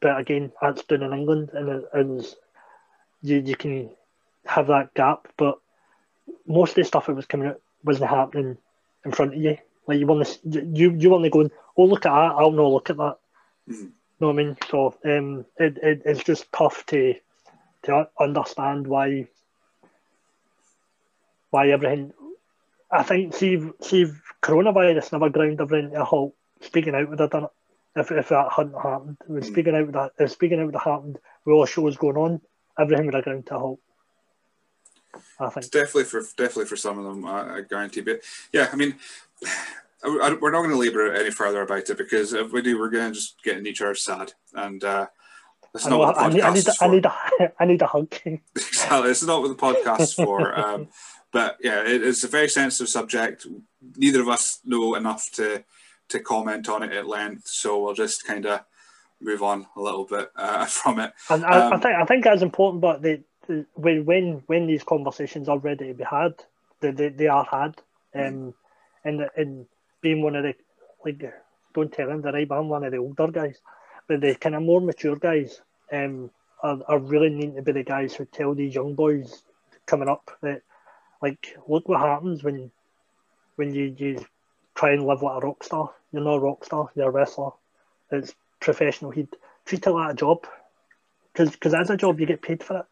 [0.00, 2.36] but again, that's done in England and it, it
[3.22, 3.90] you you can
[4.46, 5.58] have that gap, but
[6.46, 8.56] most of the stuff that was coming out wasn't happening
[9.04, 9.56] in front of you.
[9.86, 12.68] Like you want to, you you want to go, oh look at that, I'll not
[12.68, 13.16] look at that.
[13.68, 13.92] Mhm.
[14.20, 14.56] know what I mean?
[14.70, 17.14] So um, it, it it's just tough to
[17.84, 19.28] to understand why
[21.50, 22.12] why everything.
[22.90, 24.06] I think see see
[24.42, 26.34] coronavirus never ground everything to a halt.
[26.62, 27.50] Speaking out would have done it
[27.96, 29.16] if if that hadn't happened.
[29.26, 32.16] With speaking out would have, if speaking out would have happened with all shows going
[32.16, 32.40] on,
[32.78, 33.80] everything would have ground to a halt.
[35.38, 35.56] I think.
[35.64, 38.02] It's definitely for definitely for some of them, I, I guarantee.
[38.02, 38.20] But
[38.52, 38.94] yeah, I mean,
[40.04, 42.78] I, I- we're not going to labour any further about it because if we do,
[42.78, 45.06] we're going to just get in each other sad, and uh,
[45.72, 47.64] that's I, not know, what the I, need, I need is I need a I
[47.64, 48.14] need a hug.
[48.54, 50.54] exactly, this is not what the podcast is for.
[50.58, 50.88] Um,
[51.32, 53.46] but yeah, it, it's a very sensitive subject.
[53.96, 55.64] Neither of us know enough to
[56.08, 58.60] to comment on it at length, so we'll just kind of
[59.20, 61.12] move on a little bit uh, from it.
[61.28, 64.66] And I, I Um, think I think that's important, but the, the when when when
[64.66, 66.34] these conversations are ready to be had,
[66.80, 67.76] they they, they are had.
[68.14, 68.54] Um,
[69.04, 69.66] and and
[70.02, 70.54] being one of the
[71.04, 71.22] like
[71.74, 73.58] don't tell him that right, but I'm one of the older guys,
[74.08, 75.60] but the kind of more mature guys
[75.92, 76.30] um
[76.62, 79.42] are, are really need to be the guys who tell these young boys
[79.86, 80.62] coming up that
[81.22, 82.70] like look what happens when
[83.56, 84.24] when you you
[84.74, 85.90] try and live like a rock star.
[86.12, 86.90] You're not a rock star.
[86.94, 87.50] You're a wrestler.
[88.10, 89.10] It's professional.
[89.10, 89.28] He'd
[89.64, 90.46] treat it like a job,
[91.32, 92.86] because as a job you get paid for it.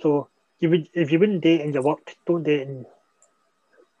[0.00, 0.28] So
[0.60, 2.86] you would if you wouldn't date in your work, don't date in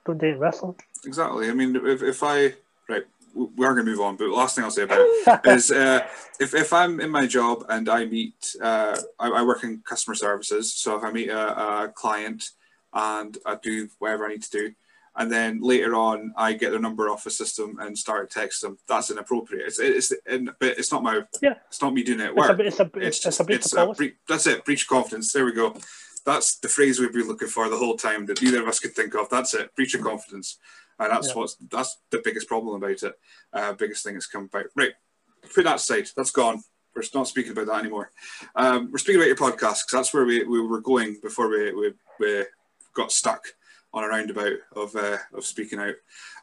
[0.06, 0.76] don't date in wrestling.
[1.04, 1.48] Exactly.
[1.48, 2.54] I mean, if, if I
[2.88, 3.04] right,
[3.34, 4.16] we are going to move on.
[4.16, 6.06] But the last thing I'll say about it is uh,
[6.38, 10.14] if, if I'm in my job and I meet, uh, I, I, work in customer
[10.14, 10.72] services.
[10.74, 12.50] So if I meet a, a, client
[12.92, 14.72] and I do whatever I need to do,
[15.16, 18.78] and then later on I get their number off the system and start text them,
[18.88, 19.66] that's inappropriate.
[19.66, 21.54] It's it's but it's not my yeah.
[21.68, 22.58] It's not me doing it at work.
[22.60, 24.64] It's a, it's a, it's, it's a breach a bre- That's it.
[24.64, 25.32] Breach of confidence.
[25.32, 25.76] There we go.
[26.24, 28.94] That's the phrase we've been looking for the whole time that neither of us could
[28.94, 29.28] think of.
[29.28, 29.74] That's it.
[29.74, 30.58] Breach of confidence
[30.98, 31.34] and that's yeah.
[31.34, 33.14] what's that's the biggest problem about it.
[33.52, 34.66] Uh, biggest thing that's come about.
[34.76, 34.92] Right,
[35.54, 36.08] put that aside.
[36.16, 36.62] That's gone.
[36.94, 38.10] We're not speaking about that anymore.
[38.54, 41.72] Um, we're speaking about your podcast because that's where we, we were going before we,
[41.72, 42.44] we, we
[42.94, 43.46] got stuck
[43.94, 45.94] on a roundabout of uh, of speaking out.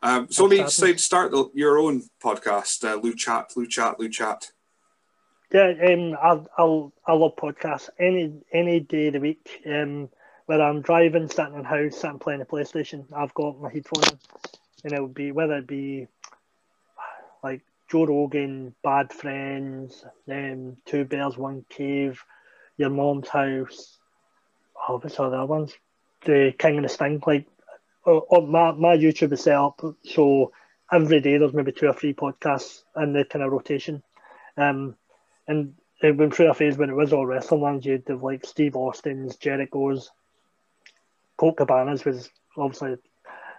[0.04, 4.00] Um, so we decided to start the, your own podcast, uh, Lou Chat, Lou Chat,
[4.00, 4.52] Lou Chat.
[5.52, 9.62] Yeah, um, I I I love podcasts any any day of the week.
[9.66, 10.10] Um,
[10.46, 14.20] whether I'm driving, sitting in the house, sitting playing the PlayStation, I've got my headphones,
[14.84, 16.08] and it would be whether it be
[17.44, 22.24] like Joe Rogan, Bad Friends, um, Two Bears, One Cave,
[22.78, 23.98] Your Mom's House.
[24.88, 25.74] Oh, what's all the other ones?
[26.26, 27.22] The King and the Sting.
[27.26, 27.48] Like,
[28.06, 30.52] oh, oh, my my YouTube is set up so
[30.91, 34.04] every day there's maybe two or three podcasts in the kind of rotation.
[34.58, 34.96] Um,
[35.48, 37.86] and it went through a phase when it was all wrestling ones.
[37.86, 40.12] You'd have like Steve Austin's, Jericho's,
[41.38, 42.98] Colt Cabana's was obviously,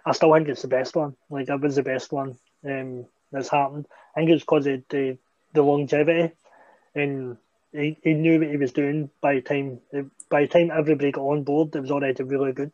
[0.05, 1.15] I still think it's the best one.
[1.29, 3.87] Like, it was the best one um, that's happened.
[4.15, 5.17] I think it's because of the,
[5.53, 6.33] the longevity
[6.95, 7.37] and
[7.73, 9.79] he, he knew what he was doing by the time
[10.29, 11.75] by the time everybody got on board.
[11.75, 12.71] It was already really good.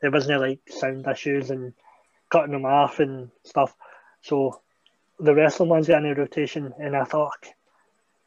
[0.00, 1.72] There wasn't like sound issues and
[2.30, 3.74] cutting them off and stuff.
[4.22, 4.60] So
[5.18, 7.46] the wrestling ones got a rotation, and I thought,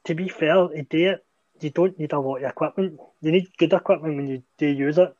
[0.05, 1.25] to be fair, to do it,
[1.59, 2.99] you don't need a lot of equipment.
[3.21, 5.15] You need good equipment when you do use it.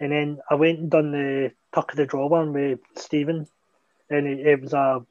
[0.00, 3.46] And then I went and done the tuck of the draw one with Stephen,
[4.10, 5.04] and it, it was a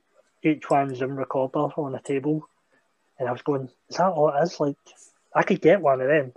[0.44, 2.48] H1 Zoom recorder on a table.
[3.20, 4.60] And I was going, is that all it is?
[4.60, 4.76] Like,
[5.34, 6.34] I could get one of them.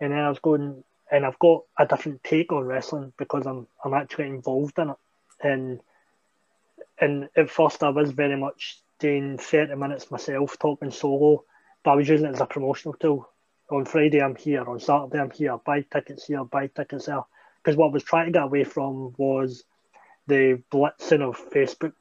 [0.00, 3.66] And then I was going, and I've got a different take on wrestling because I'm
[3.84, 4.96] I'm actually involved in it.
[5.42, 5.80] And
[7.00, 11.44] and at first I was very much doing 30 minutes myself, talking solo,
[11.82, 13.28] but I was using it as a promotional tool.
[13.70, 17.22] On Friday I'm here, on Saturday I'm here, buy tickets here, buy tickets there
[17.62, 19.64] because what I was trying to get away from was
[20.26, 21.94] the blitzing of Facebook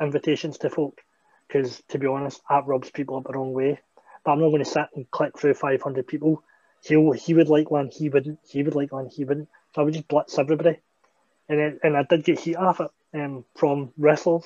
[0.00, 1.00] invitations to folk.
[1.46, 3.80] Because to be honest, that rubs people up the wrong way.
[4.26, 6.42] But I'm not going to sit and click through 500 people.
[6.82, 6.94] He
[7.24, 8.40] he would like one, he wouldn't.
[8.46, 9.48] He would like one, he wouldn't.
[9.74, 10.78] So I would just blitz everybody,
[11.48, 14.44] and then, and I did get heat off it um, from wrestlers,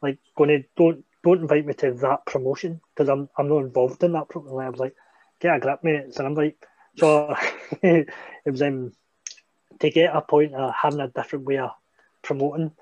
[0.00, 4.02] like going to don't don't invite me to that promotion because I'm I'm not involved
[4.04, 4.60] in that promotion.
[4.60, 4.94] I was like,
[5.40, 6.14] get a grip, mate.
[6.14, 6.56] So I'm like,
[6.96, 7.34] So
[7.82, 8.08] it
[8.46, 8.92] was um
[9.80, 11.70] to get a point of having a different way of
[12.22, 12.72] promoting,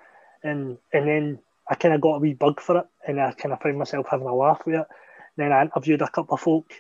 [0.43, 1.39] and and then
[1.69, 4.07] I kind of got a wee bug for it, and I kind of found myself
[4.11, 4.87] having a laugh with it.
[5.37, 6.73] Then I interviewed a couple of folk,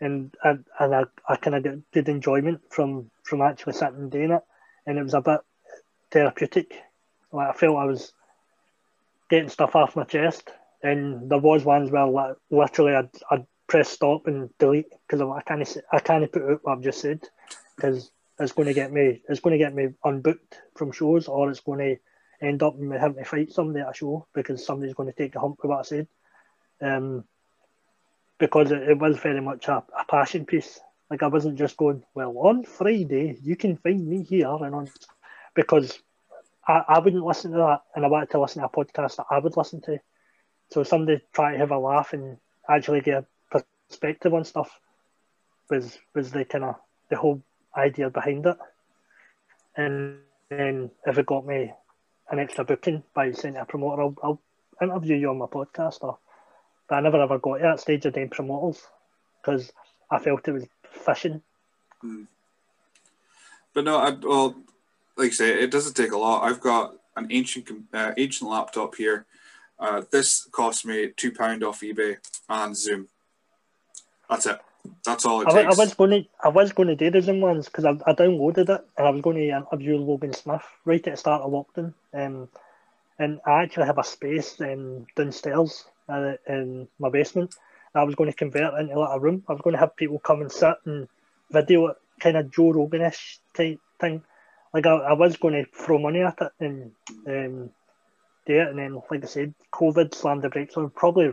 [0.00, 4.30] and I, and I, I kind of good enjoyment from from actually sitting and doing
[4.30, 4.42] it,
[4.86, 5.40] and it was a bit
[6.10, 6.74] therapeutic.
[7.32, 8.12] Like I felt I was
[9.30, 10.50] getting stuff off my chest,
[10.82, 15.42] and there was ones where like, literally I'd, I'd press stop and delete because I
[15.42, 17.20] can't I can't put out what I've just said
[17.76, 21.50] because it's going to get me it's going to get me unbooked from shows or
[21.50, 25.10] it's going to end up having to fight somebody at a show because somebody's going
[25.10, 26.08] to take a hump with what I said.
[26.80, 27.24] Um,
[28.38, 30.80] because it, it was very much a, a, passion piece.
[31.10, 34.88] Like I wasn't just going, well, on Friday you can find me here and on
[35.54, 35.98] because
[36.66, 39.26] I, I wouldn't listen to that and I wanted to listen to a podcast that
[39.30, 39.98] I would listen to.
[40.70, 42.38] So somebody try to have a laugh and
[42.68, 44.80] actually get a perspective on stuff
[45.70, 46.76] was was the kind of
[47.10, 47.42] the whole
[47.76, 48.56] idea behind it.
[49.76, 50.18] And
[50.50, 51.72] then if it got me
[52.30, 54.40] an extra booking by saying a promoter, I'll, I'll
[54.80, 55.98] interview you on my podcast.
[56.02, 56.18] Or,
[56.88, 58.82] but I never ever got to that stage of doing promoters
[59.40, 59.72] because
[60.10, 61.42] I felt it was fishing.
[62.04, 62.26] Mm.
[63.72, 64.56] But no, I, well,
[65.16, 66.44] like I say, it doesn't take a lot.
[66.44, 69.26] I've got an ancient uh, ancient laptop here.
[69.78, 72.16] Uh, this cost me two pound off eBay
[72.48, 73.08] and Zoom.
[74.30, 74.58] That's it.
[75.04, 75.78] That's all it I, takes.
[75.78, 78.14] I was going to, I was going to do the Zoom ones because I, I
[78.14, 81.52] downloaded it and I was going to interview Logan Smith right at the start of
[81.52, 81.94] lockdown.
[82.12, 82.48] Um,
[83.18, 87.54] and I actually have a space um, downstairs uh, in my basement.
[87.94, 89.44] I was going to convert it into like a room.
[89.48, 91.08] I was going to have people come and sit and
[91.50, 94.22] video it, kind of Joe Roganish type thing.
[94.72, 96.90] Like I, I was going to throw money at it and
[97.28, 97.70] um,
[98.46, 100.90] do it, and then like I said, COVID slammed the brakes on.
[100.90, 101.32] Probably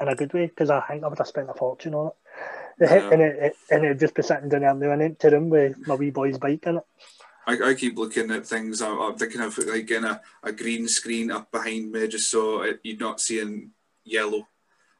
[0.00, 2.12] in a good way because I think I would have spent a fortune on it.
[2.80, 3.10] Yeah.
[3.12, 5.86] and it, it and it'd just be sitting down there now an empty room with
[5.86, 6.82] my wee boy's bike in it.
[7.46, 8.80] I, I keep looking at things.
[8.80, 12.62] I'm, I'm thinking of like getting a, a green screen up behind me just so
[12.62, 13.70] it, you're not seeing
[14.04, 14.48] yellow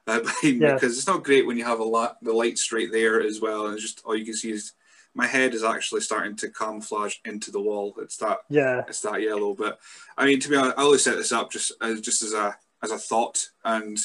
[0.07, 2.93] uh, behind me because it's not great when you have a lot the light straight
[2.93, 4.73] there as well and it's just all you can see is
[5.15, 7.95] my head is actually starting to camouflage into the wall.
[7.99, 9.55] It's that Yeah, it's that yellow.
[9.55, 9.79] But
[10.17, 12.57] I mean, to be honest, I always set this up just as just as a
[12.83, 13.99] as a thought, and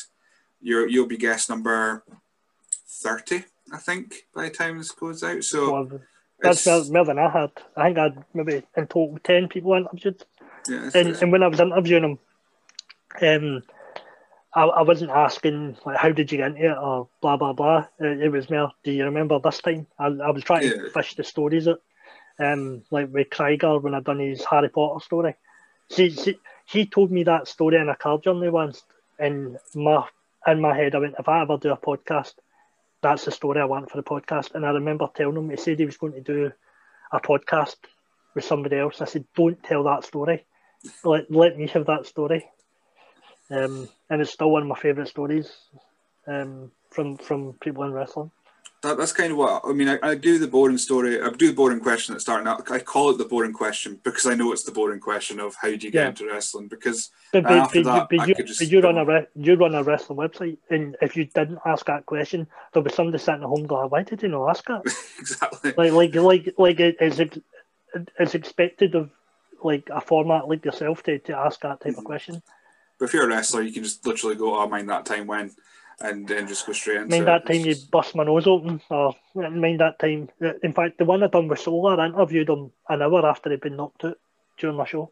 [0.61, 2.03] you're you'll be guest number
[2.87, 5.43] thirty, I think, by the time this goes out.
[5.43, 5.71] So
[6.41, 7.51] that's more, more than I had.
[7.75, 10.23] I think I had maybe in total ten people interviewed.
[10.67, 12.19] yeah, And, and when I was interviewing him,
[13.21, 13.63] um,
[14.53, 17.85] I, I wasn't asking like how did you get into it or blah blah blah.
[17.99, 19.87] It, it was more, do you remember this time?
[19.99, 20.69] I, I was trying Yeah.
[20.69, 21.81] to fish the stories out,
[22.39, 25.35] um, like with Krieger when I done his Harry Potter story.
[25.89, 28.83] See, see, he told me that story in a car journey once,
[29.19, 30.03] and my
[30.45, 32.33] in my head I went, if I ever do a podcast,
[33.01, 34.55] that's the story I want for the podcast.
[34.55, 36.51] And I remember telling him, he said he was going to do
[37.11, 37.75] a podcast
[38.35, 39.01] with somebody else.
[39.01, 40.45] I said, don't tell that story.
[41.03, 42.47] Let, let me have that story.
[43.49, 45.51] Um, and it's still one of my favourite stories
[46.27, 48.31] um, from from people in wrestling.
[48.83, 49.89] That, that's kind of what I mean.
[49.89, 51.19] I, I do the boring story.
[51.19, 52.69] I do the boring question at starting out.
[52.69, 55.69] I call it the boring question because I know it's the boring question of how
[55.69, 56.07] do you get Yeah.
[56.09, 56.67] into wrestling.
[56.67, 58.97] Because But, but, after but, that, you, I but, you, could just but you run
[58.99, 62.83] a re- you run a wrestling website, and if you didn't ask that question, there'll
[62.87, 64.83] be somebody sitting at home going, "Why did you not ask that?"
[65.19, 67.19] exactly, like like like like it, it's
[68.19, 69.09] it's expected of
[69.63, 72.05] like a format like yourself to, to ask that type of Mhm.
[72.05, 72.43] question.
[72.99, 75.51] but if you're a wrestler, you can just literally go, "Oh, mind that time when,"
[75.99, 79.15] and then just go straight into Mind that time you bust my nose open, or
[79.35, 80.29] mind that time.
[80.63, 83.61] In fact, the one I done with Solar, I interviewed him an hour after he'd
[83.61, 84.17] been knocked out
[84.57, 85.11] during my show.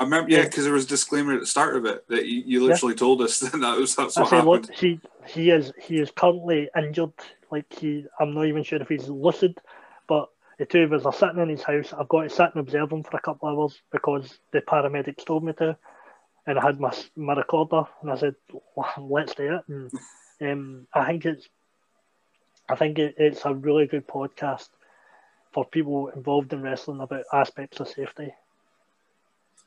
[0.00, 0.44] I remember, yeah, Yeah.
[0.44, 3.20] because there was a disclaimer at the start of it that you, you literally told
[3.22, 4.68] us that, that was that's I what said, happened.
[4.68, 7.12] look, he he is he is currently injured.
[7.50, 9.58] Like he, I'm not even sure if he's lucid,
[10.06, 10.28] but
[10.58, 11.92] the two of us are sitting in his house.
[11.98, 15.24] I've got to sit and observe him for a couple of hours because the paramedics
[15.24, 15.76] told me to,
[16.48, 18.34] and I had my my recorder, and I said,
[18.96, 19.64] let's do it.
[19.68, 19.90] And
[20.40, 21.46] um, I think it's,
[22.68, 24.68] I think it, it's a really good podcast
[25.52, 28.32] for people involved in wrestling about aspects of safety.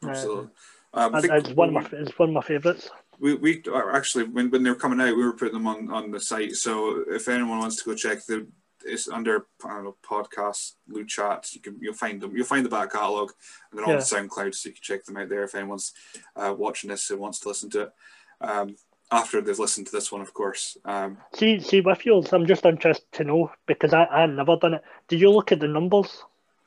[0.03, 0.49] Absolutely.
[0.93, 2.89] Um, it's one of my it's one of my favourites.
[3.21, 3.63] we, we
[3.93, 6.53] actually when, when they were coming out, we were putting them on, on the site.
[6.53, 8.47] So if anyone wants to go check the,
[8.85, 11.47] it's under I don't know podcast Loot Chat.
[11.53, 12.35] You can you'll find them.
[12.35, 13.31] You'll find the back catalog,
[13.71, 15.93] and they're on SoundCloud, so you can check them out there if anyone's
[16.35, 17.93] uh, watching this and wants to listen to it.
[18.41, 18.75] Um,
[19.11, 20.77] after they've listened to this one, of course.
[20.85, 24.75] Um, See, see, with yours, I'm just interested to know because I I never done
[24.75, 24.83] it.
[25.07, 26.23] Did you look at the numbers,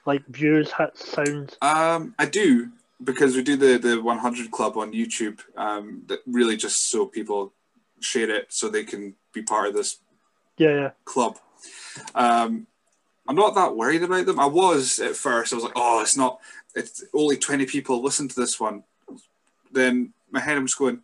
[0.07, 1.57] like views, hits, sounds?
[1.63, 2.71] Um, I do
[3.03, 5.41] because we do the the 100 Club on YouTube.
[5.57, 7.53] Um, that really just so people
[8.01, 9.97] share it so they can be part of this
[10.59, 10.91] Yeah, yeah.
[11.07, 11.39] club.
[12.15, 12.67] Um,
[13.27, 14.39] I'm not that worried about them.
[14.39, 15.53] I was at first.
[15.53, 16.41] I was like, oh, it's not.
[16.75, 18.85] It's only 20 people listen to this one.
[19.73, 21.01] Then my head, just going.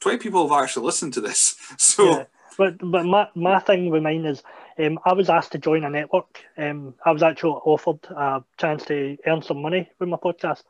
[0.00, 1.56] 20 people have actually listened to this.
[1.78, 2.24] So yeah.
[2.58, 4.42] But but my, my thing with mine is,
[4.78, 6.44] um, I was asked to join a network.
[6.56, 10.62] Um, I was actually offered a chance to earn some money with my podcast,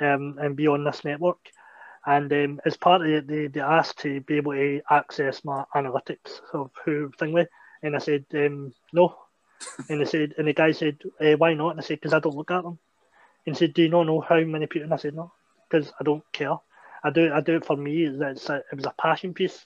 [0.00, 1.38] um, and be on this network.
[2.04, 5.64] And um, as part of it, they, they asked to be able to access my
[5.74, 7.48] analytics of who thing with,
[7.82, 9.16] and I said um, no.
[9.88, 11.70] and they said, and the guy said, eh, why not?
[11.70, 12.78] And I said, because I don't look at them.
[13.46, 14.84] And he said, do you not know how many people?
[14.84, 15.32] And I said, no,
[15.68, 16.56] because I don't care.
[17.04, 18.04] I do I do it for me.
[18.04, 19.64] It's, a, it was a passion piece,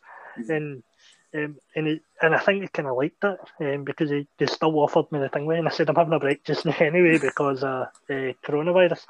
[0.49, 0.83] and
[1.35, 4.47] um, and it, and I think they kind of liked it um, because they, they
[4.47, 7.19] still offered me the thing and I said I'm having a break just now anyway
[7.19, 9.05] because of uh, coronavirus,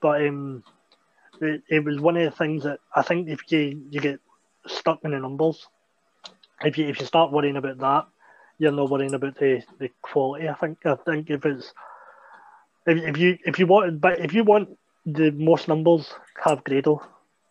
[0.00, 0.64] but um,
[1.40, 4.20] it, it was one of the things that I think if you you get
[4.66, 5.66] stuck in the numbers,
[6.62, 8.06] if you if you start worrying about that,
[8.58, 10.48] you're not worrying about the, the quality.
[10.48, 11.72] I think I think if it's
[12.86, 14.76] if, if you if you want but if you want
[15.06, 16.12] the most numbers,
[16.44, 17.02] have Grado.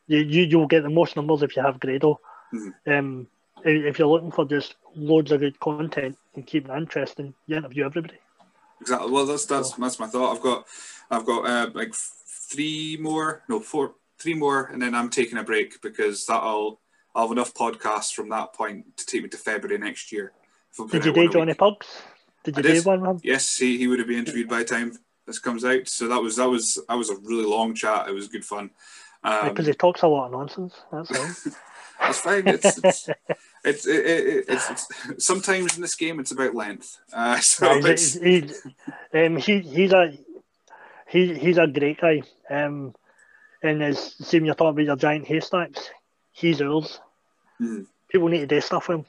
[0.07, 2.19] You you you'll get the most numbers if you have Grado.
[2.53, 2.73] Mhm.
[2.87, 3.27] Um,
[3.63, 7.57] if, if you're looking for just loads of good content and keeping it interesting, you
[7.57, 8.19] interview everybody.
[8.81, 9.11] exactly.
[9.11, 10.35] Well, that's that's that's my thought.
[10.35, 10.65] I've got
[11.09, 15.43] I've got uh, like three more, no four, three more, and then I'm taking a
[15.43, 16.79] break because that'll
[17.15, 20.33] I'll have enough podcasts from that point to take me to February next year.
[20.91, 21.53] Did you do one Johnny.
[21.53, 21.87] Pugs?
[22.43, 22.85] Did you do did.
[22.85, 23.25] one with?
[23.25, 24.93] Yes, he, he would have been interviewed by the time
[25.25, 25.87] this comes out.
[25.87, 28.07] So that was that was that was a really long chat.
[28.07, 28.71] It was good fun.
[29.23, 30.73] Um, Because he talks a lot of nonsense.
[30.91, 31.53] That's all.
[31.99, 32.47] That's fine.
[32.47, 33.09] It's it's
[33.63, 36.97] it's, it, it, it's, it's sometimes in this game it's about length.
[37.11, 38.65] Uh, so it's, he's, he's,
[39.13, 40.17] um, he, he's a
[41.07, 42.21] he, he's a great guy.
[42.49, 42.93] Um,
[43.63, 45.89] and as same you're talking about your giant haystacks,
[46.31, 46.99] he's ours.
[47.59, 47.87] Mhm.
[48.07, 49.05] people need to do stuff with him.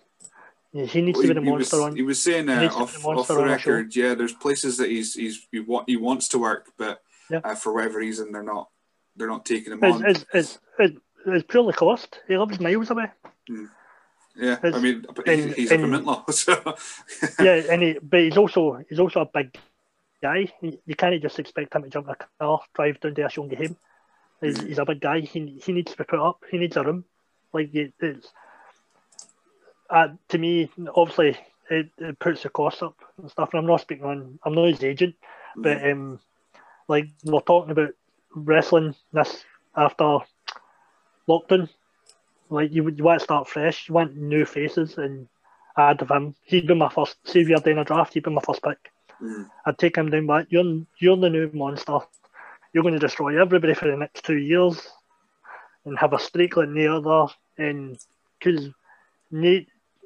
[0.72, 1.96] He needs Well, to be the he, monster was, on.
[1.96, 3.70] he was saying uh, needs to be off, the off the on the show.
[3.72, 7.00] record, yeah, there's places that he's he's he, wa- he wants to work, but
[7.30, 7.40] Yeah.
[7.42, 8.68] uh, for whatever reason they're not
[9.16, 10.06] they're not taking him It's, on.
[10.06, 10.96] it's, it's, it's,
[11.26, 12.20] it's purely cost.
[12.28, 13.06] He lives miles away.
[14.36, 16.32] yeah, I mean, he's, and- he's a and- Vermintler,
[17.38, 19.56] so yeah, and he, but he's also he's also a big
[20.22, 20.52] guy.
[20.60, 23.58] You can't just expect him to jump in a car, drive down to a get
[23.60, 23.76] him.
[24.40, 24.68] He's, Mhm.
[24.68, 25.20] he's a big guy.
[25.20, 26.44] He he needs to be put up.
[26.50, 27.04] He needs a room.
[27.52, 28.30] Like it's
[29.90, 31.36] uh, to me, obviously,
[31.70, 33.50] it, it puts the cost up and stuff.
[33.52, 34.38] And I'm not speaking on.
[34.44, 35.14] I'm not his agent,
[35.56, 36.20] but um,
[36.88, 37.90] like we're talking about
[38.34, 39.44] wrestling this
[39.76, 40.18] after
[41.28, 41.68] lockdown.
[42.50, 43.88] Like you, you want to start fresh.
[43.88, 45.28] You want new faces, and
[45.76, 46.34] I'd have him.
[46.44, 47.16] He'd be my first.
[47.28, 48.78] See if you're doing a draft, he'd be my first pick.
[49.20, 49.50] Mhm.
[49.66, 50.46] I'd take him down back.
[50.50, 51.98] You're you're the new monster.
[52.72, 54.90] You're going to destroy everybody for the next two years,
[55.84, 57.32] and have a streak like the other.
[57.58, 57.98] And
[58.38, 58.68] because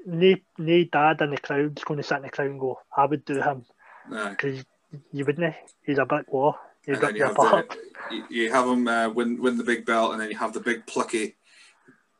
[0.06, 3.24] no dad in the crowd's going to sit in the crowd and go, I would
[3.24, 3.64] do him
[4.08, 4.64] because
[5.12, 5.54] you wouldn't.
[5.84, 6.56] He's a big war.
[6.84, 9.86] He'd and then you you have the, you, have him uh, win win the big
[9.86, 11.36] belt, and then you have the big plucky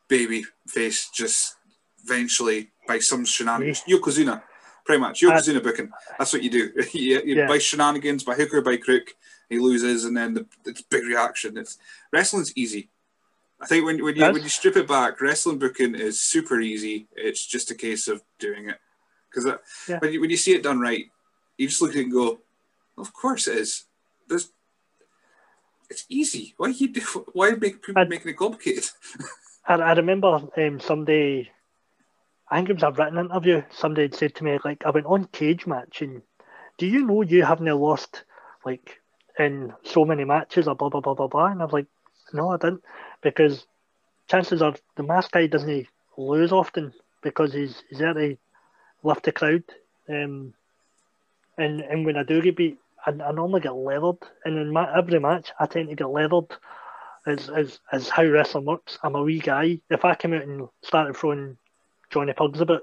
[0.09, 1.57] baby face just
[2.05, 3.83] eventually by some shenanigans.
[3.89, 4.43] Yokozuna,
[4.85, 5.91] pretty much Yokozuna booking.
[6.19, 6.73] That's what you do.
[6.93, 7.49] you, you Yeah.
[7.49, 9.15] by shenanigans, by hook or by crook,
[9.49, 11.57] he loses, and then the it's big reaction.
[11.57, 11.79] It's
[12.13, 12.89] wrestling's easy.
[13.63, 14.33] I think when when you Yes.
[14.35, 17.07] when you strip it back, wrestling booking is super easy.
[17.17, 18.79] It's just a case of doing it
[19.31, 19.47] because
[19.89, 19.99] Yeah.
[20.01, 21.07] when you when you see it done right,
[21.57, 22.41] you just look at it and go,
[22.99, 23.85] "Of course it is."
[24.29, 24.51] There's
[25.91, 26.55] it's easy.
[26.57, 27.01] Why you do?
[27.35, 28.91] Why make people I'd- making it complicated?
[29.67, 31.49] I, I remember um, somebody,
[32.51, 35.07] I think it was a written interview, somebody had said to me, like, I went
[35.07, 36.23] on cage match and
[36.79, 38.25] do you know you haven't lost,
[38.67, 39.01] like,
[39.39, 41.47] in so many matches or blah, blah, blah, blah, blah?
[41.47, 41.87] And I was like,
[42.33, 42.83] no, I didn't.
[43.23, 43.67] Because
[44.29, 45.87] chances are the mask guy doesn't
[46.17, 46.93] lose often
[47.23, 48.37] because he's, he's there to
[49.03, 49.63] lift the crowd.
[50.09, 50.55] Um,
[51.57, 54.19] and, and when I do get beat, I, I normally get leathered.
[54.45, 56.47] And in ma- every match, I tend to get leathered
[57.27, 57.81] is,
[58.11, 58.99] how wrestling works.
[59.03, 59.81] I'm a wee guy.
[59.91, 61.57] If I come out and started throwing
[62.11, 62.83] Johnny Pugs about,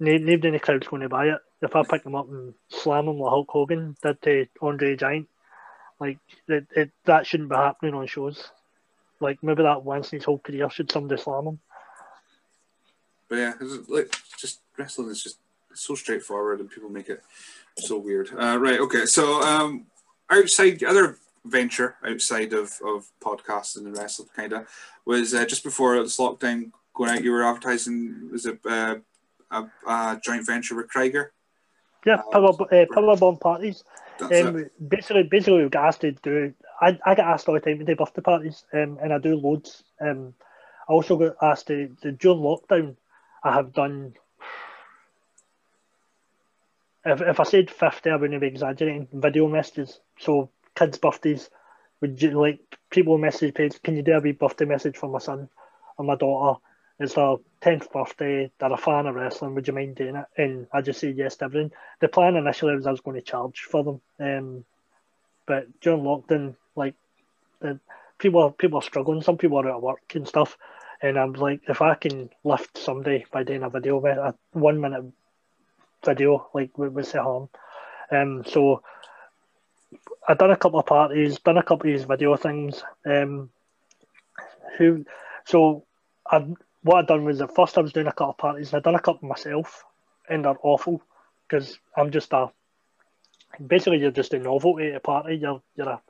[0.00, 1.38] no- nobody in the crowd's going to buy it.
[1.60, 5.28] If I pick them up and slam them like Hulk Hogan did to Andre Giant,
[6.00, 6.18] like
[6.48, 8.50] it, it, that shouldn't be happening on shows.
[9.22, 11.60] Like maybe that once in his whole career should somebody slam him.
[13.28, 13.52] But yeah,
[13.88, 15.38] like just wrestling is just
[15.72, 17.22] so straightforward, and people make it
[17.78, 18.28] so weird.
[18.38, 18.80] Uh, right.
[18.80, 19.06] Okay.
[19.06, 19.86] So um,
[20.30, 24.68] outside other venture outside of of podcasting and wrestling, kind of
[25.04, 27.24] was uh, just before this lockdown going out.
[27.24, 28.96] You were advertising was it uh,
[29.50, 31.32] a, a joint venture with Krieger?
[32.04, 33.84] Yeah, Um, power uh, power bomb parties.
[34.20, 36.52] Um, basically, basically, we got asked to do.
[36.82, 39.36] I, I get asked all the time to do birthday parties, um, and I do
[39.36, 39.84] loads.
[40.00, 40.34] Um,
[40.88, 42.96] I also got asked to, to during lockdown.
[43.44, 44.14] I have done.
[47.04, 49.08] If, if I said fifty, I wouldn't be exaggerating.
[49.12, 51.48] Video messages, so kids' birthdays.
[52.00, 52.58] Would you like
[52.90, 53.80] people message page?
[53.82, 55.48] Can you do a wee birthday message for my son
[55.96, 56.60] or my daughter?
[56.98, 58.50] It's their tenth birthday.
[58.58, 59.54] They're a fan of wrestling.
[59.54, 60.26] Would you mind doing it?
[60.36, 63.22] And I just say yes to everything the plan initially was I was going to
[63.22, 64.64] charge for them, um,
[65.46, 66.94] but during lockdown, like
[67.60, 67.78] the
[68.18, 69.22] people people are struggling.
[69.22, 70.56] Some people are out of work and stuff,
[71.00, 75.04] and I'm like, if I can lift somebody by doing a video, a one minute
[76.04, 77.48] video, like with the harm.
[78.10, 78.82] Um, so
[80.26, 82.82] I've done a couple of parties, done a couple of these video things.
[83.04, 83.50] Um,
[84.78, 85.04] who,
[85.44, 85.84] so
[86.26, 86.46] I
[86.82, 88.80] what I done was at first I was doing a couple of parties, and I
[88.80, 89.84] done a couple myself,
[90.28, 91.02] and they're awful
[91.48, 92.50] because I'm just a
[93.66, 95.36] basically you're just a novelty at a party.
[95.36, 96.00] You're you're a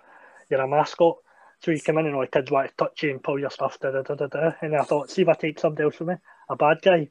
[0.50, 1.16] you're a mascot.
[1.60, 3.50] So you come in and all the kids want to touch you and pull your
[3.50, 4.50] stuff, da, da, da, da, da.
[4.62, 6.14] and I thought, see if I take somebody else from me,
[6.48, 7.08] a bad guy,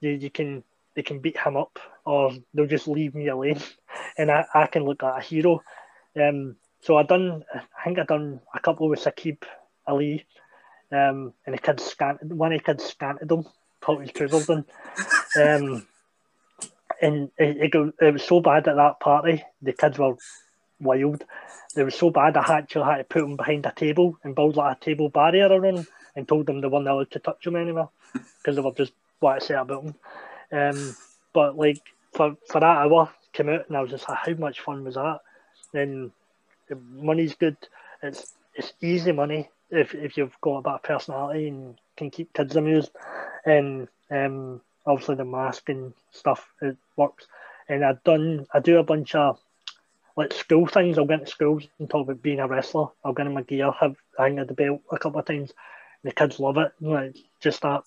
[0.00, 0.62] you you can
[0.94, 3.60] they can beat him up or they'll just leave me alone,
[4.18, 5.62] and I, I can look like a hero.
[6.20, 9.38] Um, so I done I think I done a couple with Saqib
[9.86, 10.26] Ali,
[10.90, 13.30] um, and the kids scanted one of the kids scanted
[13.82, 14.64] thought he was Puzzleton.
[15.40, 15.86] Um,
[17.02, 19.44] and it, it, it was so bad at that party.
[19.60, 20.14] The kids were
[20.80, 21.24] wild.
[21.76, 22.36] It was so bad.
[22.36, 25.48] I actually had to put them behind a table and build like a table barrier
[25.48, 28.72] around them and told them they weren't allowed to touch them anymore because they were
[28.72, 29.94] just what I say about them.
[30.52, 30.96] Um,
[31.32, 34.60] but like for for that hour, came out and I was just like, how much
[34.60, 35.20] fun was that?
[35.74, 36.12] And
[36.68, 37.56] the money's good.
[38.02, 42.32] It's it's easy money if if you've got a bit of personality and can keep
[42.32, 42.90] kids amused.
[43.44, 47.26] And um, obviously the mask and stuff it works.
[47.68, 49.38] And I've done I do a bunch of
[50.16, 50.98] like school things.
[50.98, 52.88] I'll go into schools and talk about being a wrestler.
[53.04, 55.52] I'll get in my gear, have hang the belt a couple of times.
[56.04, 56.72] The kids love it.
[56.80, 57.82] Like just that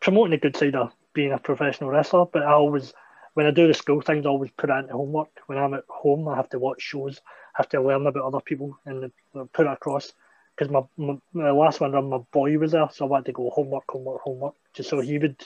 [0.00, 2.92] promoting the good side of being a professional wrestler, but I always,
[3.34, 5.28] when I do the school things, I always put it into homework.
[5.46, 7.20] When I'm at home, I have to watch shows,
[7.54, 9.12] have to learn about other people, and
[9.52, 10.12] put it across.
[10.54, 13.50] Because my, my, my last one, my boy was there, so I had to go
[13.50, 15.36] homework, homework, homework, just so he would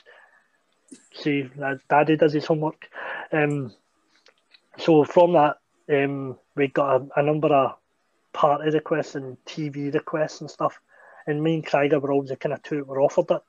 [1.14, 2.88] see that Daddy does his homework.
[3.32, 3.72] Um,
[4.78, 5.56] so from that,
[5.88, 7.76] um, we got a, a number of
[8.32, 10.80] party requests and TV requests and stuff.
[11.26, 13.42] And me and Krieger were always the kind of two that were offered it.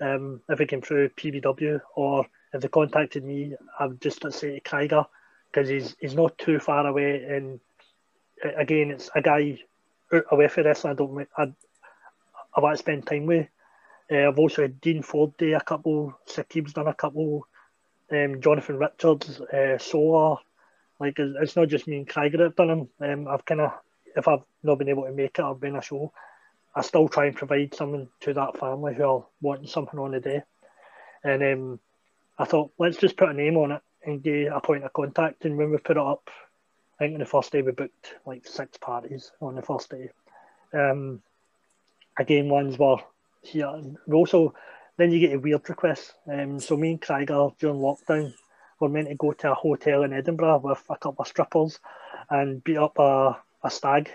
[0.00, 4.54] Um, if it came through PBW or if they contacted me, I would just say
[4.54, 5.04] to Krieger
[5.50, 7.24] because he's he's not too far away.
[7.24, 7.58] And
[8.56, 9.58] again, it's a guy
[10.30, 10.92] away from wrestling.
[10.92, 11.52] I don't I,
[12.54, 13.48] I want to spend time with.
[14.10, 16.18] Uh, I've also had Dean Ford do a couple.
[16.26, 17.46] Saqib's done a couple.
[18.10, 20.36] Um, Jonathan Richards, uh.
[21.00, 22.88] Like it's not just me and Craig that have done them.
[23.00, 23.72] Um, I've kind of
[24.16, 26.12] if I've not been able to make it I've been a show,
[26.74, 30.20] I still try and provide something to that family who are wanting something on the
[30.20, 30.42] day.
[31.22, 31.80] And um,
[32.38, 35.44] I thought, let's just put a name on it and get a point of contact.
[35.44, 36.30] And when we put it up,
[36.98, 40.10] I think on the first day we booked like six parties on the first day.
[40.72, 41.22] Um,
[42.18, 42.98] again, ones were
[43.48, 43.82] here.
[44.06, 44.54] We also,
[44.96, 46.14] then you get a weird request.
[46.30, 48.34] Um, so me and Krieger during lockdown
[48.80, 51.80] were meant to go to a hotel in Edinburgh with a couple of strippers
[52.30, 54.10] and beat up a a stag,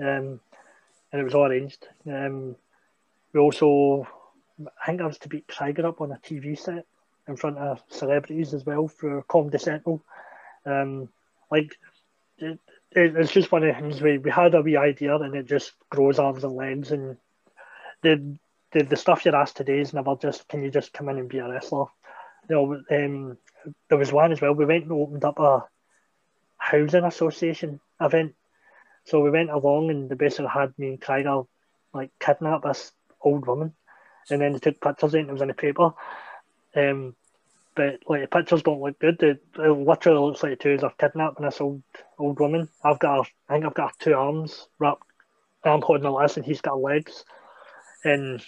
[0.00, 0.40] um,
[1.12, 1.86] and it was all arranged.
[2.06, 2.56] Um,
[3.32, 4.06] we also,
[4.82, 6.86] I think I was to beat Krieger up on a TV set
[7.26, 10.02] in front of celebrities as well for Comedy Central.
[10.64, 11.08] Um,
[11.50, 11.78] like,
[12.38, 12.58] it,
[12.92, 15.46] it, it's just one of the things we, we had a wee idea and it
[15.46, 16.90] just grows arms and legs.
[16.90, 17.18] And
[18.02, 18.36] the,
[18.72, 21.28] the, the stuff you're asked today is never just, can you just come in and
[21.28, 21.86] be a wrestler?
[22.48, 23.38] You know, um,
[23.88, 24.52] there was one as well.
[24.54, 25.64] We went and opened up a
[26.58, 28.34] housing association event
[29.08, 31.42] so we went along and they basically had me and Krieger
[31.94, 32.92] like kidnap this
[33.22, 33.72] old woman,
[34.28, 35.94] and then they took pictures and it was in the paper.
[36.76, 37.16] Um,
[37.74, 39.22] but like the pictures don't look good.
[39.22, 41.82] It, it literally looks like two of kidnapping this old
[42.18, 42.68] old woman.
[42.84, 45.04] I've got, a, I think I've got two arms wrapped.
[45.64, 47.24] I'm holding a list and he's got legs,
[48.04, 48.44] and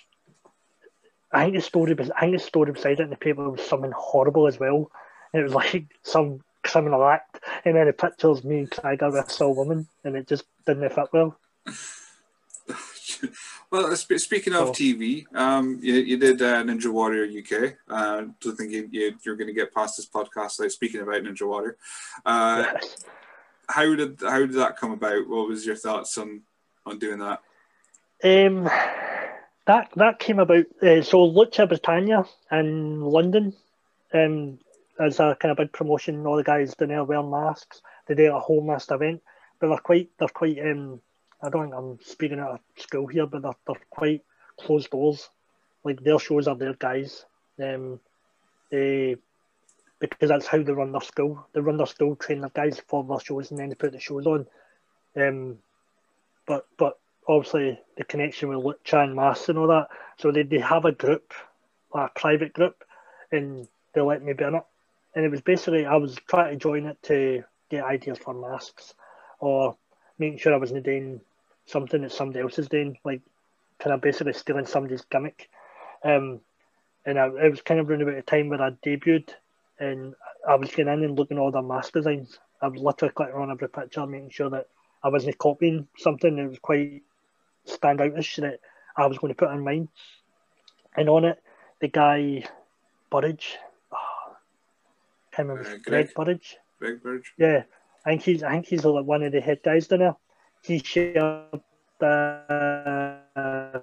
[1.32, 3.62] I think the story was I think the story beside it in the paper was
[3.62, 4.90] something horrible as well.
[5.32, 9.48] It was like some criminal act, and then the pictures me and Krieger with a
[9.48, 11.38] woman, and it just didn't fit well.
[13.70, 17.74] well, speaking of TV, um, you, you did uh, Ninja Warrior UK.
[17.88, 21.22] Uh, don't think you, you, are going to get past this podcast like speaking about
[21.22, 21.76] Ninja Warrior.
[22.24, 23.04] Uh, yes.
[23.68, 25.28] How did how did that come about?
[25.28, 26.42] What was your thoughts on
[26.84, 27.40] on doing that?
[28.22, 28.68] Um,
[29.70, 30.66] that that came about.
[30.82, 33.54] Uh, so Lucha Britannia in London.
[34.12, 34.58] Um,
[35.00, 36.26] as a kind of big promotion.
[36.26, 37.80] All the guys down there wearing masks.
[38.06, 39.22] They do a homeless event,
[39.58, 40.58] but they're quite they're quite.
[40.58, 41.00] Um,
[41.42, 44.22] I don't think I'm speaking at a school here, but they're, they're quite
[44.58, 45.30] closed doors.
[45.84, 47.24] Like their shows are their guys.
[47.62, 48.00] Um,
[48.70, 49.16] they
[49.98, 51.46] because that's how they run their school.
[51.52, 54.00] They run their school, train their guys for their shows, and then they put the
[54.00, 54.46] shows on.
[55.16, 55.58] Um,
[56.46, 56.98] but but
[57.28, 59.88] obviously the connection with Lucha and Mass and all that.
[60.18, 61.32] So they, they have a group,
[61.94, 62.84] a private group,
[63.32, 64.64] and they let me be in it
[65.14, 68.94] and it was basically I was trying to join it to get ideas for masks
[69.38, 69.76] or
[70.18, 71.20] making sure I wasn't doing
[71.66, 73.22] something that somebody else is doing, like
[73.78, 75.48] kind of basically stealing somebody's gimmick.
[76.04, 76.40] Um,
[77.06, 79.30] and I, it was kind of around about the time where I debuted,
[79.78, 80.14] and
[80.46, 82.38] I was getting in and looking at all the mask designs.
[82.60, 84.68] I was literally clicking on every picture, making sure that
[85.02, 87.02] I wasn't copying something that was quite
[87.66, 88.60] standoutish that
[88.96, 89.88] I was going to put in mine.
[90.96, 91.42] And on it,
[91.80, 92.44] the guy
[93.10, 93.56] Burridge,
[95.32, 96.56] can't remember uh, Greg, Greg Burridge.
[96.78, 97.32] Greg Burridge.
[97.38, 97.62] Yeah,
[98.04, 100.16] I think he's I think he's like one of the head guys down there.
[100.62, 101.60] He shared
[101.98, 103.80] the uh,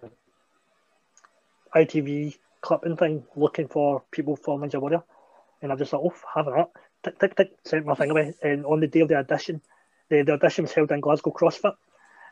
[1.75, 5.03] ITV clipping thing looking for people for Ninja Warrior,
[5.61, 6.69] and I just thought, oh, having that.
[7.03, 8.33] Tick tick tick, sent my thing away.
[8.41, 9.61] And on the day of the audition,
[10.09, 11.75] the, the audition was held in Glasgow CrossFit,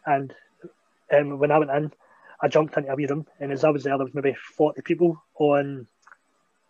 [0.06, 0.34] and
[1.12, 1.92] um, when I went in,
[2.42, 4.82] I jumped into a wee room, and as I was there, there was maybe forty
[4.82, 5.88] people on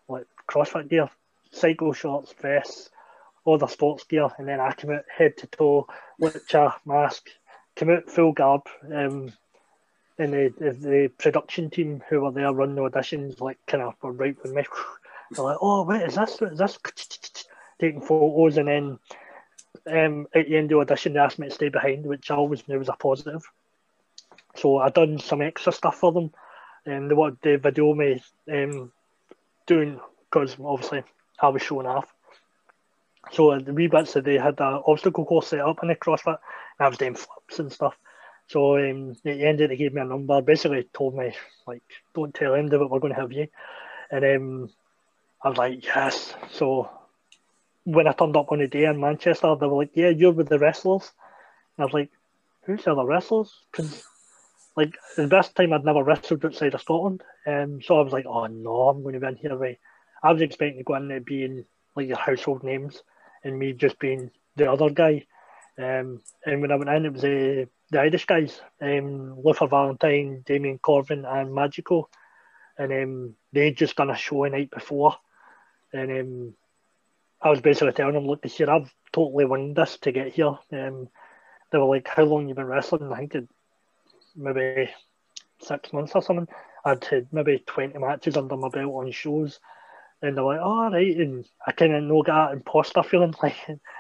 [0.08, 1.10] like CrossFit gear,
[1.52, 2.90] cycle shorts, vests,
[3.44, 5.88] all the sports gear, and then I came out head to toe,
[6.22, 7.30] Lucha, mask,
[7.76, 8.68] came out full garb.
[8.84, 9.32] Um,
[10.18, 13.96] and the, the, the production team who were there running the auditions, like kind of
[14.02, 14.64] were right with me.
[15.32, 16.42] They're like, "Oh, wait, is this?
[16.42, 16.78] Is this?"
[17.80, 19.00] Taking photos, and then
[19.88, 22.36] um, at the end of the audition, they asked me to stay behind, which I
[22.36, 23.44] always knew was a positive.
[24.66, 26.32] So I done some extra stuff for them,
[26.88, 28.92] and they wanted to video me um,
[29.68, 31.04] doing because obviously
[31.40, 32.12] I was showing off.
[33.32, 36.40] So the wee bits that they had the obstacle course set up in the CrossFit,
[36.80, 37.96] and I was doing flips and stuff.
[38.48, 40.42] So um, at the end, of they gave me a number.
[40.42, 41.36] Basically, told me
[41.68, 41.84] like,
[42.16, 43.48] "Don't tell anybody, that we're going to have you."
[44.10, 44.70] And um,
[45.44, 46.34] I was like, yes.
[46.54, 46.90] So
[47.84, 50.50] when I turned up on the day in Manchester, they were like, yeah, you're with
[50.50, 51.12] the wrestlers.
[51.78, 52.10] And I was like,
[52.64, 53.54] who's the other wrestlers?
[53.72, 54.04] Because
[54.76, 57.24] like the best time I'd never wrestled outside of Scotland.
[57.48, 59.56] Um, so I was like, oh no, I'm going to be in here.
[59.56, 59.80] Right?
[60.22, 61.66] I was expecting to go in there being
[61.96, 63.02] like your household names
[63.44, 65.26] and me just being the other guy.
[65.78, 70.44] Um, and when I went in, it was uh, the Irish guys, um, Luther Valentine,
[70.46, 72.10] Damien Corvin, and Magico.
[72.78, 75.16] And um, they'd just done a show a night before.
[75.94, 76.54] And um,
[77.42, 80.58] I was basically telling them, look, this year I've totally won this to get here.
[80.72, 81.10] Um,
[81.72, 83.12] they were like, how long you been wrestling?
[83.12, 83.50] I think it,
[84.36, 84.90] maybe
[85.62, 86.48] six months or something.
[86.84, 89.60] I'd had maybe 20 matches under my belt on shows.
[90.22, 91.18] And they're like, oh, right.
[91.18, 93.56] And I kind of know that imposter feeling like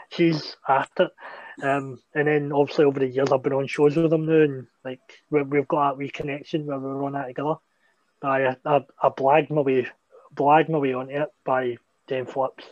[0.09, 1.11] she's at it.
[1.63, 4.67] Um, and then obviously over the years I've been on shows with them now, and
[4.83, 4.99] like
[5.29, 7.55] we, we've got that reconnection where we're on that together.
[8.21, 9.87] I, I, I blagged my way,
[10.33, 12.65] blagged my way on it by doing flips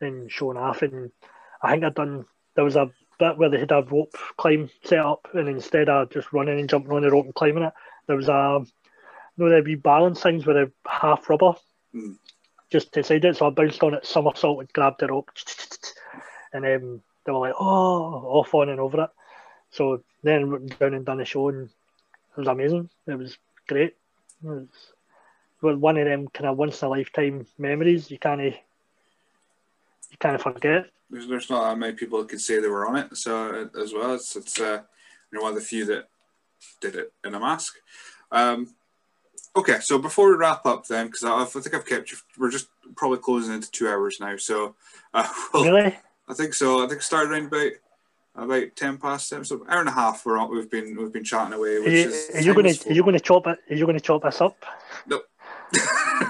[0.00, 0.82] and showing off.
[0.82, 1.10] And
[1.62, 4.98] I think I'd done, there was a bit where they had a rope climb set
[4.98, 7.72] up, and instead of just running and jumping on the rope and climbing it,
[8.06, 8.60] there was a,
[9.36, 11.54] you know, there'd be balance things with a half rubber.
[11.94, 12.16] Mm
[12.74, 13.36] just to side it.
[13.36, 15.30] So I bounced on it, somersaulted, grabbed the rope,
[16.52, 19.10] and um, they were like, oh, off on and over it.
[19.70, 22.90] So then went down and done a show, and it was amazing.
[23.06, 23.38] It was
[23.68, 23.94] great.
[24.44, 24.68] It
[25.60, 28.10] was one of them kind of once in a lifetime memories.
[28.10, 28.54] You can't
[30.14, 30.86] you kind of forget.
[31.10, 33.16] There's, there's not that many people that could say they were on it.
[33.16, 34.80] So uh, as well, it's it's uh,
[35.30, 36.08] you know one of the few that
[36.80, 37.74] did it in a mask.
[38.30, 38.74] Um,
[39.56, 42.50] Okay, so before we wrap up, then, because I, I, think I've kept you, we're
[42.50, 42.66] just
[42.96, 44.36] probably closing into two hours now.
[44.36, 44.74] So,
[45.12, 45.96] uh, well, really,
[46.28, 46.84] I think so.
[46.84, 47.70] I think started around about
[48.34, 50.26] about ten past seven, so hour and a half.
[50.26, 51.78] We're on, we've been we've been chatting away.
[51.78, 53.60] Which are you, is, are you going to are you going to chop it?
[53.70, 54.56] Are you going to chop us up?
[55.06, 55.20] No,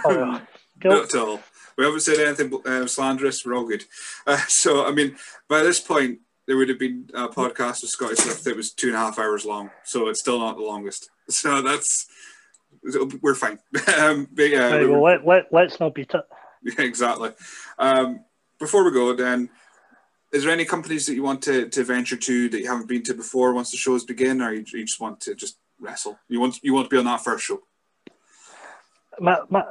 [0.05, 0.43] oh,
[0.85, 1.41] not at all.
[1.77, 3.45] We haven't said anything uh, slanderous.
[3.45, 3.85] We're all good.
[4.27, 5.17] Uh, so, I mean,
[5.49, 8.89] by this point, there would have been a podcast of Scottish Swift that was two
[8.89, 9.71] and a half hours long.
[9.85, 11.11] So it's still not the longest.
[11.31, 12.07] So that's
[13.23, 13.59] we're fine.
[13.99, 16.21] um, but yeah, right, well, let, let, let's not beat it.
[16.63, 17.31] Yeah, exactly.
[17.79, 18.25] Um,
[18.59, 19.49] before we go, then,
[20.35, 23.03] is there any companies that you want to, to venture to that you haven't been
[23.05, 26.19] to before once the shows begin, or you, you just want to just wrestle?
[26.29, 27.61] You want you want to be on that first show?
[29.19, 29.65] My, my,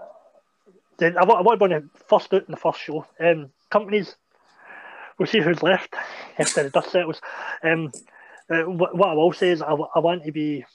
[1.04, 3.06] I want, I want to on the first out in the first show.
[3.20, 4.16] Um, companies,
[5.18, 5.94] we'll see who's left
[6.38, 7.22] after the dust settles.
[7.64, 7.92] Um,
[8.50, 10.66] uh, what, what I will say is I, I want to be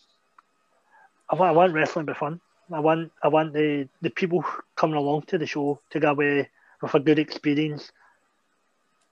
[1.31, 2.41] I want, I want wrestling to be fun.
[2.73, 4.45] I want I want the, the people
[4.77, 6.49] coming along to the show to go away
[6.81, 7.91] with a good experience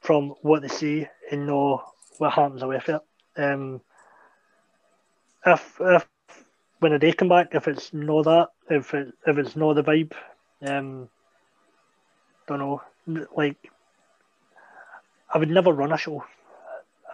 [0.00, 1.82] from what they see and know
[2.18, 3.42] what happens away from it.
[3.42, 3.80] Um,
[5.46, 6.06] if if
[6.80, 10.12] when they come back, if it's not that, if it if it's not the vibe,
[10.62, 11.08] um,
[12.46, 12.82] don't know.
[13.36, 13.70] Like,
[15.32, 16.24] I would never run a show.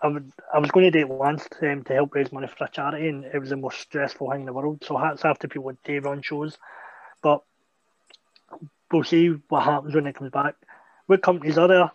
[0.02, 2.64] I would I was going to do it once um, to help raise money for
[2.64, 4.82] a charity, and it was the most stressful thing in the world.
[4.84, 6.58] So hats off to people with day run shows,
[7.22, 7.42] but
[8.90, 10.54] we'll see what happens when it comes back.
[11.06, 11.90] What companies are there?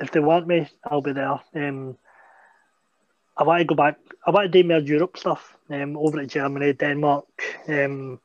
[0.00, 1.40] If they want me, I'll be there.
[1.54, 1.96] Um,
[3.36, 3.98] I want to go back.
[4.26, 7.26] I want to do more Europe stuff um, over at Germany, Denmark,
[7.68, 8.20] um,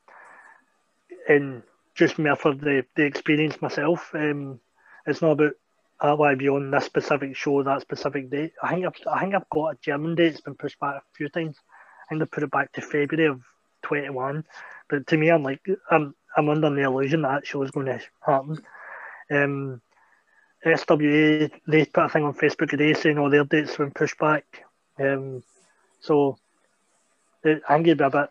[1.28, 1.64] and
[2.02, 4.10] just more for the, the experience myself.
[4.16, 4.60] Um,
[5.06, 5.54] it's not about
[6.02, 8.54] that why be on this specific show, that specific date.
[8.64, 10.34] I think I've, I think I've got a German date.
[10.34, 11.58] It's been pushed back a few times.
[11.60, 13.42] I think they put it back to February of
[13.84, 14.44] 21.
[14.90, 17.86] But to me, I'm like, I'm, I'm under the illusion that, that show is going
[17.86, 18.58] to happen.
[19.30, 19.82] Um,
[20.66, 24.18] SWA, they put a thing on Facebook today saying all their dates have been pushed
[24.18, 24.64] back.
[25.00, 25.44] Um,
[26.00, 26.40] so
[27.44, 28.30] it, I think it'd be a bit,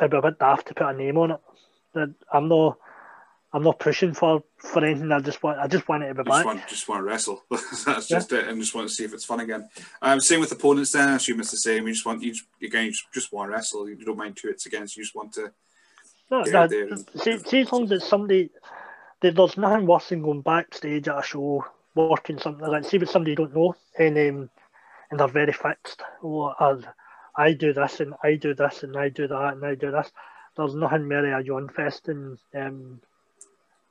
[0.00, 1.40] it'd be a bit daft to put a name on it.
[1.94, 2.78] That I'm not
[3.52, 5.12] I'm not pushing for for anything.
[5.12, 6.44] I just want I just want it to be back.
[6.44, 7.42] Just want, just want to wrestle.
[7.50, 8.16] That's yeah.
[8.16, 9.68] just it, and just want to see if it's fun again.
[10.00, 10.92] Um, same with opponents.
[10.92, 11.86] Then I assume it's the same.
[11.86, 12.86] You just want you again.
[12.86, 13.88] You just want to wrestle.
[13.88, 14.96] You don't mind who it's against.
[14.96, 15.52] You just want to.
[16.30, 16.68] No, no.
[17.16, 18.48] See, see, as long as somebody,
[19.20, 22.88] there's nothing worse than going backstage at a show, working something like that.
[22.88, 24.50] See, with somebody you don't know, and um,
[25.10, 26.00] and they're very fixed.
[26.24, 26.54] Oh,
[27.36, 30.10] I do this and I do this and I do that and I do this.
[30.56, 33.00] There's nothing more a yawn fest and um,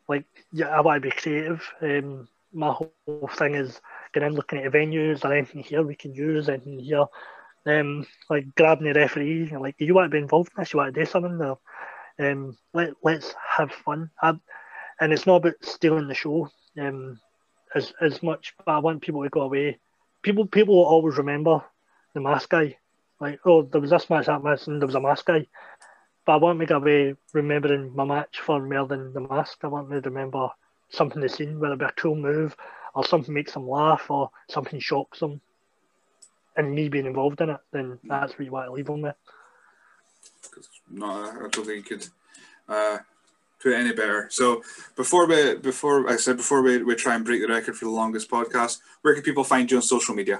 [0.07, 1.67] like yeah, I want to be creative.
[1.81, 3.79] Um, my whole thing is
[4.13, 7.05] getting in, looking at venues, or anything here we can use, anything here.
[7.65, 10.73] Um, like grabbing the referee, like, do you want to be involved in this?
[10.73, 11.37] You want to do something?
[11.37, 12.31] There?
[12.31, 14.09] Um, let let's have fun.
[14.21, 14.33] I,
[14.99, 16.49] and it's not about stealing the show.
[16.79, 17.19] Um,
[17.75, 19.79] as as much, but I want people to go away.
[20.21, 21.63] People people will always remember
[22.13, 22.77] the mask guy.
[23.19, 25.47] Like, oh, there was this match, that match, and there was a mask guy.
[26.31, 29.57] But I won't make away remembering my match for more than the mask.
[29.63, 30.47] I want me to remember
[30.87, 32.55] something they've seen, whether it be a cool move
[32.95, 35.41] or something makes them laugh or something shocks them.
[36.55, 39.15] And me being involved in it, then that's what you want to leave them with.
[40.89, 42.07] No, I don't think you could
[42.69, 42.99] uh,
[43.61, 44.29] put it any better.
[44.31, 44.63] So
[44.95, 47.91] before we, before I said before we, we try and break the record for the
[47.91, 50.39] longest podcast, where can people find you on social media?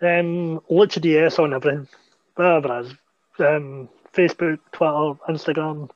[0.00, 1.88] Um, Lucha DS on everything,
[2.36, 2.92] whatever it is.
[3.40, 3.88] Um,
[4.18, 5.88] Facebook, Twitter, Instagram.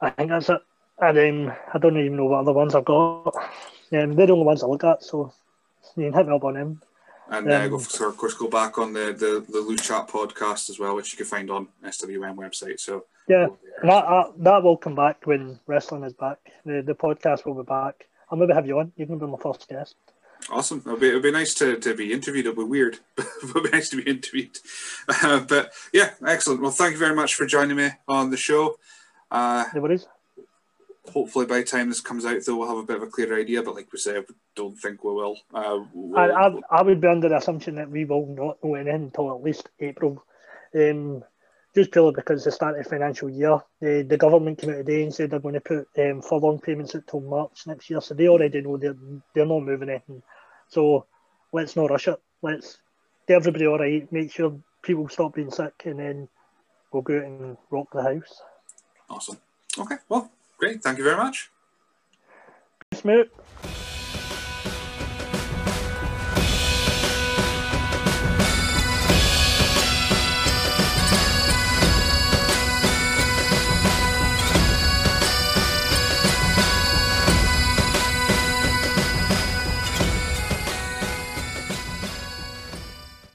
[0.00, 0.60] I think that's it.
[0.98, 3.34] And um, I don't even know what other ones I've got.
[3.92, 5.32] Um, they're the only ones I look at, so
[5.96, 6.80] you can hit me up on them.
[7.28, 10.70] And uh, go, so of course, go back on the the the Loot Chat podcast
[10.70, 12.78] as well, which you can find on SWM website.
[12.78, 13.48] So yeah,
[13.82, 16.38] that, that will come back when wrestling is back.
[16.64, 18.06] The the podcast will be back.
[18.30, 18.92] I'll maybe have you on.
[18.96, 19.96] You can be my first guest.
[20.50, 20.82] Awesome.
[20.86, 22.46] It'll be, it'll be nice to, to be interviewed.
[22.46, 24.58] It'll be weird, but it'll be nice to be interviewed.
[25.08, 26.62] Uh, but yeah, excellent.
[26.62, 28.78] Well, thank you very much for joining me on the show.
[29.30, 30.06] Uh, no worries.
[31.12, 33.38] Hopefully, by the time this comes out, though, we'll have a bit of a clearer
[33.38, 33.62] idea.
[33.62, 35.38] But like we said, I don't think we will.
[35.54, 38.74] Uh, we'll I, I, I, would be under the assumption that we will not know
[38.74, 40.24] anything until at least April.
[40.74, 41.22] Um,
[41.76, 45.02] just purely because the start of the financial year, the, the government came out today
[45.02, 48.00] and said they're going to put um, furlough payments until March next year.
[48.00, 48.96] So they already know they're,
[49.34, 50.22] they're not moving anything.
[50.68, 51.06] So
[51.52, 52.20] let's not rush it.
[52.42, 52.78] Let's
[53.26, 56.28] get everybody all right, make sure people stop being sick, and then
[56.92, 58.42] we'll go out and rock the house.
[59.10, 59.38] Awesome.
[59.78, 60.82] Okay, well, great.
[60.82, 61.50] Thank you very much.
[62.92, 63.30] Thanks, mate.